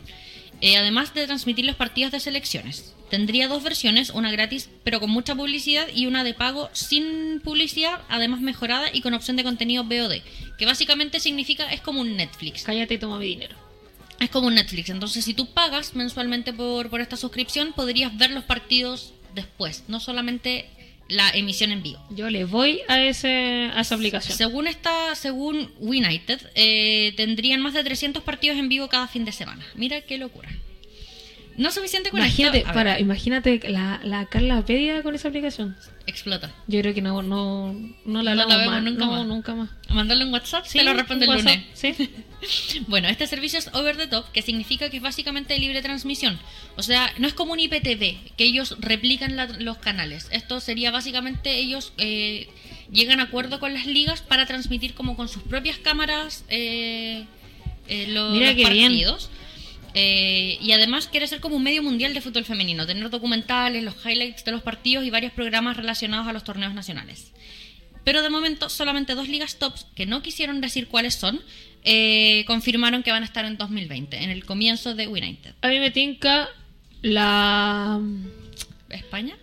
Eh, 0.64 0.78
además 0.78 1.14
de 1.14 1.26
transmitir 1.26 1.66
los 1.66 1.76
partidos 1.76 2.14
de 2.14 2.22
selecciones. 2.22 2.94
Tendría 3.10 3.50
dos 3.50 3.64
versiones, 3.64 4.12
una 4.12 4.32
gratis 4.32 4.70
pero 4.86 5.02
con 5.02 5.10
mucha 5.10 5.36
publicidad 5.36 5.90
y 5.94 6.06
una 6.06 6.24
de 6.24 6.34
pago 6.34 6.70
sin 6.72 7.42
publicidad, 7.44 8.00
además 8.08 8.40
mejorada 8.40 8.88
y 8.94 9.02
con 9.02 9.14
opción 9.14 9.36
de 9.36 9.44
contenido 9.44 9.84
VOD, 9.84 10.22
que 10.58 10.66
básicamente 10.66 11.20
significa 11.20 11.70
es 11.74 11.82
como 11.82 12.00
un 12.00 12.16
Netflix. 12.16 12.64
Cállate 12.64 12.94
y 12.94 12.98
toma 12.98 13.20
mi 13.20 13.26
dinero. 13.26 13.58
Es 14.22 14.30
como 14.30 14.48
un 14.48 14.56
Netflix, 14.56 14.90
entonces 14.90 15.26
si 15.26 15.34
tú 15.34 15.48
pagas 15.48 15.96
mensualmente 15.96 16.54
por, 16.54 16.90
por 16.90 17.02
esta 17.02 17.18
suscripción 17.18 17.74
podrías 17.74 18.18
ver 18.18 18.32
los 18.32 18.46
partidos 18.46 19.12
después, 19.36 19.84
no 19.90 20.00
solamente 20.00 20.70
la 21.08 21.30
emisión 21.32 21.72
en 21.72 21.84
vivo. 21.84 22.00
Yo 22.10 22.30
le 22.30 22.46
voy 22.46 22.82
a, 22.88 23.02
ese, 23.02 23.70
a 23.74 23.82
esa 23.82 23.96
aplicación. 23.96 24.38
Según 24.38 24.68
esta, 24.68 25.16
según 25.16 25.72
United, 25.80 26.40
eh, 26.56 27.14
tendrían 27.18 27.62
más 27.62 27.74
de 27.74 27.84
300 27.84 28.24
partidos 28.24 28.58
en 28.58 28.70
vivo 28.70 28.88
cada 28.88 29.08
fin 29.08 29.26
de 29.26 29.32
semana. 29.32 29.66
Mira 29.76 30.02
qué 30.02 30.18
locura. 30.18 30.50
No 31.58 31.72
suficiente 31.72 32.10
con 32.10 32.20
imagínate, 32.20 32.62
Para, 32.62 33.00
imagínate 33.00 33.60
la, 33.70 34.00
la 34.04 34.26
Carla 34.26 34.66
Pedia 34.66 35.04
con 35.04 35.14
esa 35.14 35.28
aplicación. 35.28 35.76
Explota. 36.08 36.52
Yo 36.68 36.82
creo 36.82 36.94
que 36.94 37.02
no, 37.02 37.22
no, 37.22 37.74
no 38.06 38.24
la, 38.24 38.34
vemos 38.34 38.84
nunca, 38.84 39.06
más. 39.06 39.26
nunca 39.26 39.56
más. 39.56 39.70
Mandarle 39.90 40.26
un 40.26 40.34
WhatsApp, 40.34 40.66
sí, 40.66 40.80
te 40.80 40.84
lo 40.84 40.94
responde 40.94 41.26
el 41.26 41.32
lunes. 41.32 41.64
Sí. 41.74 41.96
bueno, 42.88 43.08
este 43.08 43.28
servicio 43.28 43.60
es 43.60 43.70
over 43.74 43.96
the 43.98 44.08
top, 44.08 44.32
que 44.32 44.42
significa 44.42 44.90
que 44.90 44.98
es 44.98 45.04
básicamente 45.04 45.58
libre 45.60 45.82
transmisión. 45.82 46.40
O 46.76 46.84
sea, 46.84 47.14
no 47.20 47.28
es 47.28 47.34
como 47.34 47.54
un 47.54 47.60
IPTV, 47.60 48.36
que 48.36 48.44
ellos 48.44 48.76
replican 48.80 49.38
los 49.60 49.78
canales. 49.78 50.28
Esto 50.32 50.60
sería 50.60 50.92
básicamente 50.92 51.58
ellos 51.58 51.94
eh, 51.98 52.50
llegan 52.92 53.20
a 53.20 53.24
acuerdo 53.24 53.60
con 53.60 53.74
las 53.74 53.86
ligas 53.86 54.22
para 54.22 54.46
transmitir 54.46 54.94
como 54.94 55.16
con 55.16 55.30
sus 55.30 55.44
propias 55.44 55.78
cámaras 55.78 56.44
eh, 56.50 57.26
eh, 57.88 58.08
los, 58.08 58.34
Mira 58.34 58.54
partidos. 58.62 59.30
Eh, 59.94 60.58
y 60.60 60.72
además 60.72 61.08
quiere 61.08 61.28
ser 61.28 61.40
como 61.40 61.56
un 61.56 61.64
medio 61.64 61.84
mundial 61.84 62.14
de 62.14 62.22
fútbol 62.22 62.46
femenino, 62.46 62.86
tener 62.86 63.10
documentales, 63.10 63.84
los 63.84 63.96
highlights 64.06 64.44
de 64.44 64.52
los 64.52 64.64
partidos 64.64 65.06
y 65.06 65.10
varios 65.10 65.34
programas 65.34 65.78
relacionados 65.78 66.28
a 66.28 66.34
los 66.34 66.44
torneos 66.44 66.74
nacionales. 66.74 67.32
Pero 68.04 68.22
de 68.22 68.30
momento 68.30 68.70
solamente 68.70 69.16
dos 69.16 69.30
ligas 69.30 69.58
tops, 69.60 69.86
que 69.96 70.06
no 70.06 70.22
quisieron 70.22 70.62
decir 70.62 70.88
cuáles 70.88 71.14
son, 71.16 71.42
eh, 71.84 72.44
confirmaron 72.48 73.04
que 73.04 73.12
van 73.12 73.24
a 73.24 73.26
estar 73.26 73.46
en 73.46 73.58
2020, 73.58 74.24
en 74.24 74.30
el 74.30 74.46
comienzo 74.46 74.96
de 74.96 75.08
United. 75.08 75.54
A 75.62 75.68
mí 75.68 75.80
me 75.80 75.92
tinca 75.92 76.50
la... 77.02 78.02
¿España? 78.90 79.38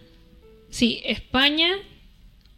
Sí, 0.71 1.01
España 1.05 1.77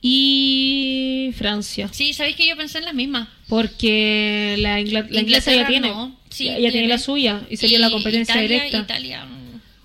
y 0.00 1.32
Francia. 1.36 1.88
Sí, 1.92 2.12
sabéis 2.12 2.36
que 2.36 2.46
yo 2.46 2.56
pensé 2.56 2.78
en 2.78 2.84
las 2.84 2.94
mismas. 2.94 3.28
Porque 3.48 4.56
la, 4.58 4.80
Ingl 4.80 5.06
la 5.10 5.20
inglesa 5.20 5.54
ya 5.54 5.66
tiene. 5.66 5.88
No. 5.88 6.21
Sí, 6.32 6.44
ya, 6.46 6.58
ya 6.58 6.70
tiene. 6.72 6.88
la 6.88 6.98
suya 6.98 7.42
y 7.50 7.56
sería 7.56 7.78
y 7.78 7.80
la 7.80 7.90
competencia 7.90 8.34
Italia, 8.34 8.48
directa. 8.64 8.78
Italia. 8.78 9.26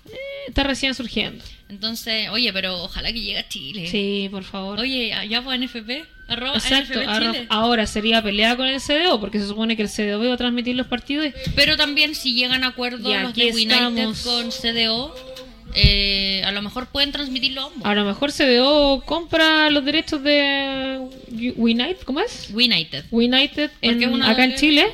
Eh, 0.06 0.14
está 0.48 0.62
recién 0.64 0.94
surgiendo. 0.94 1.44
Entonces, 1.68 2.30
oye, 2.30 2.50
pero 2.52 2.82
ojalá 2.84 3.12
que 3.12 3.20
llegue 3.20 3.38
a 3.38 3.46
Chile. 3.48 3.88
Sí, 3.88 4.28
por 4.30 4.42
favor. 4.44 4.80
Oye, 4.80 5.12
allá 5.12 5.42
por 5.42 5.54
NFP. 5.58 6.04
Arroba 6.28 6.54
Exacto, 6.54 7.00
NFP 7.00 7.18
Chile. 7.32 7.46
ahora 7.50 7.86
sería 7.86 8.22
pelea 8.22 8.56
con 8.56 8.66
el 8.66 8.80
CDO, 8.80 9.18
porque 9.20 9.38
se 9.38 9.46
supone 9.46 9.76
que 9.76 9.82
el 9.82 9.88
CDO 9.88 10.18
va 10.26 10.34
a 10.34 10.36
transmitir 10.36 10.76
los 10.76 10.86
partidos. 10.86 11.26
Pero 11.54 11.76
también 11.76 12.14
si 12.14 12.34
llegan 12.34 12.64
a 12.64 12.68
acuerdo 12.68 13.08
los 13.22 13.34
de 13.34 13.44
United 13.50 13.70
estamos. 13.72 14.20
con 14.22 14.50
CDO, 14.50 15.14
eh, 15.74 16.42
a 16.44 16.52
lo 16.52 16.60
mejor 16.62 16.88
pueden 16.88 17.12
transmitirlo 17.12 17.66
ambos. 17.66 17.84
A 17.84 17.94
lo 17.94 18.04
mejor 18.04 18.32
CDO 18.32 19.02
compra 19.06 19.70
los 19.70 19.84
derechos 19.84 20.22
de 20.22 20.98
United, 21.56 21.98
¿cómo 22.04 22.20
es? 22.20 22.48
United. 22.52 23.04
United 23.10 23.70
en- 23.82 24.22
acá 24.22 24.44
en 24.44 24.54
Chile. 24.56 24.86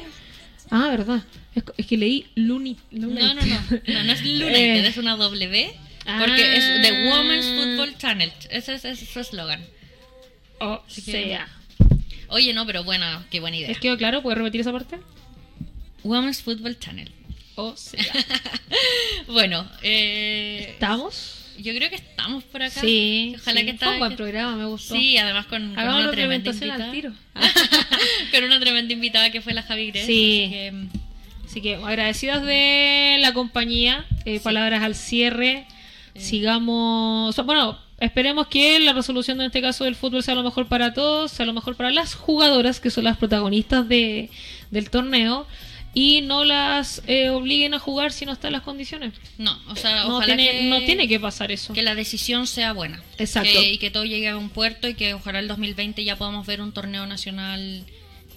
Ah, 0.70 0.88
verdad. 0.90 1.22
Es, 1.54 1.62
es 1.76 1.86
que 1.86 1.96
leí 1.96 2.26
Luni. 2.34 2.76
No, 2.90 3.08
no, 3.08 3.34
no, 3.34 3.42
no, 3.42 4.02
no 4.04 4.12
es 4.12 4.20
United, 4.22 4.54
Eh. 4.54 4.86
es 4.88 4.96
una 4.96 5.16
W. 5.16 5.74
Porque 6.18 6.56
es 6.56 6.64
The 6.82 6.88
Ah. 7.08 7.10
Women's 7.18 7.46
Football 7.46 7.96
Channel. 7.98 8.32
Ese 8.50 8.74
es, 8.74 8.84
ese 8.84 9.04
es 9.04 9.10
su 9.10 9.20
eslogan. 9.20 9.64
O 10.60 10.82
Así 10.86 11.02
que- 11.02 11.12
sea. 11.12 11.48
Oye, 12.28 12.52
no, 12.54 12.66
pero 12.66 12.84
bueno, 12.84 13.06
qué 13.30 13.40
buena 13.40 13.56
idea. 13.56 13.68
¿Les 13.68 13.78
quedó 13.78 13.96
claro? 13.96 14.22
¿Puedes 14.22 14.38
repetir 14.38 14.60
esa 14.62 14.72
parte? 14.72 14.96
Women's 16.02 16.42
Football 16.42 16.78
Channel. 16.78 17.10
O 17.54 17.76
sea. 17.76 18.02
Bueno, 19.28 19.68
eh, 19.82 20.66
¿Estamos? 20.70 21.40
yo 21.58 21.72
creo 21.74 21.88
que 21.88 21.94
estamos 21.96 22.42
por 22.44 22.62
acá. 22.62 22.80
Sí. 22.80 23.34
Ojalá 23.40 23.60
sí. 23.60 23.66
que 23.66 23.74
Fue 23.74 23.86
un 23.88 23.94
esta- 23.94 23.98
buen 23.98 24.10
que- 24.10 24.16
programa, 24.16 24.56
me 24.56 24.64
gustó. 24.66 24.94
Sí, 24.94 25.16
además 25.18 25.46
con, 25.46 25.74
con 25.74 25.84
una 25.88 26.10
tremenda 26.10 26.50
implementación 26.50 26.70
al 26.70 26.80
invitada. 26.80 26.92
tiro. 26.92 27.12
con 28.32 28.44
una 28.44 28.60
tremenda 28.60 28.92
invitada 28.92 29.30
que 29.30 29.40
fue 29.40 29.54
la 29.54 29.62
Javi 29.62 29.90
Gress. 29.90 30.06
Sí. 30.06 30.42
así 30.44 30.52
que, 30.52 30.72
mm, 30.72 30.88
Así 31.54 31.62
que 31.62 31.76
agradecidas 31.76 32.42
de 32.44 33.18
la 33.20 33.32
compañía. 33.32 34.04
eh, 34.24 34.40
Palabras 34.40 34.82
al 34.82 34.96
cierre. 34.96 35.68
Sigamos. 36.16 37.28
o 37.30 37.32
sea, 37.32 37.44
bueno, 37.44 37.78
esperemos 38.00 38.48
que 38.48 38.80
la 38.80 38.92
resolución 38.92 39.40
en 39.40 39.46
este 39.46 39.60
caso 39.62 39.84
del 39.84 39.94
fútbol 39.94 40.24
sea 40.24 40.34
lo 40.34 40.42
mejor 40.42 40.66
para 40.66 40.94
todos, 40.94 41.30
sea 41.30 41.46
lo 41.46 41.52
mejor 41.52 41.76
para 41.76 41.92
las 41.92 42.14
jugadoras 42.14 42.80
que 42.80 42.90
son 42.90 43.04
las 43.04 43.16
protagonistas 43.18 43.88
de, 43.88 44.30
del 44.72 44.90
torneo 44.90 45.46
y 45.94 46.22
no 46.22 46.44
las 46.44 47.02
eh, 47.06 47.30
obliguen 47.30 47.72
a 47.74 47.78
jugar 47.78 48.10
si 48.10 48.26
no 48.26 48.32
están 48.32 48.50
las 48.50 48.62
condiciones. 48.62 49.12
no, 49.38 49.56
o 49.68 49.76
sea, 49.76 50.02
No 50.06 50.16
ojalá 50.16 50.34
tiene, 50.36 50.50
que, 50.58 50.64
no 50.64 50.80
tiene 50.82 51.06
que 51.06 51.20
pasar 51.20 51.52
eso. 51.52 51.72
que 51.72 51.82
la 51.82 51.94
decisión 51.94 52.48
sea 52.48 52.72
buena. 52.72 53.00
Exacto. 53.18 53.48
Que- 53.60 53.74
y 53.74 53.78
que 53.78 53.90
todo 53.92 54.04
llegue 54.04 54.28
a 54.28 54.36
un 54.36 54.48
puerto 54.50 54.88
y 54.88 54.94
que 54.94 55.14
ojalá 55.14 55.38
el 55.38 55.46
2020 55.46 56.02
ya 56.02 56.16
podamos 56.16 56.46
ver 56.48 56.60
un 56.62 56.72
torneo 56.72 57.06
nacional 57.06 57.84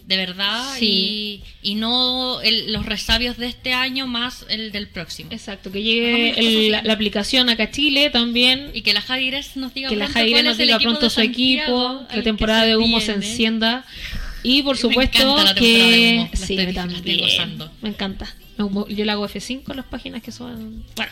de 0.08 0.16
verdad 0.18 0.76
Sí. 0.80 1.43
y, 1.62 1.72
y 1.72 1.76
no 1.76 2.39
el- 2.41 2.72
los 2.72 2.86
resabios 2.86 3.36
de 3.38 3.47
este 3.47 3.74
año 3.74 4.08
más 4.08 4.45
el 4.49 4.72
del 4.72 4.88
próximo. 4.88 5.30
Exacto, 5.34 5.70
que 5.72 5.84
llegue 5.84 6.30
el- 6.39 6.72
la, 6.72 6.82
la 6.82 6.93
aplicación 6.93 7.49
acá 7.49 7.64
a 7.64 7.72
Chile 7.72 8.10
también. 8.10 8.72
Y 8.74 8.82
que 8.84 8.93
la 8.93 9.01
Javi 9.01 9.28
Gress 9.28 9.58
nos 9.58 9.74
diga 9.74 9.89
que 9.89 9.95
la 9.97 10.05
pronto 10.05 10.14
Jaire 10.20 10.32
cuál 10.32 10.45
nos 10.45 10.58
diga 10.58 10.80
pronto 10.80 11.10
su 11.10 11.20
equipo, 11.22 12.08
que 12.10 12.18
la 12.18 12.24
temporada 12.24 12.66
de 12.66 12.78
humo 12.78 13.01
se 13.01 13.12
encienda. 13.14 13.86
Y 14.43 14.62
por 14.62 14.78
supuesto 14.78 15.20
la 15.20 15.34
humo, 15.34 15.43
que 15.55 16.30
la 16.32 16.38
sí, 16.38 16.53
estoy- 16.53 16.55
me 16.58 16.64
la 16.74 16.84
estoy 16.86 17.18
también. 17.18 17.70
Me 17.82 17.89
encanta. 17.89 18.34
Yo 18.58 19.05
le 19.05 19.12
hago 19.12 19.28
F5 19.28 19.70
a 19.72 19.74
las 19.76 19.86
páginas 19.86 20.24
que 20.24 20.32
son. 20.32 20.84
Bueno. 20.95 21.12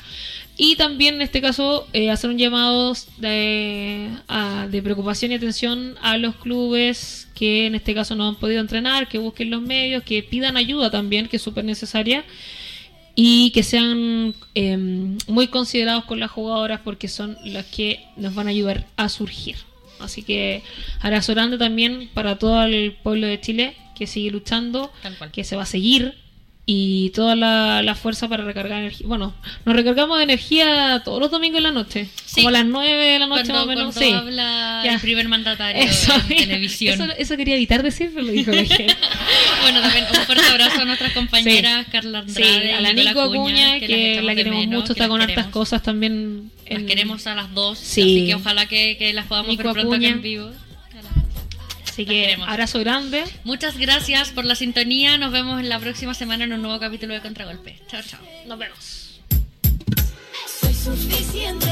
Y 0.58 0.76
también 0.78 1.16
en 1.16 1.22
este 1.22 1.41
caso 1.41 1.86
eh, 1.91 2.10
hacer 2.10 2.30
un 2.30 2.38
llamado 2.38 2.93
de, 3.18 4.10
a- 4.28 4.68
de 4.72 4.82
preocupación 4.82 5.32
y 5.32 5.36
atención 5.36 5.95
a 6.01 6.18
los 6.18 6.36
clubes 6.38 7.28
que 7.36 7.66
en 7.66 7.76
este 7.76 7.93
caso 7.93 8.16
no 8.16 8.28
han 8.30 8.36
podido 8.36 8.62
entrenar, 8.62 9.10
que 9.10 9.18
busquen 9.18 9.49
los 9.49 9.62
medios, 9.62 10.03
que 10.03 10.24
pidan 10.24 10.56
ayuda 10.56 10.89
también, 10.89 11.28
que 11.28 11.36
es 11.38 11.41
súper 11.41 11.66
necesaria 11.66 12.24
y 13.16 13.51
que 13.51 13.64
sean 13.64 14.34
eh, 14.56 14.78
muy 15.28 15.47
considerados 15.47 16.06
con 16.06 16.20
las 16.22 16.32
jugadoras 16.32 16.80
porque 16.84 17.08
son 17.10 17.38
las 17.43 17.66
que 17.66 18.06
nos 18.16 18.34
van 18.36 18.47
a 18.47 18.51
ayudar 18.51 18.88
a 18.95 19.10
surgir. 19.10 19.58
Así 19.99 20.24
que 20.24 20.62
abrazo 21.01 21.34
grande 21.34 21.58
también 21.58 22.10
para 22.14 22.38
todo 22.38 22.64
el 22.64 22.93
pueblo 23.03 23.28
de 23.28 23.39
Chile 23.41 23.76
que 23.97 24.08
sigue 24.08 24.32
luchando, 24.32 24.91
que 25.32 25.43
se 25.45 25.56
va 25.56 25.64
a 25.64 25.66
seguir 25.66 26.16
y 26.68 27.11
toda 27.11 27.36
la, 27.36 27.84
la 27.84 27.93
fuerza 27.93 28.28
para 28.28 28.43
recargar 28.43 28.80
energía. 28.80 29.05
Bueno, 29.07 29.36
nos 29.66 29.76
recargamos 29.76 30.18
de 30.18 30.24
energía 30.24 31.01
todos 31.05 31.20
los 31.20 31.30
domingos 31.30 31.57
en 31.57 31.63
la 31.63 31.72
noche, 31.72 32.09
Sí. 32.26 32.38
como 32.38 32.49
a 32.49 32.51
las 32.53 32.66
9 32.66 32.91
de 33.05 33.20
la 33.20 33.28
noche 33.28 33.43
Cuando, 33.43 33.53
más 33.53 33.63
o 33.63 33.68
menos. 33.68 33.95
cuando 33.95 33.99
Sí. 34.01 34.11
habla 34.11 34.82
Ya. 34.84 34.93
el 34.95 34.99
primer 34.99 35.28
mandatario 35.28 35.84
Eso, 35.86 36.13
en 36.16 36.28
mira, 36.28 36.41
televisión. 36.41 37.01
Eso, 37.01 37.11
eso 37.20 37.38
quería 37.38 37.55
evitar 37.55 37.84
decir, 37.84 38.09
pero 38.16 38.26
lo 38.26 38.32
dijo 38.32 38.51
bueno, 39.61 39.82
también 39.82 40.05
un 40.09 40.26
fuerte 40.26 40.45
abrazo 40.49 40.82
a 40.82 40.86
nuestras 40.86 41.11
compañeras 41.13 41.86
Carla 41.91 42.24
Sí, 42.28 42.41
Andrade 42.43 42.74
a 42.74 42.82
la 42.82 42.93
Nico 42.93 43.22
Acuña, 43.22 43.72
las 43.78 43.80
que, 43.82 44.11
echamos 44.13 44.26
la 44.26 44.36
queremos 44.36 44.59
menos, 44.61 44.82
mucho, 44.82 44.88
que 44.88 44.91
está 44.93 45.03
las 45.03 45.09
con 45.09 45.22
hartas 45.22 45.36
queremos. 45.36 45.53
cosas 45.53 45.84
también. 45.84 46.51
Las 46.68 46.80
en- 46.80 46.88
queremos 46.88 47.28
a 47.28 47.36
las 47.36 47.53
dos, 47.53 47.78
Sí. 47.78 48.01
así 48.01 48.26
que 48.26 48.36
ojalá 48.36 48.66
que, 48.66 48.97
que 48.97 49.13
las 49.13 49.28
podamos 49.28 49.49
Nico 49.51 49.63
ver 49.66 49.74
pronto 49.74 49.93
Acuña. 49.93 50.09
en 50.09 50.22
vivo. 50.24 50.51
Así 51.96 52.06
que 52.06 52.38
abrazo 52.46 52.78
grande. 52.80 53.24
Muchas 53.46 53.78
gracias 53.78 54.32
por 54.32 54.43
la 54.43 54.56
sintonía. 54.56 55.18
Nos 55.18 55.32
vemos 55.32 55.62
en 55.62 55.70
la 55.70 55.80
próxima 55.80 56.14
semana 56.14 56.43
en 56.43 56.52
un 56.52 56.62
nuevo 56.62 56.78
capítulo 56.78 57.14
de 57.14 57.22
Contragolpe. 57.22 57.80
Chao, 57.88 58.02
chao. 58.06 58.20
Nos 58.46 58.60
vemos. 58.60 59.22
Soy 60.60 60.74
suficiente 60.74 61.70